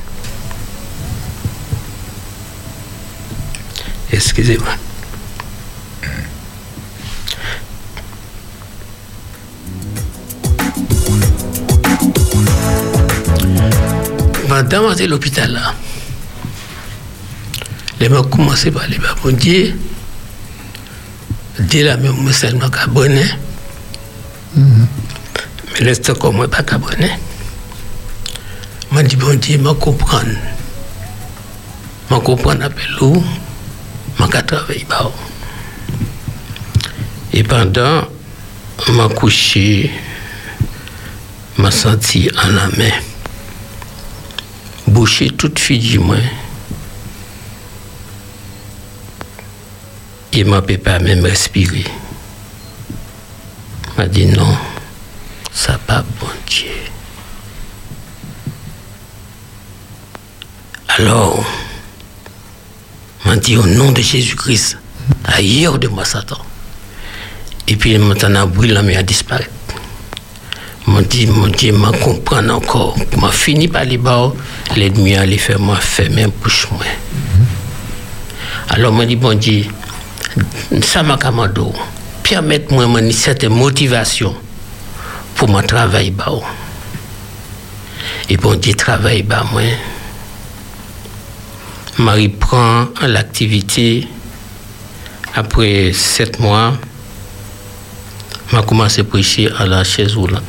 [4.12, 4.74] Excusez-moi.
[14.48, 15.74] Pendant que l'hôpital là,
[17.99, 19.78] les gens commencé par les bon Dieu.
[21.60, 23.26] Dès là même, moi seulement abonné.
[24.56, 27.10] Mais laisse comme moi pas abonné.
[28.92, 30.22] Moi dit bon Dieu, je comprends.
[32.10, 33.24] Je comprends appel où,
[34.20, 35.12] je travaille pas.
[37.34, 38.04] Et pendant,
[38.86, 39.92] je couché,
[41.58, 42.96] je senti en la main.
[44.88, 46.18] Boucher toute fille du moins
[50.34, 51.86] Et je ne pas même respirer.
[53.98, 54.56] m'a dit non,
[55.52, 56.70] ça pas bon Dieu.
[60.90, 61.44] Alors,
[63.26, 64.78] m'a dit au nom de Jésus-Christ,
[65.26, 66.38] ailleurs de moi Satan.
[67.68, 69.45] Et puis maintenant, brûle la mer a disparu.
[70.88, 72.95] M'a dit, mon Dieu, m'a comprendre encore.
[73.20, 74.32] M'a fini par les bas,
[74.78, 76.86] l'ennemi allait faire moi fermer un bouche moi.
[78.70, 79.66] Alors m'a dit, bon Dieu,
[80.84, 81.61] ça m'a commandé.
[82.23, 84.35] Permettre-moi une certaine motivation
[85.35, 86.31] pour mon travail bas.
[88.30, 89.61] Et bon Dieu, travail bas moi.
[91.99, 94.07] Marie prend l'activité
[95.35, 96.73] après sept mois.
[98.51, 100.43] m'a commencé à prêcher à la chaise roulante.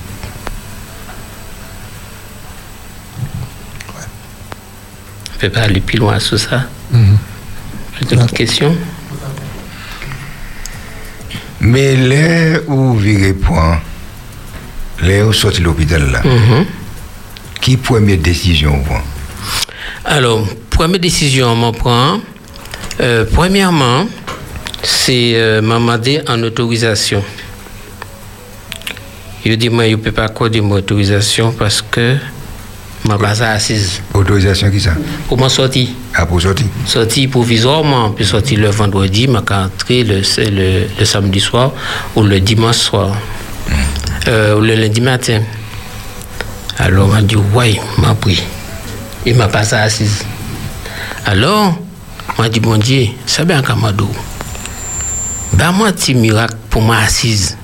[5.31, 6.65] Je ne peux pas aller plus loin sur ça?
[6.93, 8.77] J'ai d'autres questions?
[11.61, 13.81] Mais là où vous virez point,
[15.03, 16.65] là où sorti de l'hôpital là, Mhm.
[17.61, 19.03] qui première décision vous prend
[20.05, 22.21] Alors, première décision, on prend.
[23.01, 24.07] Euh, premièrement,
[24.83, 27.23] c'est euh, m'a demandé en autorisation.
[29.45, 32.17] Il dit moi, je ne peux pas accorder mon autorisation parce que
[33.09, 34.03] ma base est assise.
[34.13, 34.93] Autorisation qui ça?
[35.27, 35.89] Pour m'en sortir?
[36.15, 41.05] Ah, pour sortir Sortir provisoirement, puis sortir le vendredi, ma entrer le, c'est le, le
[41.05, 41.73] samedi soir
[42.15, 43.17] ou le dimanche soir.
[44.27, 45.41] Euh, ou le lundi matin.
[46.79, 48.43] Alors, m'a dit, ouais, m'a pris.
[49.25, 50.25] Il m'a passé assise.
[51.25, 51.79] Alors,
[52.39, 54.09] m'a dit, bon Dieu, c'est bien Kamado.
[55.55, 57.57] Ben, moi, petit miracle pour ma assise.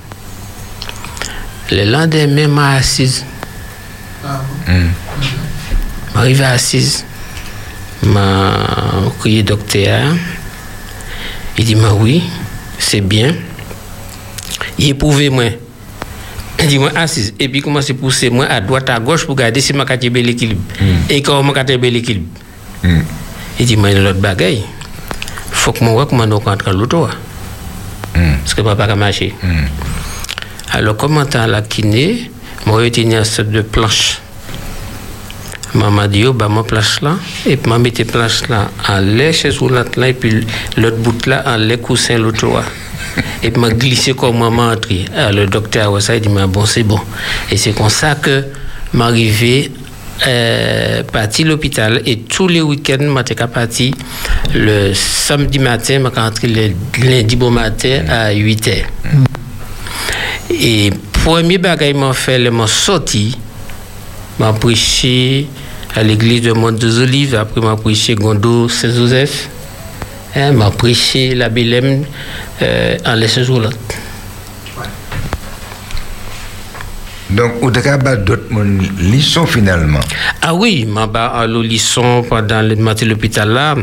[1.71, 3.23] Le lendemain, m'a assise.
[6.13, 7.05] M'arrive assise.
[8.03, 8.51] M'a
[9.19, 10.01] crié docteur.
[11.57, 12.23] Il dit, oui,
[12.77, 13.33] c'est bien.
[14.77, 15.45] Il éprouvé moi.
[16.59, 17.33] Il dit, moi assise.
[17.39, 20.03] Et puis, commence à pousser moi à droite, à gauche pour garder si ma carte
[20.03, 20.61] l'équilibre.
[21.09, 22.27] Et comment ma carte l'équilibre.
[23.59, 24.63] Il dit, moi, il y a l'autre bagaille.
[25.51, 27.07] faut que moi, comment nous rentre l'auto.
[28.13, 29.33] Parce que papa a marché.
[30.71, 32.29] Alors, comment t'as la kiné,
[32.65, 34.19] moi, j'ai une sorte de planche.
[35.73, 38.69] Maman dit, oh, bah, ma planche là, et puis, ma mette planche là
[39.01, 40.45] lait chez l'autre là, et puis
[40.77, 42.63] l'autre bout là lait coussin l'autre là.
[43.43, 45.05] Et puis, m'a glissé comme maman entrée.
[45.15, 46.99] Alors, le docteur, il dit, mais bon, c'est bon.
[47.51, 48.45] Et c'est comme ça que
[48.93, 49.69] m'arrivais
[50.27, 53.93] euh, parti l'hôpital et tous les week-ends, je suis parti
[54.53, 58.83] le samedi matin, je suis rentré le lundi bon matin à 8 h.
[60.51, 60.89] Et
[61.25, 63.37] premier bagage que j'ai fait, je suis sorti,
[64.39, 65.47] je prêché
[65.95, 69.49] à l'église de Mont des Olives, après je prêché Gondo Saint-Joseph,
[70.35, 72.03] je prêché la Bélème
[72.61, 73.69] euh, en laissant là.
[77.31, 78.43] Donc, au Dakar, d'autres
[79.01, 80.01] leçons finalement.
[80.43, 83.75] Ah oui, ma ba à l'Olisson pendant le matin l'hôpital là,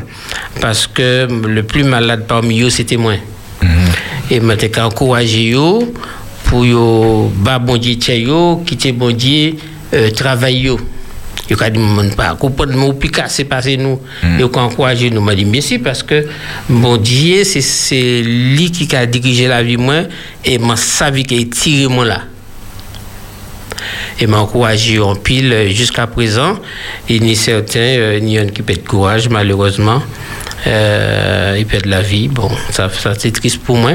[0.61, 3.15] parce que le plus malade parmi eux, c'était moi.
[4.31, 5.93] Et je t'ai encouragé yo
[6.53, 9.57] pour yo ba bon Dieu yo, quitter bon Dieu
[9.95, 10.77] euh, travail yo.
[11.49, 13.99] Yo ka mon pas comprendre mon plus casser passer nous.
[14.39, 16.27] Yo ka encouragé nous m'a dit merci parce que
[16.69, 20.03] bon Dieu c'est c'est lui qui a dirigé la vie moi
[20.45, 22.21] et m'a savait qu'il tiré moi là
[24.21, 26.59] et m'a encouragé en pile euh, jusqu'à présent.
[27.09, 30.03] Il y a certains, euh, en a qui perdent courage, malheureusement.
[30.67, 32.29] Euh, ils perdent la vie.
[32.29, 33.93] Bon, ça, ça c'est triste pour moi.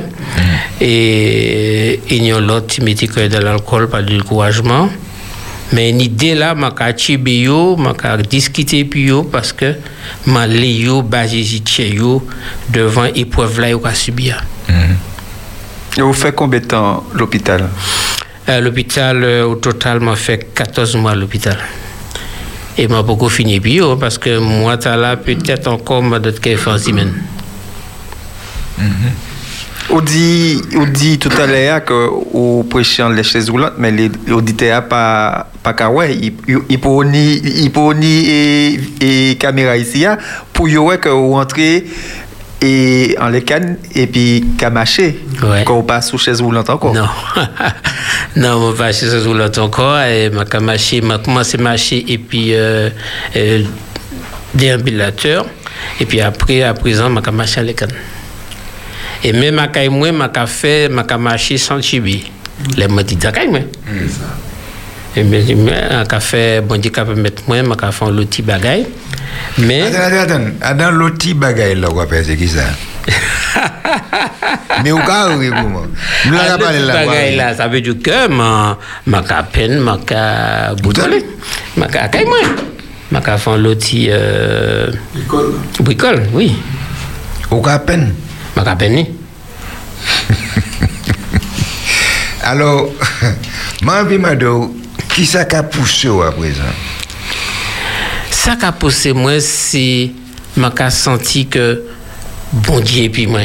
[0.82, 4.90] Et il y a l'autre qui mettait que dans l'alcool, pas de découragement.
[5.74, 6.74] Mais une idée là, m'a
[7.26, 7.94] yo, m'a
[8.96, 9.76] yo parce que
[10.26, 11.44] m'a yo basé
[11.94, 12.26] yo
[12.70, 14.44] devant épreuve là qu'a subir.
[15.98, 17.70] Et vous faites combien de temps l'hôpital?
[18.46, 21.58] À l'hôpital, euh, au total, m'a fait 14 mois à l'hôpital.
[22.78, 26.58] Et m'a beaucoup fini bio, parce que moi, t'as là peut-être encore m'a d'autres qu'elle
[26.58, 27.14] fait en semaine.
[28.78, 29.12] Mhm.
[29.90, 34.10] Ou di, ou di tout alè ya ke ou prechant lè chèz roulant, men lè
[34.36, 36.10] audite ya pa, pa ka wè,
[36.76, 37.22] ipo ni,
[37.64, 38.42] ipo ni e,
[39.00, 40.18] e kamera isi ya,
[40.52, 41.70] pou yo wè ke ou antre
[42.62, 45.64] et en les cannes et puis qu'à marcher Ouais.
[45.66, 46.94] quand on passe sous chaise roulante encore.
[46.94, 47.08] Non.
[48.36, 50.00] non, je pas chez ce roulant encore.
[50.02, 52.90] Et m'a qu'à marcher, m'a commencé à marcher et puis euh,
[53.36, 53.64] euh,
[54.54, 55.46] déambulateur.
[56.00, 57.90] Et puis après, à présent, m'a qu'à marcher à l'école.
[59.24, 62.32] Et même à caille moi, m'a qu'à faire, m'a qu'à marcher sans chibi.
[62.76, 63.60] Les m'a dit, d'accord, moi.
[65.16, 68.42] Et dit, à qu'à faire, bon Dieu, qu'à permettre moi, m'a qu'à faire le petit
[68.42, 68.88] bagaille.
[69.58, 69.82] Mais...
[69.84, 70.48] Attends, attends, attends.
[70.62, 72.68] Adan loti bagay la wap ese ki sa?
[74.84, 75.94] Me ou ka ou pou mwen?
[76.30, 77.10] Mwen la pale la wap.
[77.10, 80.22] Bagay la, sa ve di ke mwen ka pen, mwen ka
[80.84, 81.24] boutole.
[81.78, 82.58] Mwen ka akay mwen.
[83.10, 84.08] Mwen ka fan loti...
[84.14, 84.94] Euh...
[85.16, 85.54] Bricol.
[85.80, 86.52] Bricol, oui.
[87.50, 88.12] Ou ka pen?
[88.54, 89.08] Mwen ka pen ni.
[92.48, 92.94] Alors,
[93.84, 94.54] mwen vi mwen do,
[95.12, 96.72] ki sa ka pousse ou apresan?
[98.48, 100.12] Présent Ça qui a poussé moi, c'est
[100.56, 101.84] ma ka senti que
[102.54, 103.42] bon Dieu et puis moi.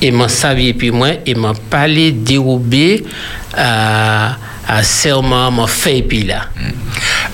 [0.00, 3.04] Et m'a savi et puis moi, et m'a parlé dérobé
[3.54, 4.36] à
[4.68, 6.48] à serment m'a fait et puis là.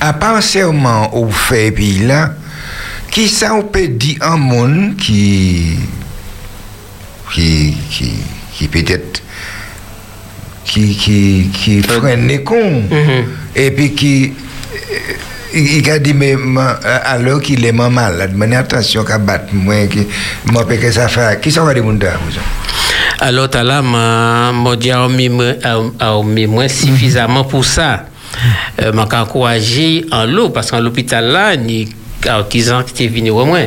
[0.01, 2.35] À part serment au fait puis là,
[3.11, 5.79] qui ça on peut dire un monde qui
[7.35, 8.13] qui qui,
[8.53, 9.23] qui peut-être
[10.65, 12.85] qui qui qui freine les cons
[13.55, 14.33] et puis qui
[14.73, 15.15] euh,
[15.55, 19.53] il il a dit mais ma- alors qu'il est ma malade mais attention qu'à battre
[19.53, 20.07] moi qui
[20.53, 22.19] moi peut que ça fait qui ça va dire mon dame
[23.21, 28.07] Alors, t'as là, m'a m'a dit à moi- suffisamment pour ça.
[28.83, 31.89] Euh, m'a encouragé en l'eau, parce qu'en l'hôpital là, ni
[32.27, 33.67] artisan qui était venu au moins.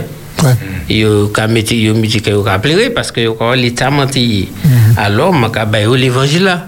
[0.89, 3.89] Yo ka mette yo me dit que yo ka pleurer parce que yo ka l'état
[3.89, 4.49] menti.
[4.97, 6.67] Alors m'a ka ba yo l'évangile là.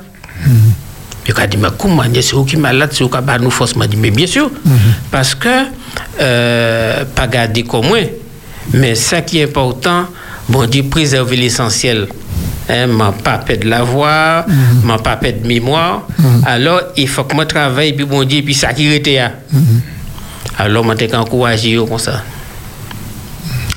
[1.30, 3.85] Yo ka dit mais comment c'est vous qui malade, c'est vous qui nous force m'a
[3.85, 4.49] dit mais bien sûr
[5.11, 5.47] parce que
[6.19, 7.99] euh, pas garder comme moi.
[8.73, 10.06] Mais ça qui est important,
[10.47, 12.07] bon Dieu préserver l'essentiel.
[12.68, 14.45] Hein, m'a pas perdre la voix,
[14.84, 16.07] m'a pas perdre mémoire.
[16.47, 19.34] Alors il faut que moi travaille puis bon Dieu puis ça qui était là.
[20.57, 22.23] Alors moi t'ai encouragé comme ça.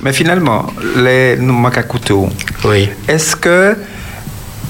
[0.01, 0.65] Mais finalement,
[0.97, 2.29] les nous manquons à couteau.
[2.65, 2.89] Oui.
[3.07, 3.77] Est-ce que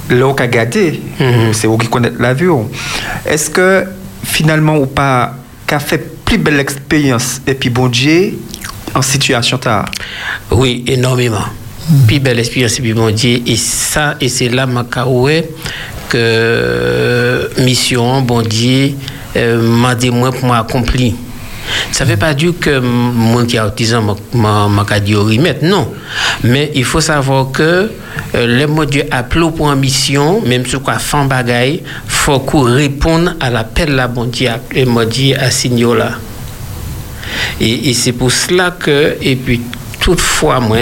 [0.09, 1.01] l'eau qu'a gardé,
[1.53, 2.47] c'est vous qui connaissez la vie.
[2.47, 2.69] oh.
[3.25, 3.85] Est-ce que
[4.23, 5.35] finalement ou pas
[5.67, 8.37] qu'a fait plus belle expérience et puis bon Dieu
[8.95, 9.85] en situation tard
[10.51, 11.45] Oui, énormément.
[12.07, 13.41] Puis belle expérience, puis bon Dieu.
[13.45, 15.49] Et ça, et c'est là, ma caoué,
[16.09, 18.93] que mission, bon Dieu,
[19.35, 21.13] euh, m'a dit moi pour m'accomplir.
[21.91, 25.91] Ça ne veut pas dire que moi qui est autisant, m'a remettre, non.
[26.43, 27.91] Mais il faut savoir que
[28.35, 32.63] euh, le mot Dieu appelé pour une mission, même si quoi fait bagaille, faut qu'on
[32.63, 36.11] réponde à l'appel de la bon Dieu, et m'a à là.
[37.61, 39.61] Et, c'est pour cela que, et puis
[39.99, 40.77] toutefois, moi,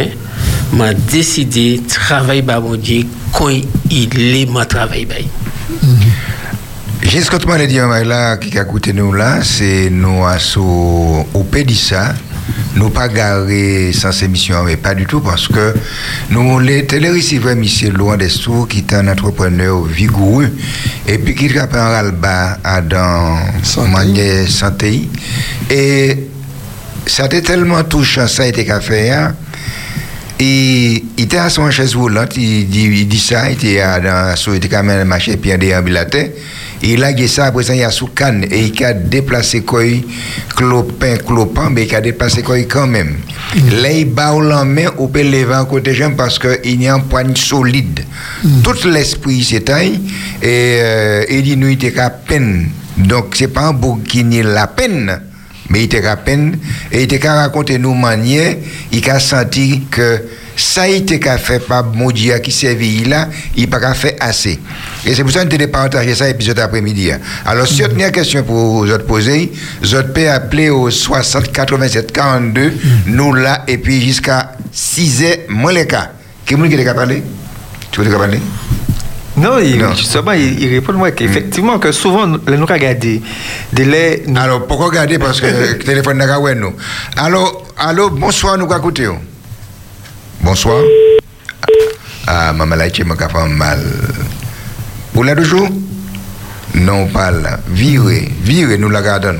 [0.73, 3.03] m'a décidé de travailler par mon Dieu
[3.33, 5.07] quand il est mon travail.
[7.11, 7.75] Jusqu'à ce que dit
[8.05, 12.13] là, qui a écouté nous là, c'est nous à sous au Pédissa.
[12.75, 15.73] Nous pas garé sans émission, mais pas du tout, parce que
[16.29, 20.49] nous, les téléreceveurs, monsieur Laurent Destour, qui est un entrepreneur vigoureux,
[21.05, 23.37] et puis qui a un ras-le-bas à dans
[24.47, 25.09] santé.
[25.69, 26.27] Et
[27.05, 29.33] ça a été tellement touchant, ça a été qu'à faire.
[30.39, 33.99] Et il était à son chaise roulante, il dit, il dit ça, il était à-
[33.99, 36.25] dans il était quand même marché puis un déambulateur.
[36.83, 39.83] Il a dit ça, après ça, il a sous canne et il a déplacé quoi,
[40.55, 43.17] clopin, clopin, mais il a déplacé quoi quand même.
[43.81, 46.95] Là, il bat au main, on peut lever un côté jambe parce qu'il y a
[46.95, 48.01] un poigne solide.
[48.63, 49.91] Tout l'esprit s'éteint
[50.41, 52.69] et euh, il dit, nous, il était qu'à peine.
[52.97, 55.21] Donc, c'est pas un bouc qui nie la peine.
[55.69, 56.57] Mais il était à peine,
[56.91, 58.57] et il était qu'à raconter nos manières,
[58.91, 60.21] il a senti que
[60.55, 64.17] ça il était qu'à faire par mon Dieu qui servit là, il n'a pas fait
[64.19, 64.59] assez.
[65.05, 67.11] Et c'est pour ça que je partager ça épisode après-midi.
[67.45, 69.51] Alors, si vous avez une question pour vous poser,
[69.81, 72.73] vous pouvez appeler au 60 87 42,
[73.07, 76.11] nous là, et puis jusqu'à 6 heures, moins les cas.
[76.45, 77.23] Qui est-ce qui est parler?
[77.91, 78.39] Tu veux parler?
[79.37, 83.21] Non, il, justement, il, il répond moi qu'effectivement, que souvent, nous nous regardons.
[83.71, 84.23] Délai.
[84.35, 85.17] Alors, pourquoi regarder?
[85.17, 86.73] Parce que le téléphone n'a pas nous.
[87.15, 89.07] Alors, allô, bonsoir, nous écoutez.
[90.43, 90.81] Bonsoir.
[92.25, 93.79] Ah, maman là, tu m'as fait mal.
[95.13, 95.67] Vous l'avez toujours
[96.75, 97.59] Non, pas là.
[97.67, 99.35] Virez, virez, nous la gardons.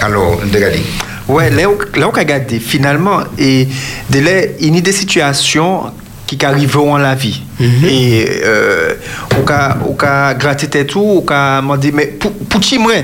[0.00, 0.82] Alors, regardez.
[1.28, 3.68] Ouais, là, on a regardé, finalement, et
[4.10, 5.92] de là, il y a des situations
[6.26, 7.42] qui arriveront dans la vie.
[7.60, 8.94] Et euh,
[9.38, 12.94] on a, on gratté tout, on a demandé, mais pour, pour qui moi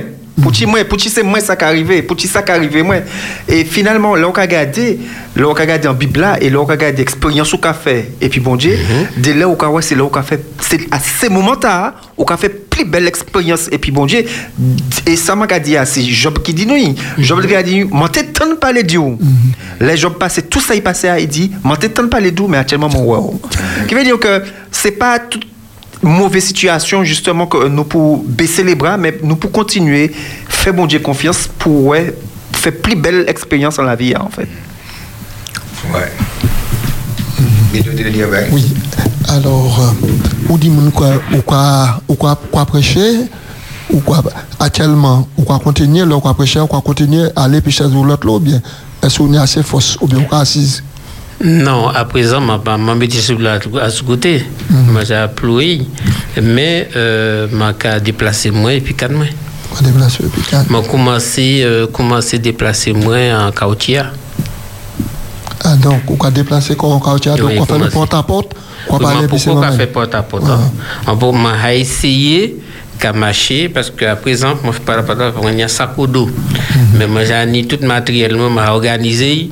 [0.43, 2.83] pour qui moi, pour qui c'est moi ça qui arrivé, pour qui ça qui arrivé
[2.83, 2.97] moi.
[3.49, 4.99] Et finalement, là on a regardé,
[5.37, 7.75] là on a regardé en Bible là, et là on a regardé l'expérience qu'on a
[7.75, 8.13] fait.
[8.21, 8.79] Et puis bon Dieu,
[9.17, 12.37] de là on a c'est là on a fait, c'est à ces moments-là, on a
[12.37, 13.69] fait plus belle expérience.
[13.73, 14.25] Et puis bon Dieu,
[15.07, 18.09] et ça m'a dit, ah, c'est Job qui dit nous, Job qui a dit, m'en
[18.09, 19.01] tant de parler de Dieu.
[19.81, 22.47] Les Job passé, tout ça il passait, il dit, m'en tant de parler de Dieu,
[22.49, 23.41] mais actuellement mon wow.
[23.89, 25.41] Qui veut dire que c'est pas tout
[26.03, 30.13] mauvaise situation justement que nous pour baisser les bras mais nous pour continuer
[30.49, 32.15] faire bon Dieu confiance pour ouais,
[32.53, 34.49] faire plus belle expérience dans la vie en fait
[35.93, 36.13] Ouais.
[38.53, 38.67] Oui.
[39.29, 43.29] Alors, euh, ou dit quoi, ou quoi, ou quoi, quoi prêcher,
[43.91, 44.23] ou quoi,
[44.59, 48.29] actuellement, ou quoi continuer, là, ou quoi prêcher, ou quoi continuer, aller puis chez l'autre,
[48.29, 48.61] ou bien,
[49.03, 50.83] est-ce qu'on est assez force, ou bien, quoi assise?
[51.43, 54.45] Non, à présent, ma pas m'a mis sur la à ce côté.
[54.69, 55.83] Moi j'ai appelé
[56.41, 59.27] mais euh, m'a déplacer moi et puis calme moi.
[59.71, 60.43] Quoi déplacer, puis
[60.89, 64.13] commencé euh, commencé déplacer moi en Caotia.
[65.63, 67.91] Ah, donc, ou quoi déplacer comme on caoutchouc, donc, on fait le
[69.21, 69.79] mais puis c'est pourquoi normal.
[69.79, 70.45] fait porte à porte
[71.15, 72.57] bon, m'a essayé
[72.99, 76.31] qu'à marcher parce qu'à présent, moi je parle pas de on a sac au dos.
[76.99, 79.51] Mais moi j'ai tout matériellement m'a organisé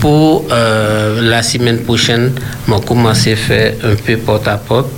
[0.00, 2.32] pour euh, la semaine prochaine,
[2.66, 4.88] m'a commencé à faire un peu porte à porte.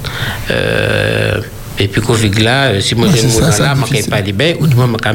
[0.51, 1.41] Euh,
[1.79, 3.23] et puis Covid là, euh, si moi Ouais, j'ai
[3.63, 4.11] là, m'a difficile.
[4.11, 5.09] pas libéré, ou du moins mettre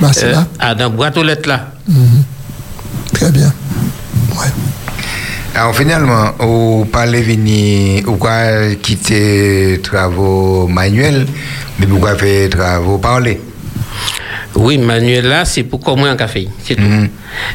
[0.00, 0.46] Bah, c'est là.
[0.58, 1.72] à dans boîte aux lettres là.
[1.88, 2.24] Mhm.
[3.14, 3.52] Très bien.
[5.54, 11.26] Alors finalement, ou parlez vini, ou quoi quitter travaux manuels,
[11.78, 13.40] mais pourquoi faire travaux parlés?
[14.56, 16.82] Oui, manuel là, c'est pour comment un café, c'est tout.
[16.82, 17.08] Mm -hmm.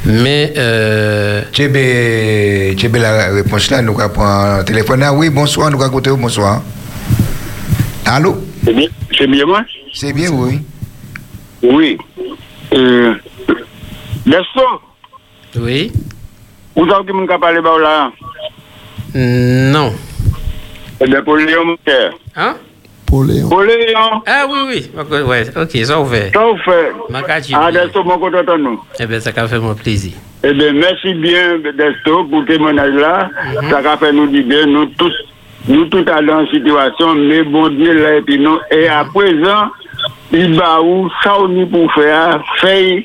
[0.05, 0.53] Mais...
[0.57, 1.43] Euh...
[1.51, 5.13] J'ai bien la réponse là, nous prendre le téléphone là.
[5.13, 6.61] Oui, bonsoir, nous racontez bonsoir.
[8.05, 9.61] Allô C'est bien, c'est bien moi
[9.93, 10.61] C'est bien, oui.
[11.63, 11.97] Oui.
[12.73, 13.13] Euh...
[14.25, 14.71] Leston
[15.57, 15.91] Oui.
[16.75, 18.11] Vous savez qui m'a parlé là
[19.15, 19.93] Non.
[21.01, 22.11] Eh bien, pour Léon mon père.
[22.35, 22.55] Hein
[23.07, 23.49] Pour Léon.
[23.49, 24.21] Pour Léon.
[24.25, 24.91] Ah oui, oui.
[24.99, 26.31] Ok, Ouais, ok, ça ouvert.
[26.33, 26.91] Ça vous fait.
[27.53, 28.81] Ah, Gaston, mon content de nous.
[28.99, 30.13] Eh bien, ça a fait mon plaisir.
[30.43, 33.29] Eh bien, merci bien, Desto, pour le témoignage là.
[33.69, 35.11] Ça a fait nous du bien, nous tous,
[35.67, 39.71] nous tous allons en situation, mais bon Dieu là, et puis nous, et à présent,
[40.31, 42.99] il va où, ça on est pour faire, faire,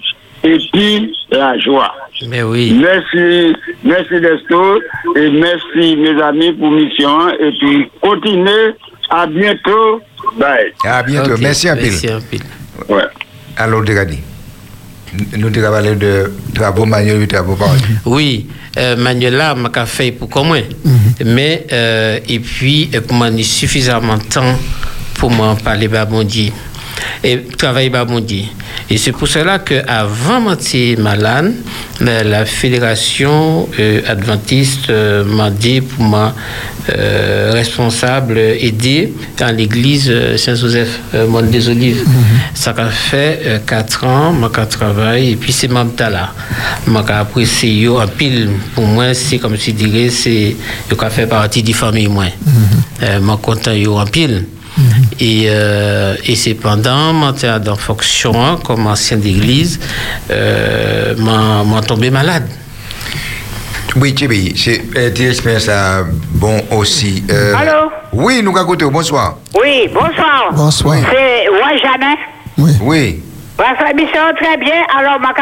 [0.45, 1.95] et puis la joie.
[2.29, 2.79] Mais oui.
[2.79, 3.55] Merci,
[3.85, 4.79] merci Desto,
[5.17, 8.75] et merci mes amis pour mission, et puis continuez,
[9.11, 10.01] à bientôt,
[10.39, 10.73] bye.
[10.85, 11.37] À bientôt.
[11.39, 11.83] Merci un peu.
[11.83, 12.95] merci un peu.
[12.95, 13.05] Ouais.
[13.57, 14.21] Alors, Degani.
[15.37, 17.59] Nous devons parler de travaux manuels et travaux.
[18.07, 18.47] Oui,
[18.79, 20.55] euh, Manuela m'a fait pour comment
[21.25, 24.55] Mais, euh, et puis, euh, pour moi, suffisamment de temps
[25.15, 26.53] pour m'en parler Babondi
[27.25, 28.49] et travailler Babondi.
[28.89, 31.53] Et c'est pour cela qu'avant d'être malade,
[32.01, 36.35] la, la fédération euh, adventiste euh, m'a dit pour moi
[36.89, 42.05] euh, responsable aider dans l'église euh, Saint-Joseph euh, Monde des Olives.
[42.55, 46.33] Ça a fait euh, quatre ans, je travaille et puis c'est même là.
[46.87, 48.49] Je apprécié en pile.
[48.75, 50.57] Pour moi, c'est comme si je dirais, c'est
[50.91, 52.09] je fait partie de la famille.
[52.09, 52.25] Moi.
[53.03, 54.47] Euh, Je suis content en pile.
[55.19, 59.81] Et, euh, et c'est pendant mon dans fonction hein, comme ancien d'église,
[60.31, 62.49] euh, m'a tombé malade.
[63.97, 67.25] Oui, Tchibi, c'est euh, tu espères ça bon aussi.
[67.31, 67.91] Euh, Allô?
[68.13, 69.37] Oui, nous écouter, bonsoir.
[69.61, 70.51] Oui, bonsoir.
[70.53, 70.99] Bonsoir.
[71.11, 72.15] C'est Wajamin.
[72.57, 72.71] Oui.
[72.81, 73.23] Oui.
[73.59, 74.83] Votre émission très bien.
[74.97, 75.35] Alors, ma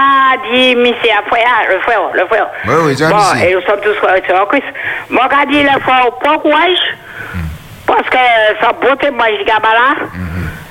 [0.51, 2.47] dit, monsieur, frère, le frère, le frère.
[2.67, 4.65] Oui, oui, un Bon, et nous sommes tous frères en Christ.
[5.11, 6.07] Moi, dit, le frère,
[6.43, 6.98] courage.
[7.89, 8.19] Parce que
[8.60, 10.06] sa beauté, moi, je dis, là.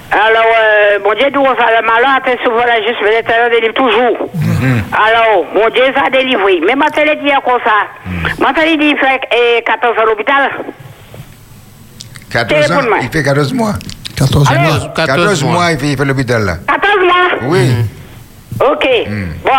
[0.10, 3.52] Alors, euh, mon Dieu, d'où on fait le malheur, t'es souvent la juste, mais l'éternel
[3.52, 4.30] délivre toujours.
[4.94, 6.62] Alors, mon Dieu, ça a délivré.
[6.66, 7.88] Mais je te dit comme ça.
[8.40, 10.50] Moi, je te dit, il fait eh, 14 ans à l'hôpital.
[12.32, 13.74] 14 ans, il fait 14 mois.
[14.16, 14.60] 14 Allô?
[14.62, 14.94] mois.
[14.96, 16.54] 14 mois, il fait, il fait l'hôpital là.
[16.68, 17.76] 14 mois Oui.
[18.62, 18.88] Ok.
[19.44, 19.52] Bon.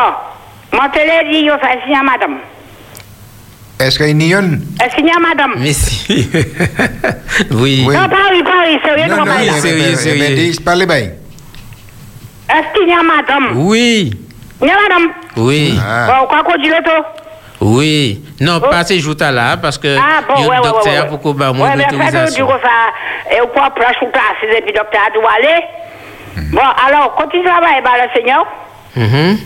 [0.72, 2.38] Moi, je te dit, il fait à madame.
[3.78, 5.64] Est-ce qu'il y a une Est-ce qu'il y a madame?
[5.66, 6.28] Si.
[7.52, 7.86] oui.
[7.86, 10.96] Non, Paris, Paris, sérieux, Non, non, non, eh ben, dis, parlez bien.
[10.96, 13.56] Est-ce qu'il y a madame?
[13.56, 14.12] Oui.
[14.60, 15.12] Il y a madame?
[15.36, 15.78] Oui.
[15.78, 16.70] Bon, quoi qu'on dit
[17.60, 18.24] Oui.
[18.40, 20.68] Non, pas ces jours là, parce que Ah, bon, il y ouais, a un ouais,
[20.68, 21.06] docteur ouais, ouais.
[21.08, 24.72] pour qu'on Ouais, mais faites du coup ça, et au point proche classes, et puis
[24.72, 25.64] docteur a dû aller.
[26.52, 28.46] Bon, alors, continue à travailler, bah, le Seigneur.
[28.96, 29.38] Mhm.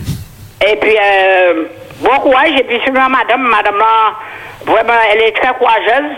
[0.65, 1.65] Et puis, euh,
[2.03, 2.51] bon courage.
[2.59, 4.15] Et puis, sur madame, madame, là,
[4.67, 6.17] vraiment, elle est très courageuse.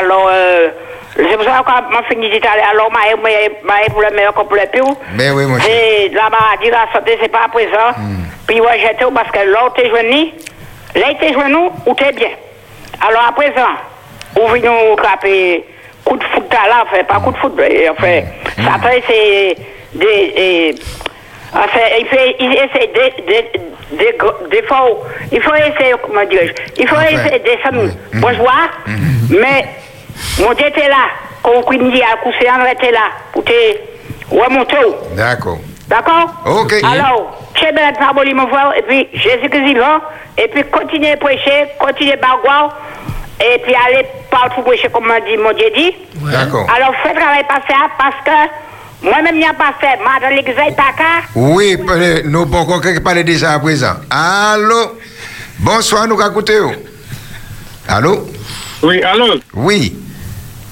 [0.00, 0.68] Alors, euh,
[1.16, 2.62] c'est pour ça que m'a fini dit aller.
[2.70, 3.00] Alors, m'a
[3.64, 4.84] m'a pour le meilleur comme pour le pire.
[5.14, 5.70] Mais oui, cher.
[5.70, 7.94] Et la maladie, la santé, c'est pas à présent.
[8.46, 10.34] Puis, ouais, j'étais parce que là, t'es joigné,
[10.94, 12.30] là, t'es joigné, où t'es bien.
[13.06, 13.74] Alors, à présent,
[14.36, 15.64] où vient nous frapper
[16.04, 18.22] coup de foot là, enfin, pas coup de foot, mais, enfin,
[18.56, 19.56] ça fait, c'est
[19.94, 20.74] des.
[21.54, 25.02] Enfin, il, fait, il essaie de, de, de, de faux.
[25.32, 26.52] Il faut essayer, comment dirais-je,
[26.82, 27.90] il faut essayer de descendre.
[28.14, 28.68] Moi, je vois,
[29.30, 29.66] mais
[30.40, 31.06] mon Dieu était là.
[31.42, 33.08] Quand on dit à coucher, on était là.
[33.32, 33.52] Pour te
[34.30, 34.76] remonter.
[35.16, 35.58] D'accord.
[35.88, 36.74] D'accord Ok.
[36.84, 40.00] Alors, c'est bien de parler, mon frère, et puis Jésus-Christ vivant,
[40.36, 42.76] et puis continuez à prêcher, continuez à bargoir,
[43.40, 45.96] Et puis aller partout prêcher comme on dit, mon Dieu dit.
[46.16, 46.66] D'accord.
[46.76, 48.38] Alors, faites travail passer hein, parce que
[48.98, 51.10] Mwen men mwen pa fe, mwen dan l'egzay taka.
[51.38, 51.76] Oui,
[52.26, 54.02] nou pon kon kèk pale deja a prezant.
[54.10, 54.98] Alo,
[55.62, 56.72] bonsoir nou kakoute yo.
[57.94, 58.16] Alo?
[58.82, 59.36] Oui, alo?
[59.54, 59.92] Oui.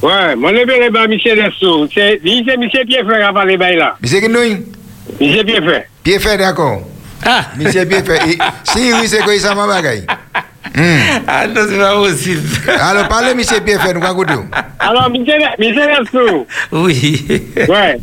[0.02, 1.86] Ouais, mwen lebe leba misye Nestou.
[1.86, 3.92] Misye Piefè avan leba ila.
[4.02, 4.58] Misye Kinoui?
[5.20, 5.78] Misye Piefè.
[6.02, 6.82] Piefè, d'akon.
[7.22, 7.52] Ah!
[7.56, 8.20] Misye Piefè.
[8.66, 10.02] Si, oui, se koi sa mwen bagay.
[10.10, 10.45] Ha!
[10.74, 12.48] Non, c'est pas possible.
[12.80, 14.44] Alors, parlez, monsieur Pierre fait, nous écoutons.
[14.78, 16.46] Alors, Michel Dessou.
[16.72, 17.24] Oui.
[17.68, 17.98] Ouais.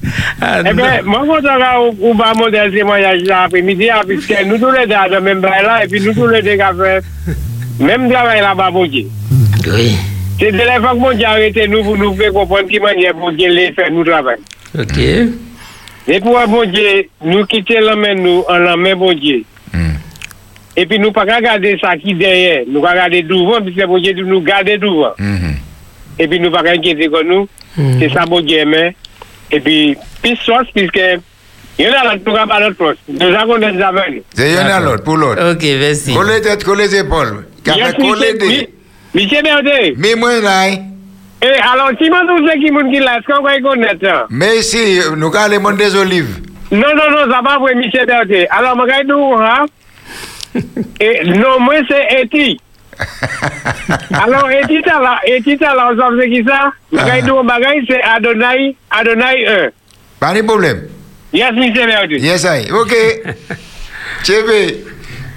[0.65, 4.71] eh bien, moi, quand on va mon modèle témoignage là après-midi, hein, puisque nous tous
[4.71, 6.83] les deux dans le même bail là, et puis nous tous les deux qui avons
[6.83, 7.03] fait
[7.79, 9.05] même travail là-bas, bon Dieu.
[9.67, 9.95] Oui.
[10.39, 13.13] C'est de fois que mon Dieu a arrêté nous pour nous faire comprendre qui manière
[13.13, 14.37] bon Dieu les faire nous travail.
[14.77, 14.97] Ok.
[16.07, 19.43] Et pour bon Dieu, nous quitter la main nous en la main bon Dieu.
[20.75, 24.13] epi nou pa ka gade sa ki derye, nou ka gade douvan, pi se bonje
[24.21, 25.13] nou gade douvan.
[25.19, 25.59] Mm -hmm.
[26.17, 27.99] Epi nou pa ka enkete kon nou, mm -hmm.
[27.99, 28.93] se sa bonje men,
[29.49, 31.19] epi pis sos, piske
[31.77, 34.21] yon alot pou ka pa lot pos, nou sa konen zavan.
[34.37, 35.37] Se yon alot pou lot.
[35.51, 36.13] Ok, vesi.
[36.13, 38.67] Kole tet, kole sepol, kape kole de.
[39.13, 39.93] Mi se berde.
[39.97, 40.81] Mi mwen lai.
[41.43, 44.23] E, alon si man nou se ki moun ki las, kon kwa yon net sa.
[44.29, 46.39] Me si, nou ka le moun de zoliv.
[46.71, 48.45] Non, non, non, sa pa vwe mi se berde.
[48.57, 49.59] Alon mwen kay nou, ha?
[50.99, 52.59] Et non, moi, c'est Eti.
[54.13, 56.71] Alors, Eti, ça là, Eti, ça là, on savent c'est qui ça?
[56.91, 59.69] Vais nous, bagay, c'est Adonai, Adonai 1.
[60.19, 60.87] Pas de problème.
[61.33, 62.19] Yes, Michel Berdet.
[62.19, 62.71] Yes, I.
[62.71, 62.93] OK.
[64.23, 64.85] Chébé.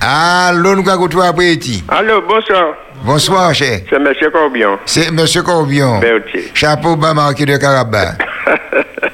[0.01, 1.83] Allô, nous avons toi après Eti.
[1.89, 2.75] Allô, bonsoir.
[3.03, 3.81] Bonsoir, cher.
[3.89, 4.13] C'est M.
[4.33, 4.79] Corbion.
[4.85, 5.21] C'est M.
[5.45, 5.99] Corbion.
[6.01, 6.51] Berthier.
[6.55, 8.13] Chapeau bas marqué de Caraba.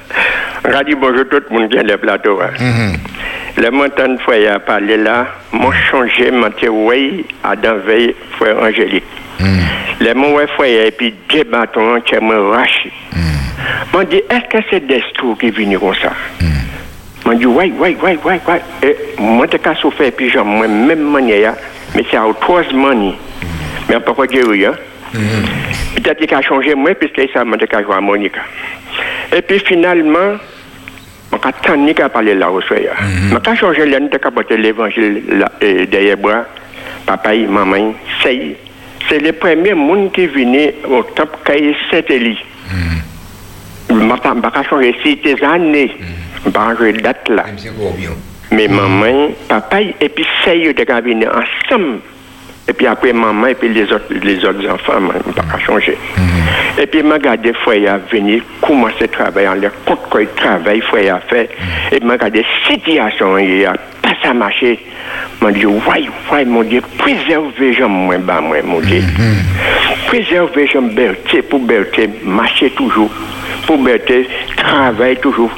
[0.65, 2.39] On a dit bonjour tout le monde qui est le plateau.
[2.41, 2.93] hein.
[3.57, 4.15] Le montant
[4.47, 9.03] a parlé là, m'ont changé, dit oui, à dans veille, frère Angélique.
[9.99, 12.91] Le mon ouais, frère, et puis deux bâtons qui m'ont raché.
[13.93, 16.13] M'ont dit, est-ce que c'est Destro qui est venu comme ça?
[17.25, 18.55] M'ont dit, oui, oui, oui, oui, oui.
[18.81, 21.53] Et moi, je suis souffert, puis j'en moi, même manière,
[21.95, 23.13] mais c'est à trois money.
[23.87, 24.73] Mais pourquoi dire oui, hein?
[25.95, 28.41] Peut-être qu'il a changé moi, puisque ça m'a dit a joué à Monica.
[29.35, 30.37] Et puis finalement,
[31.31, 32.79] je suis qu'à parler là au soir.
[32.99, 35.23] Je suis changé l'année de capoter l'évangile
[35.91, 36.45] derrière moi.
[37.05, 38.55] Papa maman, c'est
[39.09, 42.37] c'est le premier monde qui est venu au temple Kaye Saint-Élie.
[43.89, 45.91] Je ne pas changer tes années.
[46.43, 47.45] Je ne pas changer date là.
[48.51, 51.99] Mais maman, papa et puis c'est sont venus ensemble.
[52.67, 55.97] Et puis après maman et puis les autres, les autres enfants, je ne pas changer.
[56.77, 60.81] Et puis, je regardé frère venir commencer à travailler en leur compte quoi il travaille,
[60.81, 61.49] frère a fait.
[61.91, 64.79] Et je regardé la situation, il a pas marcher.
[65.41, 69.03] Je me dit, ouais, ouais, mon Dieu, préservez jean moi, bah, moi, mon Dieu.
[70.07, 73.09] Préservez jean Berthier pour Berthier marcher toujours.
[73.65, 75.51] Pour Berthier travailler toujours.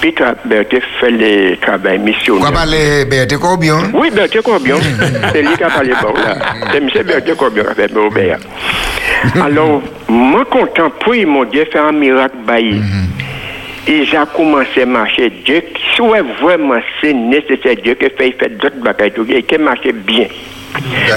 [0.00, 0.14] Puis
[0.44, 2.40] Berthier fait le travail missionnaire.
[2.40, 3.78] Quoi parler Berthe Corbion?
[3.94, 4.78] Oui, Berthier Corbion.
[5.32, 6.36] C'est lui qui a parlé bon là.
[6.72, 6.88] C'est M.
[7.04, 8.38] Berthier Corbion qui a fait Robert.
[9.42, 12.80] Alors, moi content pour ils m'ont Dieu fait un miracle bailli.
[13.88, 15.30] Ils ont commencé à marcher.
[15.44, 15.62] Dieu,
[15.94, 20.26] si vraiment c'est nécessaire, Dieu qui fait, il fait d'autres bagages, et qui marche bien.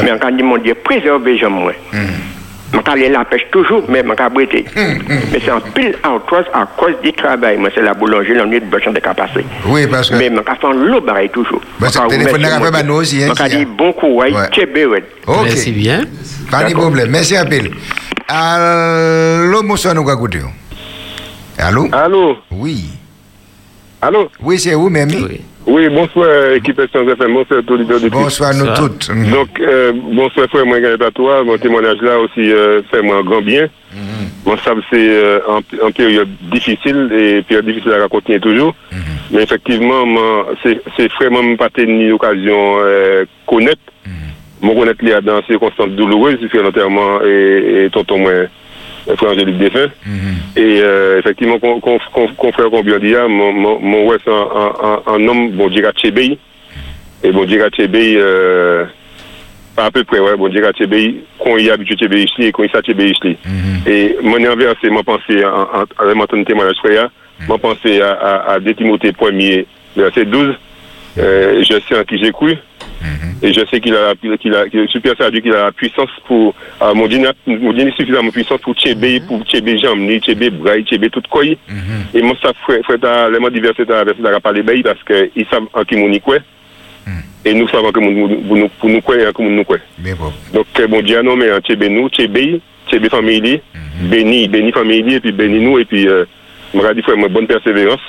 [0.03, 1.73] Mais quand dit mon Dieu, préservez moi.
[2.73, 4.65] Je vais aller la pêche toujours, mais je vais abriter.
[4.75, 7.57] Mais c'est en pile arthrose à cause du travail.
[7.57, 9.45] Moi, c'est la boulangerie, la nuit de besoin de capacité.
[9.65, 10.15] Oui, parce que.
[10.15, 11.61] Mais je vais faire l'eau pareil toujours.
[11.77, 14.31] Bah, c'est Je le vais téléphone n'a pas nous aussi, Je vais dire bon courage.
[14.31, 15.39] Ok.
[15.43, 16.03] Merci bien.
[16.49, 17.09] Pas de problème.
[17.09, 17.71] Merci à Bill.
[18.29, 20.05] Allô, bonsoir, nous.
[21.57, 21.87] Allô?
[21.91, 22.37] Allô?
[22.51, 22.85] Oui.
[24.01, 24.29] Allô?
[24.41, 25.09] Oui, c'est vous même.
[25.67, 28.19] Oui, bonsoir, équipe Espérance FM, bonsoir, tous les auditeurs.
[28.21, 29.09] Bonsoir, nous toutes.
[29.09, 29.29] Mhm.
[29.31, 31.43] Donc, euh, bonsoir, frère, moi, Gaël toi.
[31.43, 33.67] Mon témoignage là aussi euh, fait moi un grand bien.
[34.43, 38.73] Bon, ça, c'est euh, en, en période difficile et période difficile à continuer toujours.
[39.31, 43.81] Mais effectivement, moi, c'est c'est vraiment pas tenu l'occasion euh, connaître.
[44.63, 48.47] Moi, connaître les dans ces circonstances douloureuses, puisque notamment, et, et tonton, moi, euh,
[49.17, 49.89] frère Angélique Défunt.
[50.55, 52.29] Et euh, effectivement, con- con- con-
[53.15, 56.37] ah, mon, mon, mon ouais, c'est un, un, un, un homme, bon, Djira Tchébei.
[57.23, 58.85] Et bon, Djira Tchébei, euh,
[59.75, 62.63] pas à peu près, ouais, bon, Djira Tchébei, qu'on y habitué Tchébei ici et qu'on
[62.63, 63.37] y sa Tchébei ici.
[63.87, 67.09] Et mon inversé, m'a pensé, en, en, avec mon témoignage, frère,
[67.47, 69.65] m'a pensé à, à, à 2 Timothée 1er,
[69.95, 70.55] verset 12.
[71.17, 72.55] Euh, je sais en qui j'ai cru.
[73.41, 76.53] Et je sais qu'il a, qu'il a, qu'il super sadiou, qu'il a la puissance pour,
[76.81, 79.25] euh, mon dîner, mon dîner suffisamment puissant pour tchébé, mhm.
[79.27, 81.43] pour tchébé jamni, tchébé braille, tchébé tout quoi.
[81.43, 81.55] Mhm.
[82.13, 85.03] Et moi, ça, frère, frère, l'élément diversité dans la version de la parler baille parce
[85.03, 86.37] qu'ils savent en qui mon quoi.
[87.07, 87.13] Mhm.
[87.45, 89.77] Et nous savons que pour nous pour nous quoi et en qui nous quoi.
[89.97, 90.31] Bon.
[90.53, 93.61] Donc, mon dieu non, mais tchébé nous, tchébé, tchébé famille,
[94.03, 96.25] béni, béni famille, et puis béni nous, et puis, euh,
[96.75, 97.99] m'a dit, frère, bonne persévérance,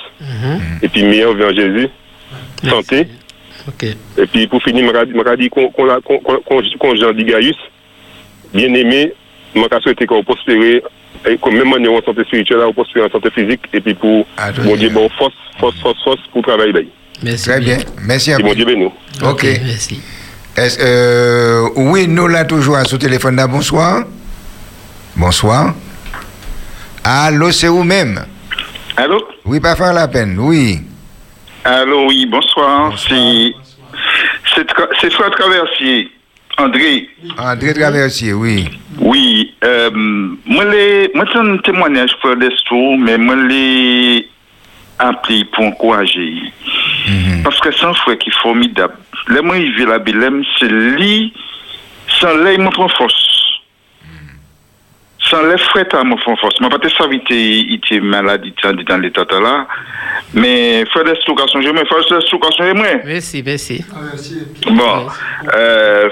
[0.81, 1.87] et puis meilleur vers Jésus,
[2.63, 3.07] santé.
[4.17, 7.57] Et puis pour finir, m'a dit, qu'on Jean dit Gaius,
[8.53, 9.13] bien aimé,
[9.55, 10.81] m'a souhaité qu'on prospère,
[11.25, 14.25] et qu'on même en santé spirituelle, on prospère en santé physique, et puis pour,
[14.63, 16.89] mon Dieu, bon, force, force, force, force pour travailler.
[17.23, 17.49] Merci.
[17.49, 17.77] Très bien.
[18.05, 18.47] Merci à Et vous.
[18.49, 18.89] mon Dieu béni.
[19.23, 19.43] Ok.
[19.63, 20.01] Merci.
[20.55, 23.47] Est-ce, euh, oui, nous là toujours à ce téléphone là.
[23.47, 24.03] Bonsoir.
[25.15, 25.73] Bonsoir.
[27.03, 28.25] Allô, c'est vous-même.
[28.97, 29.23] Allô?
[29.45, 30.37] Oui, pas faire la peine.
[30.39, 30.81] Oui.
[31.65, 32.97] Allô, oui, bonsoir.
[32.99, 33.53] C'est
[34.99, 36.11] c'est Frère Traversier,
[36.57, 37.09] André.
[37.37, 38.67] André Traversier, oui.
[38.99, 39.89] Oui, euh,
[40.45, 40.65] moi,
[41.31, 44.27] c'est un témoignage pour Desto, mais moi, les
[44.99, 46.51] appelé pour encourager.
[47.43, 48.95] Parce que c'est un frère qui est formidable.
[49.29, 49.99] Là, moi, il vit la
[50.59, 51.33] c'est lui,
[52.19, 53.52] sans lui, il montre force.
[55.33, 56.59] san le fwet a mwen fon fos.
[56.61, 57.37] Mwen pati savite
[57.75, 59.55] iti maladi dan l'etat la.
[60.37, 61.87] Men fwet de stoukasyon jè mwen.
[61.89, 63.01] Fwet de stoukasyon jè mwen.
[63.07, 63.79] Besi, besi.
[64.69, 65.09] Bon.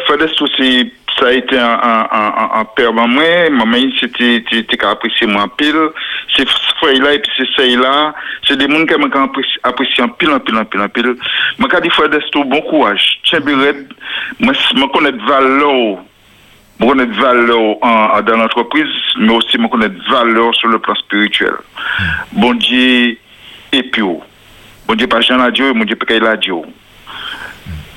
[0.08, 3.58] Fwet de stoukasyon sa ite an perman mwen.
[3.60, 5.80] Mwen mwen iti te ka apresye mwen apil.
[6.34, 6.48] Se
[6.82, 8.12] fwet la epi se se la.
[8.48, 9.28] Se de moun ke mwen ka
[9.70, 11.14] apresye an pil, an pil, an pil, an pil.
[11.60, 13.12] Mwen ka di fwet de stoukasyon bon kouaj.
[13.28, 13.92] Tchè bi red.
[14.42, 16.00] Mwen konet valo ou.
[16.82, 17.78] Je connais connais valeur
[18.24, 18.90] dans l'entreprise,
[19.20, 21.54] mais aussi je connais valeur sur le plan spirituel.
[22.32, 23.18] Bon Dieu,
[23.72, 26.56] et puis, bon Dieu, pas Jean la Dieu, bon Dieu, pas la Dieu.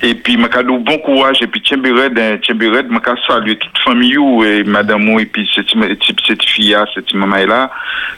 [0.02, 1.38] Et puis, je vous bon courage.
[1.40, 5.74] Et puis, Tchembered, Tchembered, je salue toute famille, ou, et madame, et puis cette,
[6.44, 7.70] fille, cette maman-là,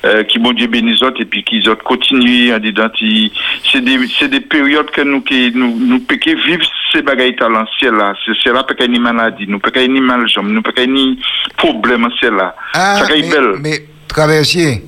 [0.05, 3.31] euh, qui, bon Dieu, bénisse et puis qui autres continuent en disant, qui-
[3.71, 6.01] c'est des, c'est des périodes que nous, qui, nous, nous,
[6.35, 8.15] vivre ces bagailles à l'ancien là.
[8.25, 11.21] C'est, c'est là, ni maladie, nous, ait ni mal, nous, ait ni
[11.57, 12.55] problème ancien là.
[12.75, 13.79] Ah, ça mais, mais
[14.09, 14.83] Traversier.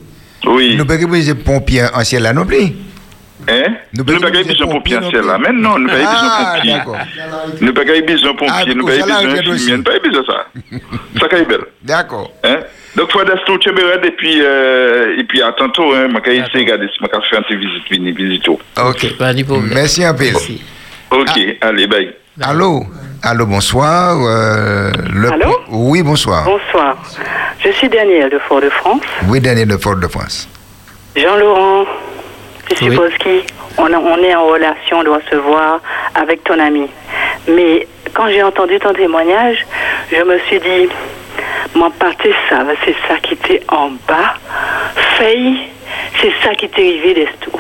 [0.47, 0.77] Oui.
[0.77, 2.73] Nous pas dire pompier ancien là non plus.
[3.47, 3.74] Hein?
[3.94, 5.39] Nous ne pouvons pas besoin de pompiers anciens là.
[5.39, 7.02] Mais non, nous ne pouvons pas Ah, besoin de pompiers.
[7.60, 9.70] Nous ne pouvons pas besoin de pompiers, nous ne Ah, pouvons pas besoin aussi.
[9.70, 11.28] d'infirmiers, nous ne pouvons pas besoin de ça.
[11.31, 11.60] Ça est belle.
[11.82, 12.31] D'accord.
[12.44, 12.56] Hein?
[12.97, 16.48] Donc, faut d'être Tchembered et puis, euh, et puis à tantôt, hein, je vais essayer
[16.52, 18.48] de regarder si je peux faire une petite visite, une visite.
[18.48, 19.06] Ok.
[19.73, 20.24] Merci un peu.
[21.10, 22.10] Ok, allez, bye.
[22.40, 22.85] Allô?
[23.23, 24.16] Allô, bonsoir.
[24.20, 25.60] euh, le- Allô?
[25.70, 26.44] Oui, bonsoir.
[26.44, 26.97] Bonsoir.
[27.65, 29.02] Je suis Daniel de Fort-de-France.
[29.28, 30.48] Oui, Daniel de Fort-de-France.
[31.16, 31.85] Jean-Laurent,
[32.70, 35.81] je suppose qu'on on est en relation, on doit se voir
[36.15, 36.89] avec ton ami.
[37.49, 39.66] Mais quand j'ai entendu ton témoignage,
[40.12, 40.89] je me suis dit,
[41.74, 44.35] mon parti, ça, c'est ça qui était en bas.
[45.16, 45.69] Faille,
[46.20, 47.53] c'est ça qui t'est arrivé des tout.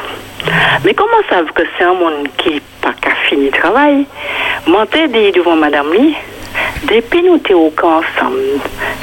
[0.84, 4.06] Mais comment savent que c'est un monde qui n'a pas qu'à finir le travail?
[4.66, 6.16] Moi, t'ai dit devant madame Lee,
[6.90, 8.38] depuis nous t'es au camp ensemble,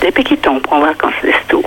[0.01, 1.63] depuis qu'ils pris en vacances les tout.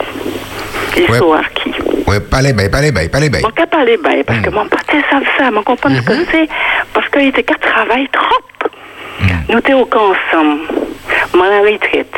[0.96, 1.70] L'histoire qui
[2.08, 3.40] Oui, parlez bien, parlez bien, parlez bien.
[3.42, 6.48] Mon cas parler bail parce que mon pâté savent ça, mon comprendre ce que c'est
[6.94, 8.40] parce qu'il était qu'à travailler trop.
[9.50, 10.60] Nous étions au camp ensemble,
[11.34, 12.14] moi à la retraite.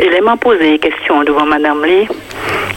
[0.00, 2.08] Et elle m'a posé une question devant Madame Lee.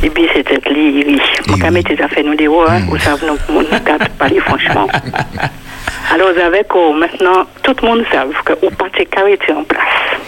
[0.03, 1.21] Et puis c'était lui, oui.
[1.47, 4.89] Mon cas mettait ça fait nous des rois, vous savez, nous, nous, nous parler franchement.
[6.13, 10.19] Alors avec oh, maintenant, tout le monde sait que ou pas tes caractères en place.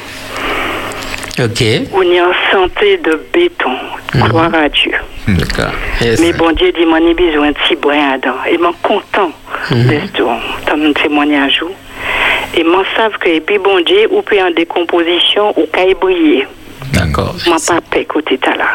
[1.39, 1.63] Ok.
[1.93, 3.71] On est en santé de béton.
[4.13, 4.91] Gloire à Dieu.
[5.27, 5.73] D'accord.
[6.01, 6.19] Yes.
[6.19, 8.35] Mais bon Dieu dit, moi, j'ai besoin de petit brin dedans.
[8.49, 9.31] Et moi, content
[9.71, 10.07] de
[10.65, 11.61] ton témoignage.
[12.55, 16.45] Et moi, savent que, et puis bon Dieu, ou peut en décomposition, ou qu'à briller.
[16.93, 17.33] D'accord.
[17.47, 18.65] Moi, pas paix côté là.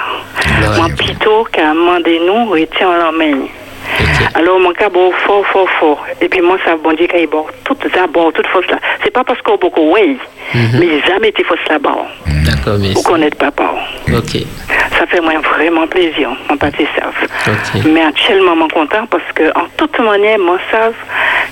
[0.77, 3.49] Moi, plutôt qu'à demander nous, retiens en main.
[4.35, 6.05] Alors, mon cas, bon, fort, fort, fort.
[6.21, 8.79] Et puis, moi, ça, bon Dieu, qu'il bon, tout d'abord, toute force là.
[9.03, 10.19] C'est pas parce qu'on a beaucoup, oui,
[10.55, 11.97] mais jamais été force là-bas.
[12.45, 12.93] D'accord, mais.
[12.93, 13.75] Vous connaissez papa.
[14.13, 14.43] Ok.
[14.99, 17.29] Ça fait moi vraiment plaisir, mon pâté savent.
[17.49, 17.83] Ok.
[17.93, 20.95] Mais actuellement, je suis content parce que, en toute manière, moi, savent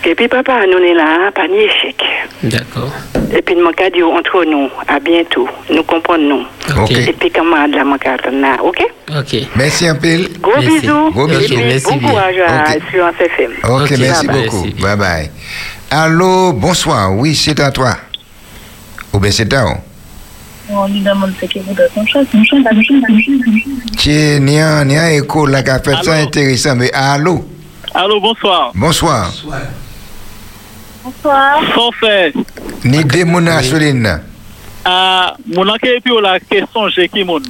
[0.03, 2.03] que puis papa, nous est là, pas ni échec.
[2.43, 2.91] D'accord.
[3.37, 5.49] Et puis, mon cas dit entre nous, à bientôt.
[5.71, 6.45] Nous comprenons.
[6.79, 6.91] Ok.
[6.93, 8.17] Et puis, camarade, là, mon cas,
[8.63, 8.87] ok?
[9.11, 9.37] Ok.
[9.57, 10.09] Merci un peu.
[10.41, 10.81] Gros Merci.
[10.81, 11.11] bisous.
[11.11, 11.57] Gros bisous.
[11.57, 12.77] Merci à Ok.
[12.77, 13.53] Influence FM.
[13.69, 14.63] Ok, merci Bye beaucoup.
[14.81, 15.31] Bye bye.
[15.91, 17.13] Allô, bonsoir.
[17.15, 17.97] Oui, c'est à toi.
[19.13, 19.83] Ou bien c'est à.
[20.71, 22.27] On lui demande ce qu'il voudrait qu'on chante.
[22.35, 23.97] On chante, on chante, on chante.
[23.99, 24.41] Tiens,
[25.63, 26.75] qui fait ça intéressant.
[26.77, 27.45] Mais allô,
[27.95, 28.73] Allô, bonsoir.
[28.75, 29.31] bonsoir.
[31.05, 31.61] Bonsoir.
[31.75, 32.33] Sans fait,
[32.85, 34.21] Ni des mona Soline.
[34.87, 37.43] à mon enquête puis la question j'ai qui moun.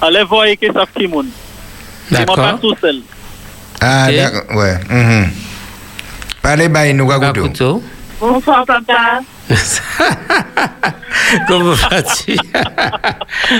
[0.00, 1.06] Allez voir et que ça qui
[2.26, 3.00] moi pas tout seul.
[3.84, 4.78] Ah, d'accord, ouais.
[4.88, 5.28] mhm.
[6.40, 7.82] Parlez bien, nous, Gakuto.
[8.20, 9.20] Bonsoir, papa.
[11.48, 12.36] Comment vas-tu?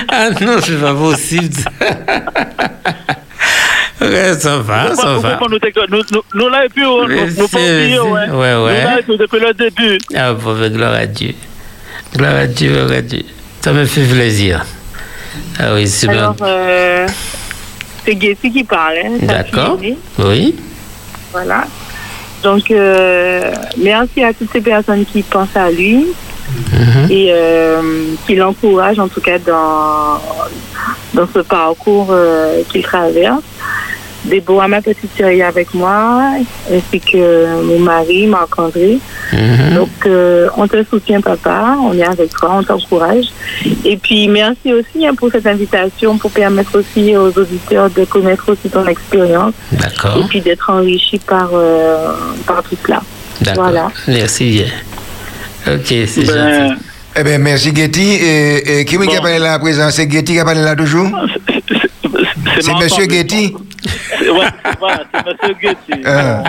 [0.09, 1.55] Ah non, c'est pas possible.
[4.01, 5.39] Ouais, ça va, ça va.
[5.41, 5.49] nous,
[5.89, 8.29] nous, nous, nous là, et puis, on- nous, nous pas oublier, ouais.
[8.29, 8.83] Ouais, Nous ouais.
[8.83, 9.97] là, et puis, depuis le début.
[10.15, 11.33] Ah, bon, ben, gloire à Dieu.
[12.15, 13.23] Gloire à Dieu, gloire à Dieu.
[13.61, 14.65] Ça me fait plaisir.
[15.59, 16.17] Ah oui, c'est bien.
[16.19, 17.07] Alors, euh,
[18.05, 18.95] c'est Getty qui parle.
[19.05, 19.77] hein, D'accord.
[19.81, 19.97] Oui.
[21.31, 21.65] Voilà.
[22.43, 26.07] Donc, euh, merci à toutes ces personnes qui pensent à lui
[27.09, 27.81] et euh,
[28.27, 30.19] qui l'encouragent, en tout cas, dans,
[31.13, 33.41] dans ce parcours euh, qu'il traverse.
[34.25, 36.31] Déborah, ma petite est avec moi,
[36.71, 38.99] ainsi que mon mari, Marc-André.
[39.75, 41.75] Donc, euh, on te soutient, papa.
[41.81, 43.25] On est avec toi, on t'encourage.
[43.83, 48.49] Et puis, merci aussi hein, pour cette invitation, pour permettre aussi aux auditeurs de connaître
[48.49, 49.53] aussi ton expérience.
[49.73, 50.17] D'accord.
[50.17, 52.13] Et puis d'être enrichis par, euh,
[52.45, 53.01] par tout cela.
[53.41, 53.63] D'accord.
[53.63, 53.91] Voilà.
[54.07, 55.73] Merci bien.
[55.75, 56.81] Ok, c'est Ben, gentil.
[57.15, 58.13] Eh bien, merci Getty.
[58.13, 59.89] Et, et qui est-ce qui a parlé là à présent?
[59.91, 61.07] C'est Getty qui a parlé là toujours?
[62.59, 63.53] C'est mais- Getty
[64.19, 64.45] C'est- Ouais,
[64.79, 66.01] voilà, c'est Monsieur Getty.
[66.05, 66.43] Ah.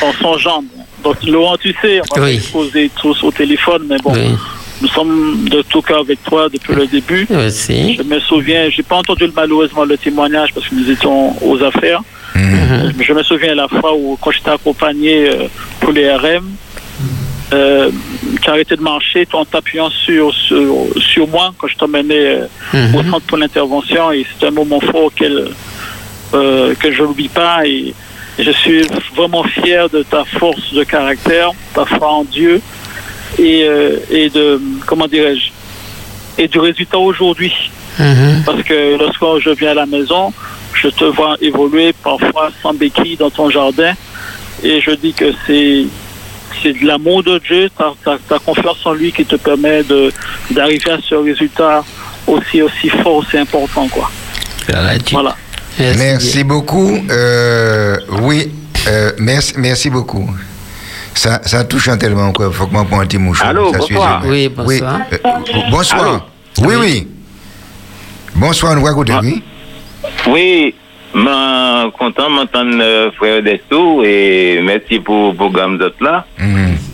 [0.00, 0.64] Son, son gendre.
[1.02, 2.40] Donc, Laurent, tu sais, on va Oui.
[2.52, 4.12] poser tous au téléphone, mais bon.
[4.12, 4.28] Oui.
[4.80, 7.26] Nous sommes de tout cas avec toi depuis le début.
[7.30, 7.96] Aussi.
[7.96, 12.00] Je me souviens, j'ai pas entendu malheureusement le témoignage parce que nous étions aux affaires.
[12.36, 12.92] Mhm.
[13.00, 15.48] Je me souviens la fois où, quand je t'ai accompagné euh,
[15.80, 16.44] pour les RM,
[17.52, 17.90] euh,
[18.42, 22.46] tu as arrêté de marcher en t'appuyant sur, sur, sur moi quand je t'emmenais euh,
[22.74, 22.94] Mhm.
[22.96, 25.48] au centre pour l'intervention et c'est un moment fort auquel,
[26.34, 27.94] euh, que je n'oublie pas et
[28.38, 28.82] je suis
[29.16, 32.60] vraiment fier de ta force de caractère, ta foi en Dieu
[33.38, 35.50] et, euh, et de, comment dirais-je,
[36.42, 37.52] et du résultat aujourd'hui.
[37.98, 38.42] Mhm.
[38.46, 40.32] Parce que lorsque je viens à la maison,
[40.74, 43.94] je te vois évoluer parfois sans béquille dans ton jardin.
[44.62, 45.84] Et je dis que c'est
[46.62, 50.12] c'est de l'amour de Dieu, ta, ta, ta confiance en lui qui te permet de
[50.50, 51.84] d'arriver à ce résultat
[52.26, 54.10] aussi aussi fort, aussi important quoi.
[55.12, 55.34] Voilà.
[55.78, 56.98] Merci, beaucoup.
[57.10, 58.50] Euh, oui,
[58.88, 60.28] euh, merci, merci beaucoup.
[61.14, 62.50] Ça, ça touche tellement quoi.
[62.52, 63.50] Faut que moi prenne un petit mouchoir.
[63.50, 63.94] Allô, ça suffit.
[63.94, 64.22] bonsoir.
[64.26, 65.00] Oui, bonsoir.
[65.10, 66.26] Oui, euh, bonsoir.
[66.60, 67.08] Oui, oui.
[68.34, 69.42] Bonsoir, nous écouter, oui.
[70.28, 70.74] Oui,
[71.14, 76.24] je content d'entendre euh, frère Destou et merci pour le programme d'autres là.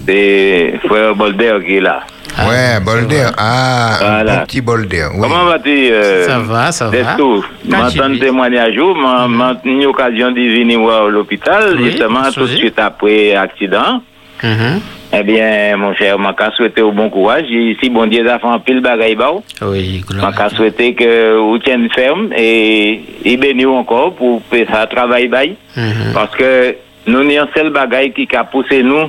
[0.06, 2.00] C'est frère Bolder qui est là.
[2.46, 3.26] ouais, Bolder.
[3.38, 4.42] Ah, Voilà.
[4.42, 5.06] un petit Bolder.
[5.14, 5.20] Oui.
[5.22, 6.90] Comment vas-tu euh, Ça va, ça va.
[6.90, 8.76] Destou, m'entendre témoignage,
[9.28, 14.02] m'a eu l'occasion de venir voir à l'hôpital, Oui, justement tout de suite après l'accident.
[14.44, 14.80] Mhm.
[15.16, 17.46] Eh bien, mon cher, je vais souhaiter au bon courage.
[17.50, 21.36] Et Si bon Dieu a fait un pile bagaille, bah, Oui, je vais souhaiter que
[21.38, 25.54] vous tiennent ferme et, et bénis encore pour faire ça travail bail.
[25.76, 26.12] Mhm.
[26.12, 26.76] Parce que
[27.06, 29.08] nous n'avons seul bagaille qui a poussé nous,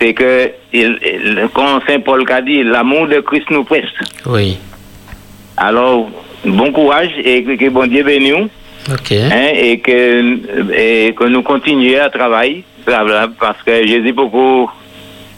[0.00, 3.84] c'est que, il, il- comme Saint Paul a dit, l'amour de Christ nous presse.
[4.26, 4.58] Oui.
[5.56, 6.08] Alors,
[6.44, 8.48] bon courage et que, que bon Dieu bénisse nous.
[8.94, 9.12] Ok.
[9.12, 12.64] Hein, et, que, et que nous continuions à travailler.
[12.84, 14.70] Parce que Jésus beaucoup.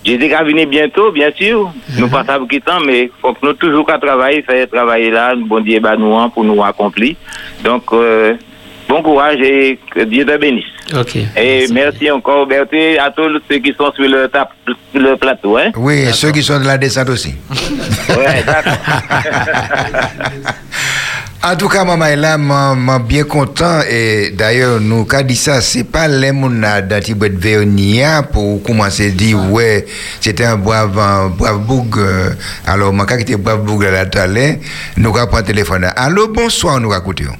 [0.04, 1.72] Jésus va venir bientôt, bien sûr.
[1.96, 5.34] Nous pas qui temps, mais il faut que nous toujours qu'à travailler, faire travailler là,
[5.36, 7.14] bon Dieu bah, nous hein, pour nous accomplir.
[7.62, 8.34] Donc, euh,
[8.92, 10.64] bon courage et que Dieu te bénisse.
[10.94, 11.16] Ok.
[11.36, 14.52] Et merci, encore, Berthe, à tous ceux qui sont sur le, tap-
[14.94, 15.56] le plateau.
[15.56, 15.70] Hein?
[15.76, 17.34] Oui, et ceux qui sont de la descente aussi.
[18.10, 18.76] Ouais, d'accord.
[21.44, 23.80] En tout cas, maman est là, je suis bien content.
[23.90, 26.48] Et d'ailleurs, nous, quand dit ça, c'est pas les gens
[26.88, 29.84] d'Antibet Vernia pour commencer à dire, ouais,
[30.20, 31.98] c'était un brave, un brave boug.
[31.98, 32.30] euh,
[32.64, 33.90] Alors, moi, quand était brave boug à
[34.28, 34.54] l'heure,
[34.96, 35.88] nous avons pris le téléphone.
[35.96, 37.32] Allô, bonsoir, nous écoutons.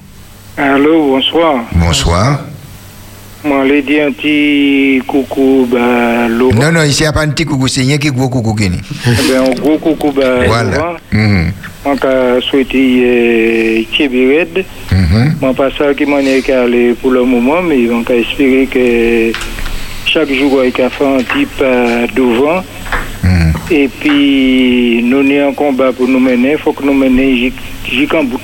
[0.57, 1.63] Allô, bonsoir.
[1.73, 2.41] Bonsoir.
[3.43, 6.53] Moi, je dis un petit coucou, bah, Laurent.
[6.55, 8.55] Non, non, ici, il n'y a pas un petit coucou, c'est qui gros coucou.
[8.61, 10.77] Eh ben, un gros coucou, bah, Voilà.
[10.77, 10.95] Laurent.
[11.11, 11.51] Mhm.
[11.85, 14.63] Moi, je souhaite euh, Tchébired.
[14.91, 15.35] Mhm.
[15.41, 19.33] Moi, pas ça qui m'en est calé pour le moment, mais on peut espérer que
[20.05, 22.63] chaque jour, il a fait un petit pas devant.
[23.71, 26.51] Et puis, nous avons un combat pour nous mener.
[26.51, 27.51] Il faut que nous menions
[27.89, 28.39] jusqu'en bout.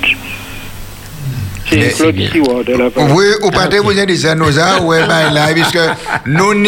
[1.69, 3.03] C'est Claude Stewart de part.
[3.15, 5.79] Oui, ou pas vous avez dit ça, nous avons, ouais, ben là, puisque
[6.25, 6.65] nous sommes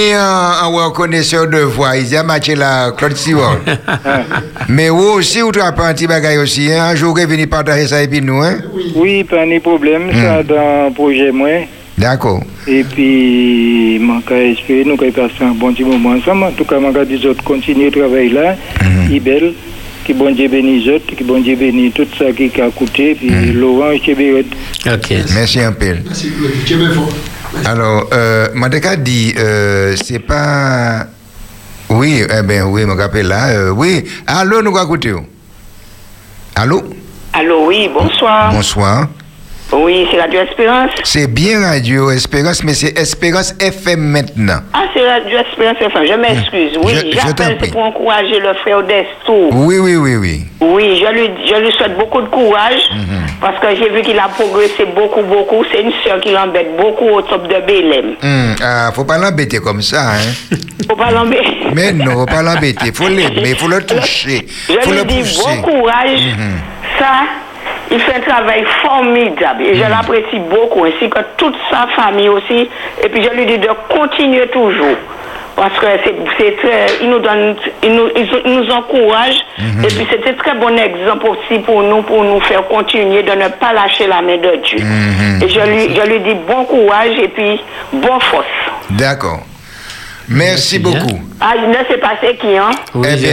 [0.63, 3.57] en reconnaisseur de voix, ils ont matché la Claude Stewart.
[4.69, 7.47] Mais vous aussi, vous avez pas un petit bagage aussi, hein, un jour, vous venez
[7.47, 8.57] partager ça et puis nous, hein?
[8.95, 11.49] Oui, pas de problème, ça dans le projet moi.
[11.97, 12.41] D'accord.
[12.67, 16.45] Et puis, je vais espérer nous allons passer un bon petit moment ensemble.
[16.45, 18.55] En tout cas, je vais continuer le travail là.
[19.11, 19.53] Ibel,
[20.05, 23.15] qui bon Dieu bénisse autres, qui bon Dieu bénisse tout ça qui a coûté.
[23.15, 24.45] Puis Laurent, je vais
[24.87, 25.13] Ok.
[25.33, 25.95] Merci un peu.
[27.65, 31.05] Alors, euh, Madeka dit, euh, c'est pas
[31.89, 33.49] Oui, eh bien, oui, mon rappelle là.
[33.49, 35.13] euh, oui, allô, nous écoutez.
[36.55, 36.81] Allô?
[37.33, 38.53] Allô, oui, bonsoir.
[38.53, 39.07] Bonsoir.
[39.73, 40.91] Oui, c'est Radio Espérance.
[41.03, 44.59] C'est bien Radio Espérance, mais c'est Espérance FM maintenant.
[44.73, 46.05] Ah, c'est Radio Espérance FM.
[46.07, 46.77] Je m'excuse.
[46.83, 49.49] Oui, Je- je t'en j'appelle pour encourager le frère Desto.
[49.53, 50.41] Oui, oui, oui, oui.
[50.59, 53.21] Oui, je lui, je lui souhaite beaucoup de courage Mhm.
[53.39, 55.63] parce que j'ai vu qu'il a progressé beaucoup, beaucoup.
[55.71, 58.15] C'est une sœur qui l'embête beaucoup au top de Bélem.
[58.21, 60.57] Hum, ah, faut pas l'embêter comme ça, hein.
[60.89, 61.67] Faut pas l'embêter.
[61.73, 62.91] Mais non, faut pas l'embêter.
[62.93, 64.45] Faut l'aimer, faut le toucher.
[64.67, 66.19] Je faut lui le dis bon courage.
[66.19, 66.59] Mhm.
[66.99, 67.05] Ça,
[67.91, 72.69] il fait un travail formidable et je l'apprécie beaucoup, ainsi que toute sa famille aussi.
[73.03, 74.97] Et puis je lui dis de continuer toujours.
[75.55, 75.85] Parce que
[76.37, 76.85] c'est très.
[77.01, 77.55] Il nous donne.
[77.83, 79.35] Il nous, il nous encourage.
[79.59, 79.83] Mhm.
[79.83, 83.31] Et puis c'est un très bon exemple aussi pour nous, pour nous faire continuer de
[83.31, 84.79] ne pas lâcher la main de Dieu.
[84.79, 85.43] Mhm.
[85.43, 87.59] Et je lui, je lui dis bon courage et puis
[87.91, 88.45] bonne force.
[88.91, 89.41] D'accord.
[90.29, 91.19] Merci beaucoup.
[91.39, 92.69] Ah, je ne sais pas c'est qui, hein?
[92.95, 93.31] Eh bien,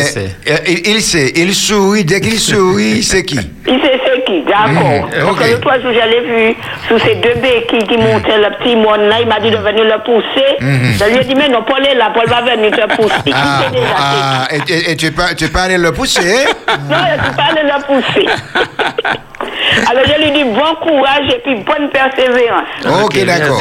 [0.48, 2.04] euh, Il, il sait, il sourit.
[2.04, 3.38] Dès qu'il sourit, c'est qui?
[3.66, 4.68] Il sait c'est qui, d'accord.
[4.72, 5.38] Mhm, Parce ok.
[5.38, 6.56] que l'autre jour, je l'ai vu
[6.88, 9.16] sous ces deux béquilles qui montaient le petit monde là.
[9.20, 10.56] Il m'a dit de venir le pousser.
[10.60, 10.94] Mhm.
[10.98, 13.14] Je lui ai dit, mais non, Paul est là, Paul va venir te pousser.
[13.26, 16.20] Il Ah, sait déjà ah, et, et- et tu tu peux aller le pousser?
[16.66, 16.76] Hein?
[16.88, 18.26] Non, je ne pas aller le pousser.
[19.90, 23.04] Alors, je lui dis bon courage et puis bonne persévérance.
[23.04, 23.60] Ok, d'accord.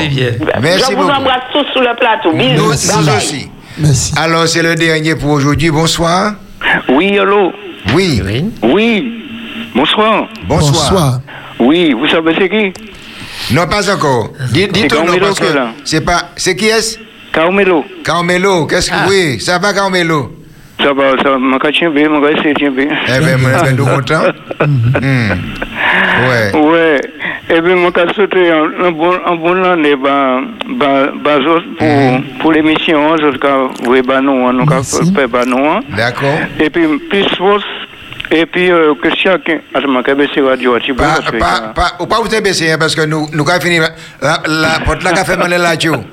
[0.62, 1.12] Merci je vous beaucoup.
[1.12, 2.32] embrasse tous sur le plateau.
[2.34, 2.56] Bisous.
[2.56, 3.18] Nous, Bye nous bye.
[3.18, 3.50] aussi.
[4.18, 5.70] Alors, c'est le dernier pour aujourd'hui.
[5.70, 6.34] Bonsoir.
[6.90, 7.52] Oui, allô
[7.94, 8.22] Oui.
[8.64, 9.14] Oui.
[9.76, 10.28] Bonsoir.
[10.48, 11.22] Bonsoir.
[11.60, 12.74] Oui, vous savez c'est qui?
[13.54, 14.32] Non, pas encore.
[14.54, 15.46] Nom Carmelo parce que
[15.86, 16.30] c'est pas.
[16.36, 16.98] C'est qui est-ce?
[17.32, 17.86] Carmelo.
[18.04, 18.66] Carmelo.
[18.66, 18.96] Qu'est-ce que.
[18.98, 19.06] Ah.
[19.08, 20.32] Oui, ça va, Carmelo?
[20.80, 22.88] Ça va, ça va, m'a caché bien, m'a caché bien.
[23.08, 23.22] Eh
[23.62, 24.24] je suis content.
[25.02, 25.32] Hmm.
[26.30, 26.56] Ouais.
[26.56, 27.02] Ouais.
[28.14, 30.40] Souhaité un, un bon, année, bah,
[30.70, 32.22] bah, bah, autres pour, Mhm.
[32.40, 35.80] pour l'émission, vous êtes bah, nous, hein, nous, quand vous faites bah, nous, hein.
[35.96, 36.38] D'accord.
[36.58, 36.70] Puis,
[37.10, 37.64] plus force,
[38.32, 41.92] et puis, euh, que chacun, attends, m'a caché radio, tu vois, Pas, que, pas, pas,
[42.00, 43.90] ou pas vous baisser hein, parce que nous, nous avons fini la,
[44.22, 45.96] la, la porte là qui a fait mal à la radio.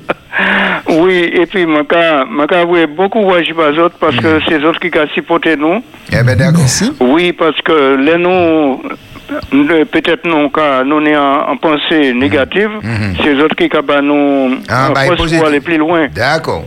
[0.89, 2.25] Oui, et puis, m'a ca
[2.61, 5.83] avoué beaucoup courage par les autres, parce que c'est eux qui ont supporté nous.
[6.13, 6.65] Eh bien, d'accord.
[7.01, 8.83] Oui, parce que les nous,
[9.91, 12.71] peut-être nous, quand nous sommes en, en pensée négative,
[13.23, 16.09] c'est eux qui ont nous Ah, bah, pour aller plus loin.
[16.15, 16.65] D'accord.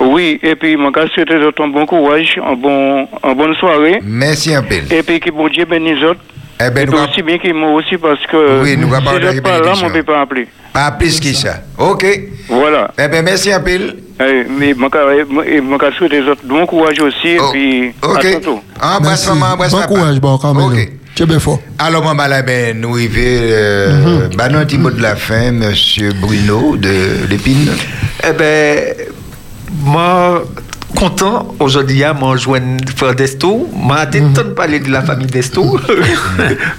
[0.00, 3.98] Oui, et puis, je souhaite aux autres un bon courage, un bon, en bonne soirée.
[4.02, 4.76] Merci un peu.
[4.90, 6.20] Et puis, que bon Dieu bénisse les autres.
[6.62, 9.04] Eh ben, et nous va- aussi bien qu'ils m'ont aussi, parce que Oui, nous si
[9.04, 10.46] parler je de pas là, on ne peut pas appeler.
[10.74, 11.54] Pas plus que ça.
[11.78, 12.04] OK.
[12.48, 12.90] Voilà.
[13.02, 13.96] Eh bien, merci un peu.
[14.20, 14.74] Eh, mais
[15.90, 18.18] je souhaite aux autres bon courage aussi, et puis Oh, OK.
[18.18, 18.60] à bientôt.
[18.80, 20.70] Embrasse maman, embrasse Bon courage, bon, Carmelo.
[20.74, 20.90] Tu
[21.26, 21.60] bien fort.
[21.78, 25.52] Alors, maman, là, ben, nous arrivons, euh, bah, non, un petit mot de la fin,
[25.52, 27.70] monsieur Bruno de l'Épine.
[28.26, 28.94] Eh ben,
[29.82, 30.44] moi,
[30.94, 33.68] content aujourd'hui à m'en joindre frère Desto.
[33.74, 34.32] M'a été Mhm.
[34.32, 35.78] de parler de la famille Desto.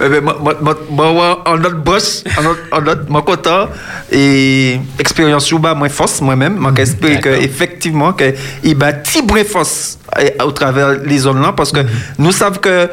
[0.04, 0.54] Eh ben, moi, moi,
[0.90, 3.68] moi, moi, en notre boss, en notre, en notre, moi content.
[4.10, 6.56] Et expérience ou moins force moi-même.
[6.56, 8.92] Moi, j'espère que effectivement, que il bat
[9.26, 11.80] brin force eh, au travers les zones là parce que
[12.18, 12.88] nous savons que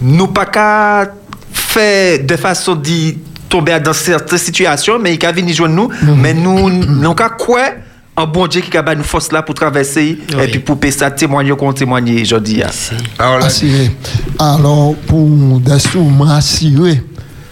[0.00, 1.12] nous pas qu'à
[1.52, 3.18] faire de façon dit
[3.48, 7.60] tomber dans certaines situations, mais il a venir joindre nous, mais nous, nous quoi
[8.16, 11.10] un bon Dieu qui a nous force là pour traverser et puis pour payer ça
[11.10, 12.62] témoigner qu'on témoigner aujourd'hui.
[13.18, 13.90] Assuré.
[14.38, 17.02] Alors, pour Dessou, m'a assuré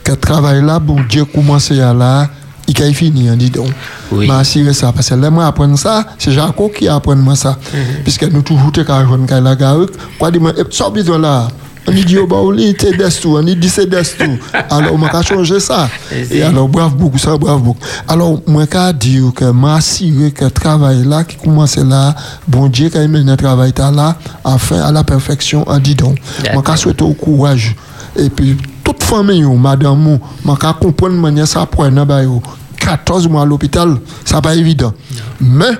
[0.05, 2.29] que le travail là, bon Dieu, commence à là,
[2.69, 3.71] il a fini, hein, dis donc.
[4.13, 7.59] M'a assuré ça, parce que là, moi, apprendre ça, c'est Jaco qui apprend moi ça.
[8.05, 9.87] Puisque nous toujours, te quand je la gare,
[10.19, 11.49] quoi, dis-moi, eh, sors besoin là.
[11.87, 14.39] On dit, oh, bah, on dit, c'est Dessou, on dit, c'est Dessou.
[14.71, 15.89] Alors, on m'a changé ça.
[16.31, 17.87] Et alors, bravo beaucoup, ça, bravo beaucoup.
[18.07, 22.15] Alors, moi, qu'à dire que m'a assuré que le travail là, qui commence là,
[22.47, 25.95] bon Dieu, quand il mène le travail là, à faire à la perfection, on dit
[25.95, 26.19] donc.
[26.53, 27.75] Moi, qu'à souhaiter au courage.
[28.17, 32.43] Et puis, toute famille, yo, madame, yo, moi, qu'à comprendre manière ça prend, bah, yo,
[32.79, 34.93] 14 mois à l'hôpital, ça pas évident.
[35.41, 35.73] Mais,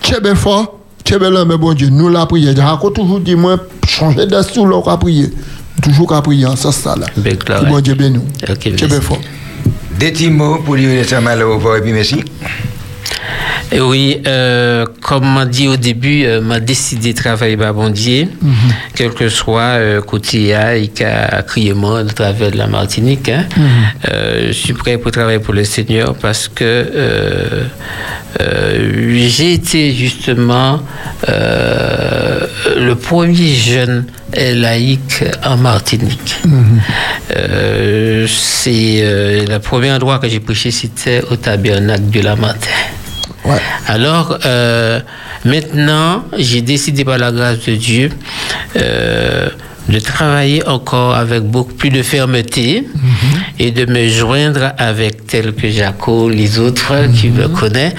[0.00, 2.54] tu es bien fort, tu es bien là, mais bon Dieu, nous la prière.
[2.56, 3.56] J'ai toujours dit, moi,
[3.88, 5.30] changer d'astout, là, qu'à prier.
[5.82, 7.06] Toujours qu'à prier en ce stade-là.
[7.14, 8.56] Que bon Dieu bénisse nous.
[8.58, 9.20] Tu es bien fort.
[9.98, 12.24] Des petits mots pour et puis merci.
[13.70, 18.28] Et oui, euh, comme m'a dit au début, euh, m'a décidé de travailler à Bondier,
[18.94, 20.54] quel que soit euh, côté
[21.72, 23.28] moi de travers de la Martinique.
[23.30, 23.46] hein.
[24.10, 27.64] Euh, je suis prêt pour travailler pour le Seigneur parce que euh,
[29.28, 30.80] j'ai été justement
[31.28, 34.04] le premier jeune
[34.34, 36.34] laïque en Martinique.
[37.36, 42.36] Euh, c'est le premier endroit que j'ai prêché, c'était au tabernacle de la
[43.86, 45.00] Alors, euh,
[45.44, 48.10] maintenant, j'ai décidé par la grâce de Dieu
[48.76, 49.48] euh,
[49.88, 52.86] de travailler encore avec beaucoup plus de fermeté
[53.58, 57.94] et de me joindre avec tels que Jaco, les autres qui me connaissent,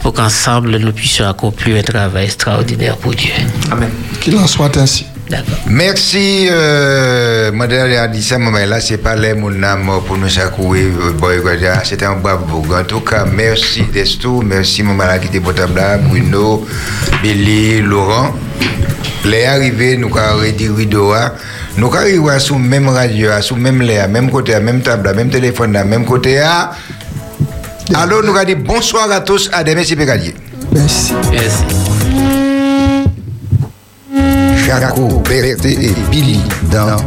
[0.00, 3.32] pour qu'ensemble nous puissions accomplir un travail extraordinaire pour Dieu.
[3.70, 3.90] Amen.
[4.20, 5.04] Qu'il en soit ainsi.
[5.68, 11.74] Merci, euh, Madame Adissa, maman, là, c'est pas les mon âme pour nous secouer, euh.
[11.84, 12.64] C'était un bravo.
[12.74, 16.66] En tout cas, merci Desto, merci, maman, là, qui était potable là, Bruno,
[17.22, 18.34] Billy, Laurent.
[19.24, 21.32] Les arrivés, nous avons réduit rideau, hein.
[21.76, 25.72] nous avons arrivé sous même radio, sous même l'air, même côté, même table, même téléphone,
[25.72, 26.38] même côté.
[26.40, 26.70] hein.
[27.94, 29.96] Alors, nous avons dit bonsoir à tous, à demain, c'est.
[29.96, 31.12] Merci.
[31.30, 31.64] Merci.
[34.68, 36.40] Jaco, Berté et Billy
[36.70, 36.98] dans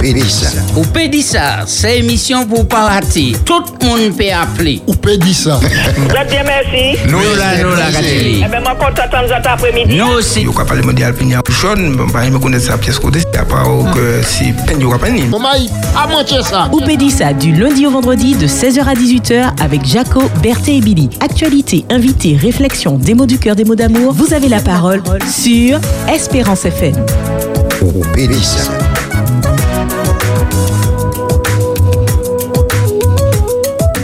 [0.00, 0.48] Pédissa.
[0.76, 3.36] Ou peut dire ça, c'est émission pour pas rater.
[3.44, 4.82] Tout le monde peut appeler.
[4.88, 5.60] Ou peut dire ça.
[6.08, 6.98] Très bien, merci.
[7.06, 8.42] Nous là, nous là, Gateli.
[8.44, 9.94] Eh bien, moi, content d'attendre cet après-midi.
[9.96, 10.42] Nous aussi.
[10.42, 13.68] Yo ka pale mondial puis a jaune, bah me connaît ça pièce côté, à part
[13.94, 15.30] que si peine yo ka peine.
[15.30, 15.50] Maman,
[15.96, 16.68] à moitié ça.
[16.72, 21.08] Oupédissa du lundi au vendredi de 16h à 18h avec Jaco, Berthé et Billy.
[21.20, 24.12] Actualité, invité, réflexion, démo du cœur, des mots d'amour.
[24.12, 25.78] Vous avez la parole sur
[26.12, 27.03] Espérance FM.
[28.14, 28.83] Pédissa.